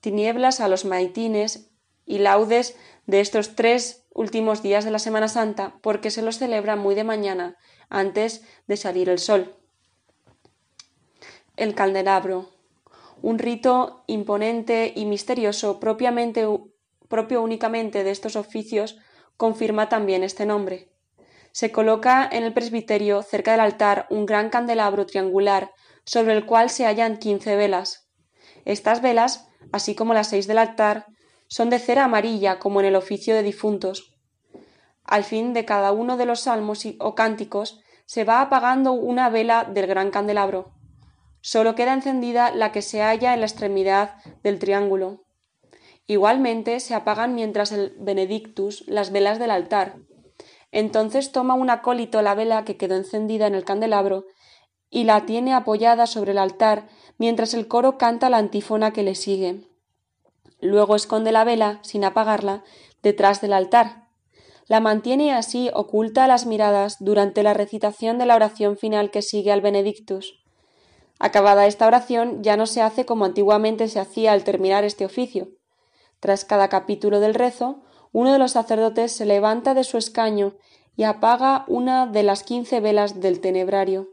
tinieblas 0.00 0.60
a 0.60 0.68
los 0.68 0.84
maitines 0.84 1.70
y 2.04 2.18
laudes 2.18 2.76
de 3.06 3.20
estos 3.20 3.56
tres 3.56 4.06
últimos 4.12 4.62
días 4.62 4.84
de 4.84 4.90
la 4.90 4.98
Semana 4.98 5.28
Santa 5.28 5.78
porque 5.82 6.10
se 6.10 6.22
los 6.22 6.38
celebra 6.38 6.76
muy 6.76 6.94
de 6.94 7.04
mañana 7.04 7.56
antes 7.94 8.42
de 8.66 8.76
salir 8.76 9.08
el 9.08 9.18
sol. 9.18 9.54
El 11.56 11.74
candelabro, 11.74 12.50
un 13.22 13.38
rito 13.38 14.02
imponente 14.06 14.92
y 14.94 15.06
misterioso 15.06 15.78
propiamente, 15.78 16.46
propio 17.08 17.42
únicamente 17.42 18.02
de 18.02 18.10
estos 18.10 18.36
oficios, 18.36 18.98
confirma 19.36 19.88
también 19.88 20.24
este 20.24 20.44
nombre. 20.44 20.90
Se 21.52 21.70
coloca 21.70 22.28
en 22.30 22.42
el 22.42 22.52
presbiterio, 22.52 23.22
cerca 23.22 23.52
del 23.52 23.60
altar, 23.60 24.08
un 24.10 24.26
gran 24.26 24.50
candelabro 24.50 25.06
triangular 25.06 25.72
sobre 26.04 26.32
el 26.32 26.46
cual 26.46 26.68
se 26.68 26.84
hallan 26.84 27.18
quince 27.18 27.54
velas. 27.54 28.08
Estas 28.64 29.00
velas, 29.00 29.46
así 29.70 29.94
como 29.94 30.14
las 30.14 30.28
seis 30.28 30.48
del 30.48 30.58
altar, 30.58 31.06
son 31.46 31.70
de 31.70 31.78
cera 31.78 32.04
amarilla 32.04 32.58
como 32.58 32.80
en 32.80 32.86
el 32.86 32.96
oficio 32.96 33.36
de 33.36 33.44
difuntos. 33.44 34.16
Al 35.04 35.22
fin 35.22 35.52
de 35.52 35.64
cada 35.64 35.92
uno 35.92 36.16
de 36.16 36.26
los 36.26 36.40
salmos 36.40 36.84
o 36.98 37.14
cánticos 37.14 37.83
se 38.06 38.24
va 38.24 38.40
apagando 38.40 38.92
una 38.92 39.30
vela 39.30 39.64
del 39.64 39.86
gran 39.86 40.10
candelabro. 40.10 40.72
Solo 41.40 41.74
queda 41.74 41.92
encendida 41.92 42.50
la 42.54 42.72
que 42.72 42.82
se 42.82 43.02
halla 43.02 43.34
en 43.34 43.40
la 43.40 43.46
extremidad 43.46 44.16
del 44.42 44.58
triángulo. 44.58 45.24
Igualmente 46.06 46.80
se 46.80 46.94
apagan 46.94 47.34
mientras 47.34 47.72
el 47.72 47.94
Benedictus 47.98 48.84
las 48.86 49.10
velas 49.10 49.38
del 49.38 49.50
altar. 49.50 49.96
Entonces 50.70 51.32
toma 51.32 51.54
un 51.54 51.70
acólito 51.70 52.20
la 52.20 52.34
vela 52.34 52.64
que 52.64 52.76
quedó 52.76 52.96
encendida 52.96 53.46
en 53.46 53.54
el 53.54 53.64
candelabro 53.64 54.26
y 54.90 55.04
la 55.04 55.26
tiene 55.26 55.54
apoyada 55.54 56.06
sobre 56.06 56.32
el 56.32 56.38
altar 56.38 56.88
mientras 57.18 57.54
el 57.54 57.68
coro 57.68 57.96
canta 57.98 58.28
la 58.28 58.38
antífona 58.38 58.92
que 58.92 59.02
le 59.02 59.14
sigue. 59.14 59.68
Luego 60.60 60.96
esconde 60.96 61.32
la 61.32 61.44
vela, 61.44 61.78
sin 61.82 62.04
apagarla, 62.04 62.64
detrás 63.02 63.40
del 63.40 63.52
altar. 63.52 64.03
La 64.66 64.80
mantiene 64.80 65.32
así 65.32 65.70
oculta 65.74 66.24
a 66.24 66.28
las 66.28 66.46
miradas 66.46 66.96
durante 67.00 67.42
la 67.42 67.52
recitación 67.52 68.18
de 68.18 68.26
la 68.26 68.34
oración 68.34 68.76
final 68.78 69.10
que 69.10 69.20
sigue 69.20 69.52
al 69.52 69.60
Benedictus. 69.60 70.42
Acabada 71.18 71.66
esta 71.66 71.86
oración 71.86 72.42
ya 72.42 72.56
no 72.56 72.66
se 72.66 72.80
hace 72.80 73.04
como 73.04 73.24
antiguamente 73.24 73.88
se 73.88 74.00
hacía 74.00 74.32
al 74.32 74.42
terminar 74.42 74.84
este 74.84 75.04
oficio. 75.04 75.48
Tras 76.18 76.44
cada 76.44 76.68
capítulo 76.68 77.20
del 77.20 77.34
rezo, 77.34 77.82
uno 78.12 78.32
de 78.32 78.38
los 78.38 78.52
sacerdotes 78.52 79.12
se 79.12 79.26
levanta 79.26 79.74
de 79.74 79.84
su 79.84 79.98
escaño 79.98 80.56
y 80.96 81.02
apaga 81.02 81.64
una 81.68 82.06
de 82.06 82.22
las 82.22 82.42
quince 82.42 82.80
velas 82.80 83.20
del 83.20 83.40
tenebrario. 83.40 84.08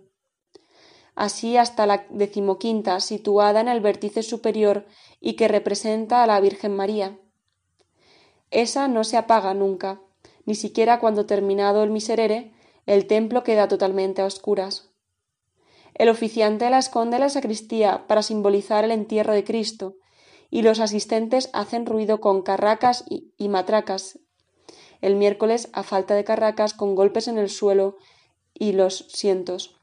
Así 1.16 1.58
hasta 1.58 1.86
la 1.86 2.06
decimoquinta, 2.10 3.00
situada 3.00 3.62
en 3.62 3.68
el 3.68 3.80
vértice 3.80 4.24
superior 4.24 4.86
y 5.20 5.34
que 5.34 5.48
representa 5.48 6.24
a 6.24 6.28
la 6.28 6.40
Virgen 6.40 6.76
María. 6.76 7.20
Esa 8.50 8.88
no 8.88 9.04
se 9.04 9.18
apaga 9.18 9.54
nunca, 9.54 10.02
ni 10.46 10.56
siquiera 10.56 11.00
cuando 11.00 11.26
terminado 11.26 11.84
el 11.84 11.90
miserere, 11.90 12.54
el 12.86 13.08
templo 13.08 13.44
queda 13.44 13.68
totalmente 13.68 14.22
a 14.22 14.26
oscuras. 14.26 14.90
El 15.94 16.10
oficiante 16.10 16.70
la 16.70 16.80
esconde 16.80 17.18
en 17.18 17.22
la 17.22 17.30
sacristía 17.30 18.08
para 18.08 18.24
simbolizar 18.24 18.84
el 18.84 18.92
entierro 18.92 19.34
de 19.34 19.44
Cristo, 19.44 19.96
y 20.50 20.64
los 20.64 20.80
asistentes 20.80 21.50
hacen 21.54 21.86
ruido 21.86 22.20
con 22.20 22.42
carracas 22.42 23.06
y, 23.10 23.34
y 23.38 23.48
matracas. 23.48 24.20
El 25.00 25.16
miércoles, 25.16 25.70
a 25.74 25.84
falta 25.84 26.14
de 26.14 26.24
carracas, 26.24 26.74
con 26.74 26.96
golpes 26.96 27.28
en 27.28 27.38
el 27.38 27.50
suelo 27.50 27.98
y 28.54 28.74
los 28.74 29.06
sientos, 29.10 29.80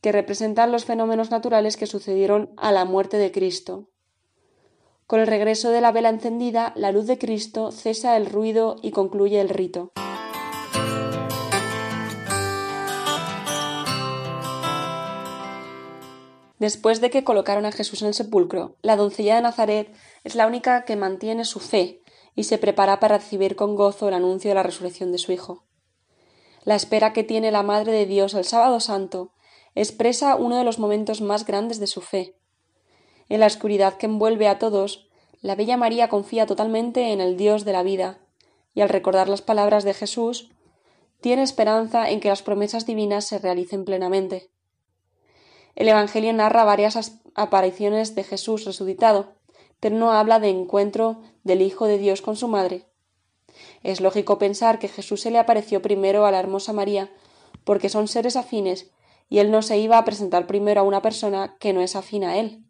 que 0.00 0.12
representan 0.12 0.72
los 0.72 0.84
fenómenos 0.84 1.30
naturales 1.30 1.76
que 1.76 1.86
sucedieron 1.86 2.52
a 2.56 2.72
la 2.72 2.84
muerte 2.84 3.16
de 3.16 3.32
Cristo. 3.32 3.88
Con 5.08 5.20
el 5.20 5.26
regreso 5.26 5.70
de 5.70 5.80
la 5.80 5.90
vela 5.90 6.10
encendida, 6.10 6.74
la 6.76 6.92
luz 6.92 7.06
de 7.06 7.16
Cristo 7.16 7.72
cesa 7.72 8.18
el 8.18 8.26
ruido 8.26 8.76
y 8.82 8.90
concluye 8.90 9.40
el 9.40 9.48
rito. 9.48 9.90
Después 16.58 17.00
de 17.00 17.08
que 17.08 17.24
colocaron 17.24 17.64
a 17.64 17.72
Jesús 17.72 18.02
en 18.02 18.08
el 18.08 18.14
sepulcro, 18.14 18.76
la 18.82 18.96
doncella 18.96 19.36
de 19.36 19.40
Nazaret 19.40 19.96
es 20.24 20.34
la 20.34 20.46
única 20.46 20.84
que 20.84 20.96
mantiene 20.96 21.46
su 21.46 21.58
fe 21.58 22.02
y 22.34 22.44
se 22.44 22.58
prepara 22.58 23.00
para 23.00 23.16
recibir 23.16 23.56
con 23.56 23.76
gozo 23.76 24.08
el 24.08 24.14
anuncio 24.14 24.50
de 24.50 24.56
la 24.56 24.62
resurrección 24.62 25.10
de 25.10 25.16
su 25.16 25.32
Hijo. 25.32 25.64
La 26.64 26.74
espera 26.74 27.14
que 27.14 27.24
tiene 27.24 27.50
la 27.50 27.62
Madre 27.62 27.92
de 27.92 28.04
Dios 28.04 28.34
el 28.34 28.44
sábado 28.44 28.78
santo 28.78 29.32
expresa 29.74 30.34
uno 30.34 30.58
de 30.58 30.64
los 30.64 30.78
momentos 30.78 31.22
más 31.22 31.46
grandes 31.46 31.80
de 31.80 31.86
su 31.86 32.02
fe. 32.02 32.37
En 33.28 33.40
la 33.40 33.46
oscuridad 33.46 33.94
que 33.94 34.06
envuelve 34.06 34.48
a 34.48 34.58
todos, 34.58 35.08
la 35.40 35.54
bella 35.54 35.76
María 35.76 36.08
confía 36.08 36.46
totalmente 36.46 37.12
en 37.12 37.20
el 37.20 37.36
Dios 37.36 37.64
de 37.64 37.72
la 37.72 37.82
vida, 37.82 38.18
y 38.74 38.80
al 38.80 38.88
recordar 38.88 39.28
las 39.28 39.42
palabras 39.42 39.84
de 39.84 39.94
Jesús, 39.94 40.50
tiene 41.20 41.42
esperanza 41.42 42.10
en 42.10 42.20
que 42.20 42.28
las 42.28 42.42
promesas 42.42 42.86
divinas 42.86 43.24
se 43.26 43.38
realicen 43.38 43.84
plenamente. 43.84 44.50
El 45.74 45.88
Evangelio 45.88 46.32
narra 46.32 46.64
varias 46.64 47.20
apariciones 47.34 48.14
de 48.14 48.24
Jesús 48.24 48.64
resucitado, 48.64 49.34
pero 49.80 49.96
no 49.96 50.12
habla 50.12 50.40
de 50.40 50.48
encuentro 50.48 51.20
del 51.44 51.62
Hijo 51.62 51.86
de 51.86 51.98
Dios 51.98 52.22
con 52.22 52.36
su 52.36 52.48
madre. 52.48 52.86
Es 53.82 54.00
lógico 54.00 54.38
pensar 54.38 54.78
que 54.78 54.88
Jesús 54.88 55.20
se 55.20 55.30
le 55.30 55.38
apareció 55.38 55.82
primero 55.82 56.26
a 56.26 56.30
la 56.30 56.40
hermosa 56.40 56.72
María, 56.72 57.10
porque 57.64 57.88
son 57.88 58.08
seres 58.08 58.36
afines, 58.36 58.90
y 59.28 59.38
él 59.38 59.50
no 59.50 59.62
se 59.62 59.78
iba 59.78 59.98
a 59.98 60.04
presentar 60.04 60.46
primero 60.46 60.80
a 60.80 60.84
una 60.84 61.02
persona 61.02 61.56
que 61.60 61.72
no 61.72 61.80
es 61.80 61.96
afín 61.96 62.24
a 62.24 62.38
él. 62.38 62.64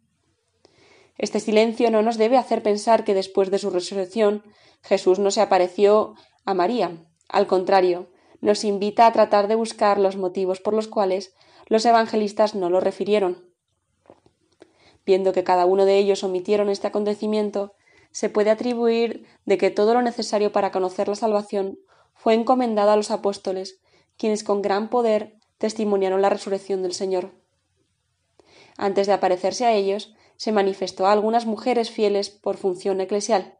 Este 1.19 1.41
silencio 1.41 1.91
no 1.91 2.01
nos 2.01 2.17
debe 2.17 2.37
hacer 2.37 2.63
pensar 2.63 3.03
que 3.03 3.13
después 3.13 3.51
de 3.51 3.59
su 3.59 3.69
resurrección 3.69 4.41
Jesús 4.81 5.19
no 5.19 5.31
se 5.31 5.41
apareció 5.41 6.15
a 6.45 6.53
María. 6.53 7.05
Al 7.27 7.45
contrario, 7.45 8.09
nos 8.39 8.63
invita 8.63 9.05
a 9.05 9.11
tratar 9.11 9.49
de 9.49 9.55
buscar 9.55 9.99
los 9.99 10.15
motivos 10.15 10.61
por 10.61 10.73
los 10.73 10.87
cuales 10.87 11.35
los 11.67 11.85
evangelistas 11.85 12.55
no 12.55 12.69
lo 12.69 12.79
refirieron. 12.79 13.51
Viendo 15.05 15.33
que 15.33 15.43
cada 15.43 15.65
uno 15.65 15.83
de 15.83 15.97
ellos 15.97 16.23
omitieron 16.23 16.69
este 16.69 16.87
acontecimiento, 16.87 17.73
se 18.11 18.29
puede 18.29 18.49
atribuir 18.49 19.25
de 19.45 19.57
que 19.57 19.71
todo 19.71 19.93
lo 19.93 20.01
necesario 20.01 20.53
para 20.53 20.71
conocer 20.71 21.09
la 21.09 21.15
salvación 21.15 21.79
fue 22.13 22.33
encomendado 22.33 22.91
a 22.91 22.95
los 22.95 23.11
apóstoles, 23.11 23.81
quienes 24.17 24.45
con 24.45 24.61
gran 24.61 24.89
poder 24.89 25.35
testimoniaron 25.57 26.21
la 26.21 26.29
resurrección 26.29 26.81
del 26.81 26.93
Señor. 26.93 27.33
Antes 28.77 29.07
de 29.07 29.13
aparecerse 29.13 29.65
a 29.65 29.73
ellos, 29.73 30.13
se 30.39 30.53
manifestó 30.53 31.05
a 31.05 31.11
algunas 31.11 31.45
mujeres 31.45 31.91
fieles 31.91 32.29
por 32.29 32.55
función 32.55 33.01
eclesial. 33.01 33.57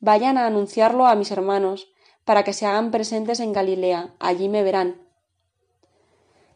Vayan 0.00 0.36
a 0.36 0.46
anunciarlo 0.46 1.06
a 1.06 1.14
mis 1.14 1.30
hermanos, 1.30 1.90
para 2.26 2.44
que 2.44 2.52
se 2.52 2.66
hagan 2.66 2.90
presentes 2.90 3.40
en 3.40 3.54
Galilea, 3.54 4.14
allí 4.18 4.50
me 4.50 4.62
verán. 4.62 5.00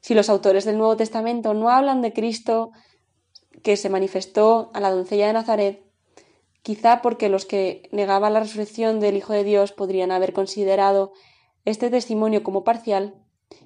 Si 0.03 0.13
los 0.13 0.29
autores 0.29 0.67
del 0.67 0.77
Nuevo 0.77 0.99
Testamento 0.99 1.55
no 1.55 1.71
hablan 1.71 2.03
de 2.03 2.13
Cristo 2.13 2.73
que 3.63 3.79
se 3.79 3.89
manifestó 3.89 4.71
a 4.75 4.81
la 4.81 4.91
doncella 4.91 5.29
de 5.29 5.33
Nazaret, 5.33 5.83
quizá 6.61 7.01
porque 7.01 7.31
los 7.31 7.47
que 7.47 7.89
negaban 7.91 8.35
la 8.35 8.41
resurrección 8.41 9.01
del 9.01 9.17
Hijo 9.17 9.33
de 9.33 9.45
Dios 9.45 9.73
podrían 9.73 10.11
haber 10.11 10.35
considerado 10.35 11.15
este 11.65 11.89
testimonio 11.89 12.43
como 12.43 12.65
parcial 12.65 13.15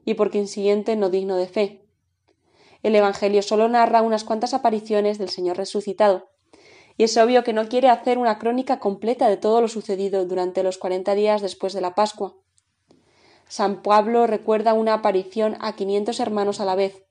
y 0.05 0.15
por 0.15 0.31
consiguiente 0.31 0.95
no 0.95 1.11
digno 1.11 1.35
de 1.35 1.49
fe. 1.49 1.86
El 2.87 2.95
Evangelio 2.95 3.43
solo 3.43 3.69
narra 3.69 4.01
unas 4.01 4.23
cuantas 4.23 4.55
apariciones 4.55 5.19
del 5.19 5.29
Señor 5.29 5.57
resucitado, 5.57 6.29
y 6.97 7.03
es 7.03 7.17
obvio 7.17 7.43
que 7.43 7.53
no 7.53 7.69
quiere 7.69 7.89
hacer 7.89 8.17
una 8.17 8.39
crónica 8.39 8.79
completa 8.79 9.29
de 9.29 9.37
todo 9.37 9.61
lo 9.61 9.67
sucedido 9.67 10.25
durante 10.25 10.63
los 10.63 10.79
cuarenta 10.79 11.17
días 11.17 11.43
después 11.43 11.73
de 11.73 11.81
la 11.81 11.97
Pascua. 11.97 12.37
San 13.49 13.83
Pablo 13.83 14.29
recuerda 14.29 14.73
una 14.73 14.95
aparición 14.95 15.57
a 15.59 15.75
quinientos 15.75 16.21
hermanos 16.21 16.61
a 16.61 16.65
la 16.65 16.77
vez. 16.77 17.03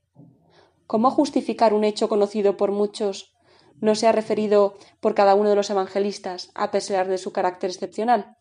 ¿Cómo 0.86 1.10
justificar 1.10 1.74
un 1.74 1.84
hecho 1.84 2.08
conocido 2.08 2.56
por 2.56 2.72
muchos 2.72 3.36
no 3.78 3.94
se 3.96 4.06
ha 4.06 4.12
referido 4.12 4.78
por 5.00 5.14
cada 5.14 5.34
uno 5.34 5.50
de 5.50 5.56
los 5.56 5.68
evangelistas, 5.68 6.52
a 6.54 6.70
pesar 6.70 7.06
de 7.06 7.18
su 7.18 7.32
carácter 7.32 7.68
excepcional? 7.68 8.38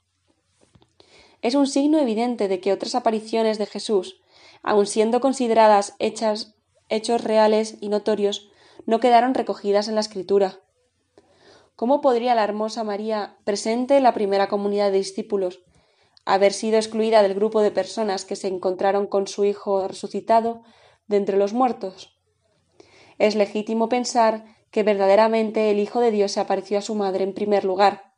Es 1.42 1.54
un 1.54 1.68
signo 1.68 2.00
evidente 2.00 2.48
de 2.48 2.62
que 2.62 2.72
otras 2.72 2.96
apariciones 2.96 3.58
de 3.58 3.66
Jesús, 3.66 4.22
aun 4.64 4.86
siendo 4.86 5.20
consideradas 5.20 5.98
hechas, 6.00 6.55
hechos 6.90 7.24
reales 7.24 7.78
y 7.82 7.90
notorios, 7.90 8.50
no 8.86 9.00
quedaron 9.00 9.34
recogidas 9.34 9.88
en 9.88 9.96
la 9.96 10.02
Escritura. 10.02 10.60
¿Cómo 11.76 12.02
podría 12.02 12.36
la 12.36 12.44
hermosa 12.44 12.84
María, 12.84 13.38
presente 13.44 13.98
en 13.98 14.04
la 14.04 14.14
primera 14.14 14.48
comunidad 14.48 14.92
de 14.92 14.98
discípulos, 14.98 15.64
haber 16.26 16.54
sido 16.54 16.78
excluida 16.78 17.22
del 17.22 17.36
grupo 17.36 17.62
de 17.62 17.72
personas 17.72 18.26
que 18.26 18.36
se 18.36 18.48
encontraron 18.48 19.08
con 19.08 19.28
su 19.28 19.46
Hijo 19.46 19.88
resucitado 19.88 20.64
de 21.08 21.18
entre 21.18 21.38
los 21.38 21.54
muertos. 21.54 22.20
Es 23.18 23.36
legítimo 23.36 23.90
pensar 23.90 24.46
que 24.72 24.84
verdaderamente 24.84 25.72
el 25.72 25.80
Hijo 25.80 26.00
de 26.00 26.12
Dios 26.12 26.34
se 26.34 26.40
apareció 26.40 26.78
a 26.78 26.82
su 26.82 26.96
madre 26.96 27.24
en 27.24 27.34
primer 27.34 27.64
lugar. 27.64 28.14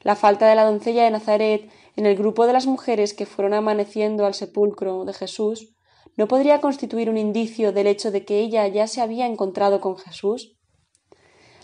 La 0.00 0.16
falta 0.16 0.48
de 0.48 0.56
la 0.56 0.64
doncella 0.64 1.04
de 1.04 1.10
Nazaret 1.12 1.70
en 1.94 2.06
el 2.06 2.16
grupo 2.16 2.46
de 2.46 2.52
las 2.52 2.66
mujeres 2.66 3.14
que 3.14 3.26
fueron 3.26 3.54
amaneciendo 3.54 4.26
al 4.26 4.34
sepulcro 4.34 5.04
de 5.04 5.12
Jesús 5.12 5.71
no 6.16 6.28
podría 6.28 6.60
constituir 6.60 7.08
un 7.08 7.16
indicio 7.16 7.72
del 7.72 7.86
hecho 7.86 8.10
de 8.10 8.24
que 8.24 8.40
ella 8.40 8.66
ya 8.68 8.86
se 8.86 9.00
había 9.00 9.26
encontrado 9.26 9.80
con 9.80 9.96
Jesús. 9.96 10.56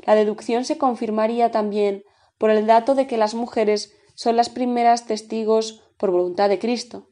La 0.06 0.14
deducción 0.14 0.64
se 0.64 0.78
confirmaría 0.78 1.50
también 1.50 2.04
por 2.38 2.50
el 2.50 2.66
dato 2.66 2.94
de 2.94 3.06
que 3.06 3.18
las 3.18 3.34
mujeres 3.34 3.94
son 4.14 4.36
las 4.36 4.48
primeras 4.48 5.06
testigos 5.06 5.82
por 5.96 6.10
voluntad 6.10 6.48
de 6.48 6.58
Cristo, 6.58 7.08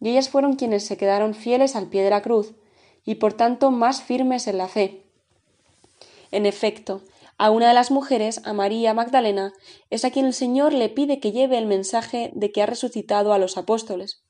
y 0.00 0.10
ellas 0.10 0.28
fueron 0.28 0.56
quienes 0.56 0.84
se 0.84 0.96
quedaron 0.96 1.34
fieles 1.34 1.76
al 1.76 1.88
pie 1.88 2.02
de 2.02 2.10
la 2.10 2.22
cruz, 2.22 2.54
y 3.04 3.16
por 3.16 3.34
tanto 3.34 3.70
más 3.70 4.02
firmes 4.02 4.46
en 4.46 4.58
la 4.58 4.68
fe. 4.68 5.06
En 6.30 6.46
efecto, 6.46 7.02
a 7.38 7.50
una 7.50 7.68
de 7.68 7.74
las 7.74 7.90
mujeres, 7.90 8.40
a 8.44 8.52
María 8.52 8.94
Magdalena, 8.94 9.52
es 9.88 10.04
a 10.04 10.10
quien 10.10 10.26
el 10.26 10.34
Señor 10.34 10.72
le 10.72 10.88
pide 10.88 11.20
que 11.20 11.32
lleve 11.32 11.58
el 11.58 11.66
mensaje 11.66 12.30
de 12.34 12.52
que 12.52 12.62
ha 12.62 12.66
resucitado 12.66 13.32
a 13.32 13.38
los 13.38 13.56
apóstoles. 13.56 14.22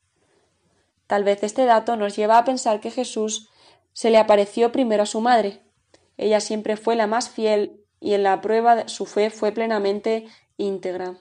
Tal 1.10 1.24
vez 1.24 1.42
este 1.42 1.64
dato 1.64 1.96
nos 1.96 2.14
lleva 2.14 2.38
a 2.38 2.44
pensar 2.44 2.78
que 2.78 2.92
Jesús 2.92 3.50
se 3.92 4.10
le 4.10 4.18
apareció 4.18 4.70
primero 4.70 5.02
a 5.02 5.06
su 5.06 5.20
madre. 5.20 5.60
ella 6.16 6.38
siempre 6.38 6.76
fue 6.76 6.94
la 6.94 7.08
más 7.08 7.28
fiel 7.28 7.84
y 7.98 8.14
en 8.14 8.22
la 8.22 8.40
prueba 8.40 8.86
su 8.86 9.06
fe 9.06 9.30
fue 9.30 9.50
plenamente 9.50 10.28
íntegra. 10.56 11.16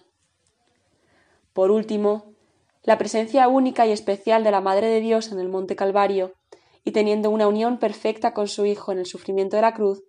Por 1.53 1.71
último, 1.71 2.35
la 2.83 2.99
presencia 2.99 3.47
única 3.47 3.87
y 3.87 3.91
especial 3.91 4.43
de 4.43 4.51
la 4.51 4.61
Madre 4.61 4.89
de 4.89 4.99
Dios 4.99 5.31
en 5.31 5.39
el 5.39 5.49
Monte 5.49 5.75
Calvario, 5.75 6.35
y 6.83 6.91
teniendo 6.91 7.31
una 7.31 7.47
unión 7.47 7.79
perfecta 7.79 8.35
con 8.35 8.47
su 8.47 8.67
Hijo 8.67 8.91
en 8.91 8.99
el 8.99 9.07
sufrimiento 9.07 9.55
de 9.55 9.63
la 9.63 9.73
cruz, 9.73 10.03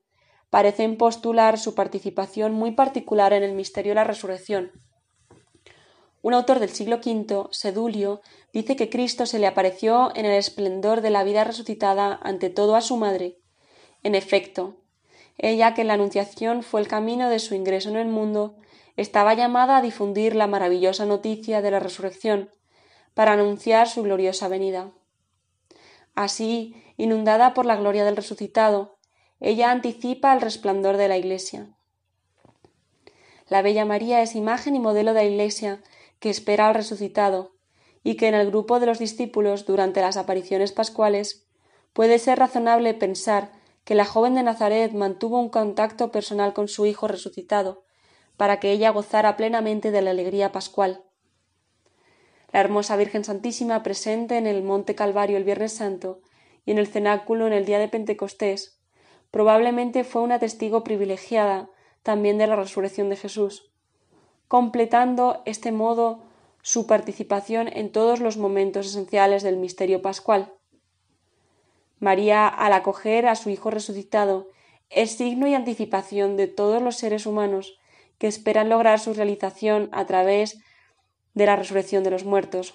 parecen 0.50 0.98
postular 0.98 1.58
su 1.58 1.74
participación 1.74 2.52
muy 2.52 2.72
particular 2.72 3.32
en 3.32 3.44
el 3.44 3.54
misterio 3.54 3.92
de 3.92 3.96
la 3.96 4.04
resurrección. 4.04 4.72
Un 6.22 6.34
autor 6.34 6.58
del 6.58 6.70
siglo 6.70 6.96
V, 6.96 7.48
Sedulio, 7.50 8.20
dice 8.52 8.76
que 8.76 8.90
Cristo 8.90 9.24
se 9.24 9.38
le 9.38 9.46
apareció 9.46 10.12
en 10.14 10.26
el 10.26 10.32
esplendor 10.32 11.00
de 11.00 11.10
la 11.10 11.24
vida 11.24 11.44
resucitada 11.44 12.18
ante 12.22 12.50
todo 12.50 12.76
a 12.76 12.82
su 12.82 12.96
madre. 12.96 13.38
En 14.02 14.14
efecto, 14.14 14.76
ella 15.38 15.72
que 15.72 15.80
en 15.80 15.88
la 15.88 15.94
Anunciación 15.94 16.62
fue 16.62 16.82
el 16.82 16.88
camino 16.88 17.30
de 17.30 17.38
su 17.38 17.54
ingreso 17.54 17.88
en 17.88 17.96
el 17.96 18.08
mundo, 18.08 18.56
estaba 18.96 19.32
llamada 19.32 19.78
a 19.78 19.82
difundir 19.82 20.34
la 20.34 20.46
maravillosa 20.46 21.06
noticia 21.06 21.62
de 21.62 21.70
la 21.70 21.80
resurrección, 21.80 22.50
para 23.14 23.32
anunciar 23.32 23.88
su 23.88 24.02
gloriosa 24.02 24.48
venida. 24.48 24.90
Así, 26.14 26.74
inundada 26.98 27.54
por 27.54 27.64
la 27.64 27.76
gloria 27.76 28.04
del 28.04 28.16
resucitado, 28.16 28.98
ella 29.40 29.70
anticipa 29.70 30.34
el 30.34 30.42
resplandor 30.42 30.98
de 30.98 31.08
la 31.08 31.16
Iglesia. 31.16 31.68
La 33.48 33.62
Bella 33.62 33.86
María 33.86 34.20
es 34.20 34.36
imagen 34.36 34.76
y 34.76 34.78
modelo 34.78 35.14
de 35.14 35.22
la 35.22 35.28
Iglesia 35.28 35.82
que 36.20 36.30
espera 36.30 36.68
al 36.68 36.74
resucitado, 36.74 37.56
y 38.02 38.14
que 38.16 38.28
en 38.28 38.34
el 38.34 38.46
grupo 38.50 38.78
de 38.80 38.86
los 38.86 38.98
discípulos 38.98 39.66
durante 39.66 40.00
las 40.00 40.16
apariciones 40.16 40.72
pascuales 40.72 41.46
puede 41.92 42.18
ser 42.18 42.38
razonable 42.38 42.94
pensar 42.94 43.52
que 43.84 43.94
la 43.94 44.04
joven 44.04 44.34
de 44.34 44.42
Nazaret 44.42 44.92
mantuvo 44.92 45.40
un 45.40 45.48
contacto 45.48 46.12
personal 46.12 46.52
con 46.52 46.68
su 46.68 46.86
Hijo 46.86 47.08
resucitado, 47.08 47.84
para 48.36 48.60
que 48.60 48.70
ella 48.70 48.90
gozara 48.90 49.36
plenamente 49.36 49.90
de 49.90 50.02
la 50.02 50.10
alegría 50.10 50.52
pascual. 50.52 51.02
La 52.52 52.60
hermosa 52.60 52.96
Virgen 52.96 53.24
Santísima 53.24 53.82
presente 53.82 54.36
en 54.36 54.46
el 54.46 54.62
Monte 54.62 54.94
Calvario 54.94 55.36
el 55.36 55.44
Viernes 55.44 55.72
Santo 55.72 56.20
y 56.64 56.72
en 56.72 56.78
el 56.78 56.86
cenáculo 56.86 57.46
en 57.46 57.52
el 57.52 57.64
día 57.64 57.78
de 57.78 57.88
Pentecostés, 57.88 58.78
probablemente 59.30 60.04
fue 60.04 60.22
una 60.22 60.38
testigo 60.38 60.82
privilegiada 60.84 61.70
también 62.02 62.38
de 62.38 62.46
la 62.46 62.56
resurrección 62.56 63.08
de 63.10 63.16
Jesús, 63.16 63.69
completando 64.51 65.42
este 65.44 65.70
modo 65.70 66.18
su 66.61 66.88
participación 66.88 67.68
en 67.72 67.92
todos 67.92 68.18
los 68.18 68.36
momentos 68.36 68.84
esenciales 68.84 69.44
del 69.44 69.57
misterio 69.57 70.03
pascual. 70.03 70.53
María, 72.01 72.48
al 72.48 72.72
acoger 72.72 73.28
a 73.28 73.36
su 73.36 73.51
Hijo 73.51 73.70
resucitado, 73.70 74.48
es 74.88 75.12
signo 75.12 75.46
y 75.46 75.55
anticipación 75.55 76.36
de 76.36 76.48
todos 76.48 76.82
los 76.82 76.96
seres 76.96 77.26
humanos 77.26 77.78
que 78.18 78.26
esperan 78.26 78.68
lograr 78.68 78.98
su 78.98 79.14
realización 79.14 79.88
a 79.92 80.05
través 80.07 80.59
de 81.34 81.46
la 81.46 81.55
resurrección 81.55 82.03
de 82.03 82.11
los 82.11 82.24
muertos. 82.24 82.74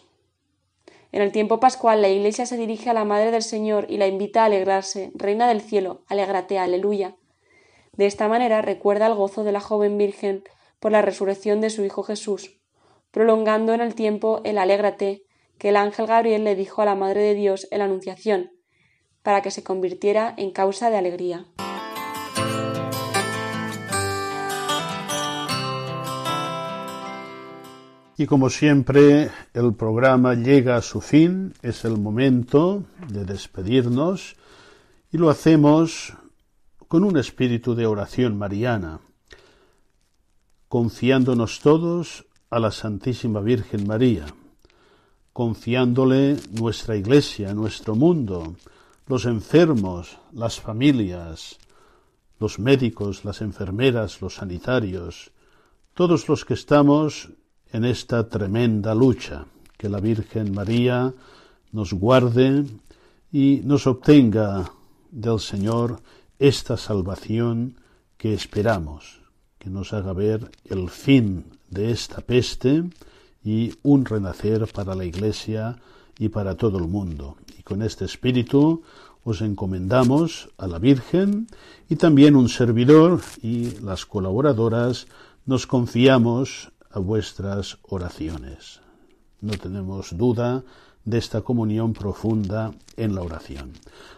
En 1.11 1.21
el 1.21 1.33
tiempo 1.33 1.59
pascual 1.59 2.01
la 2.01 2.07
Iglesia 2.07 2.45
se 2.45 2.55
dirige 2.55 2.89
a 2.89 2.93
la 2.93 3.03
Madre 3.03 3.31
del 3.31 3.43
Señor 3.43 3.87
y 3.89 3.97
la 3.97 4.07
invita 4.07 4.43
a 4.43 4.45
alegrarse, 4.45 5.11
Reina 5.13 5.45
del 5.49 5.59
cielo, 5.59 6.03
alégrate, 6.07 6.57
aleluya. 6.57 7.17
De 7.97 8.05
esta 8.05 8.29
manera 8.29 8.61
recuerda 8.61 9.07
el 9.07 9.15
gozo 9.15 9.43
de 9.43 9.51
la 9.51 9.59
joven 9.59 9.97
Virgen 9.97 10.45
por 10.85 10.91
la 10.91 11.01
resurrección 11.01 11.61
de 11.61 11.71
su 11.71 11.83
Hijo 11.83 12.03
Jesús, 12.03 12.59
prolongando 13.09 13.73
en 13.73 13.81
el 13.81 13.95
tiempo 13.95 14.41
el 14.45 14.59
alégrate 14.59 15.23
que 15.57 15.69
el 15.69 15.77
ángel 15.77 16.05
Gabriel 16.05 16.43
le 16.43 16.55
dijo 16.55 16.83
a 16.83 16.85
la 16.85 16.93
Madre 16.93 17.23
de 17.23 17.33
Dios 17.33 17.67
en 17.71 17.79
la 17.79 17.85
Anunciación, 17.85 18.51
para 19.23 19.41
que 19.41 19.49
se 19.49 19.63
convirtiera 19.63 20.35
en 20.37 20.51
causa 20.51 20.91
de 20.91 20.97
alegría. 20.97 21.47
Y 28.15 28.27
como 28.27 28.51
siempre, 28.51 29.31
el 29.55 29.73
programa 29.73 30.35
llega 30.35 30.75
a 30.75 30.83
su 30.83 31.01
fin, 31.01 31.55
es 31.63 31.83
el 31.83 31.97
momento 31.97 32.83
de 33.07 33.25
despedirnos 33.25 34.35
y 35.11 35.17
lo 35.17 35.31
hacemos 35.31 36.13
con 36.87 37.03
un 37.03 37.17
espíritu 37.17 37.73
de 37.73 37.87
oración 37.87 38.37
mariana, 38.37 38.99
confiándonos 40.67 41.59
todos 41.59 42.25
a 42.49 42.59
la 42.59 42.71
Santísima 42.71 43.41
Virgen 43.41 43.87
María, 43.87 44.25
confiándole 45.33 46.37
nuestra 46.51 46.95
Iglesia, 46.95 47.53
nuestro 47.53 47.95
mundo, 47.95 48.55
los 49.07 49.25
enfermos, 49.25 50.17
las 50.31 50.59
familias, 50.59 51.57
los 52.39 52.59
médicos, 52.59 53.25
las 53.25 53.41
enfermeras, 53.41 54.21
los 54.21 54.35
sanitarios, 54.35 55.31
todos 55.93 56.27
los 56.27 56.45
que 56.45 56.53
estamos 56.53 57.29
en 57.71 57.85
esta 57.85 58.27
tremenda 58.27 58.93
lucha. 58.95 59.45
Que 59.77 59.89
la 59.89 59.99
Virgen 59.99 60.53
María 60.53 61.13
nos 61.71 61.93
guarde 61.93 62.65
y 63.31 63.61
nos 63.65 63.87
obtenga 63.87 64.71
del 65.11 65.39
Señor 65.39 66.01
esta 66.39 66.77
salvación 66.77 67.75
que 68.17 68.33
esperamos, 68.33 69.21
que 69.65 69.71
nos 69.71 69.93
haga 69.93 70.13
ver 70.13 70.51
el 70.65 70.91
fin 70.91 71.43
de 71.71 71.89
esta 71.89 72.21
peste 72.21 72.83
y 73.43 73.73
un 73.81 74.05
renacer 74.05 74.71
para 74.71 74.93
la 74.93 75.05
Iglesia 75.05 75.77
y 76.19 76.29
para 76.29 76.53
todo 76.55 76.77
el 76.77 76.87
mundo. 76.87 77.37
Y 77.57 77.63
con 77.63 77.81
este 77.81 78.05
espíritu 78.05 78.83
os 79.23 79.41
encomendamos 79.41 80.49
a 80.59 80.67
la 80.67 80.77
Virgen 80.77 81.47
y 81.89 81.95
también 81.95 82.35
un 82.35 82.47
servidor 82.47 83.21
y 83.41 83.71
las 83.81 84.05
colaboradoras 84.05 85.07
nos 85.47 85.65
confiamos 85.65 86.71
a 86.91 86.99
vuestras 86.99 87.79
oraciones. 87.89 88.81
No 89.41 89.53
tenemos 89.57 90.15
duda 90.15 90.63
de 91.05 91.17
esta 91.17 91.41
comunión 91.41 91.93
profunda 91.93 92.71
en 92.97 93.15
la 93.15 93.23
oración. 93.23 93.73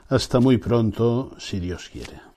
Hasta 0.09 0.41
muy 0.41 0.57
pronto, 0.57 1.31
si 1.39 1.61
Dios 1.61 1.87
quiere. 1.89 2.36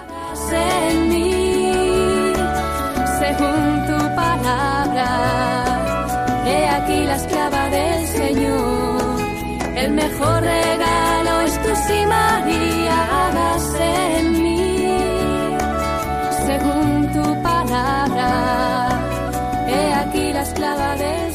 El 9.81 9.93
mejor 9.93 10.43
regalo 10.43 11.41
es 11.41 11.53
tu 11.63 11.75
sí, 11.87 12.05
María, 12.05 12.99
en 13.79 14.43
mí, 14.43 14.97
según 16.45 17.11
tu 17.11 17.41
palabra. 17.41 18.29
He 19.67 19.93
aquí 19.93 20.33
la 20.33 20.43
esclava 20.43 20.95
de 20.97 21.30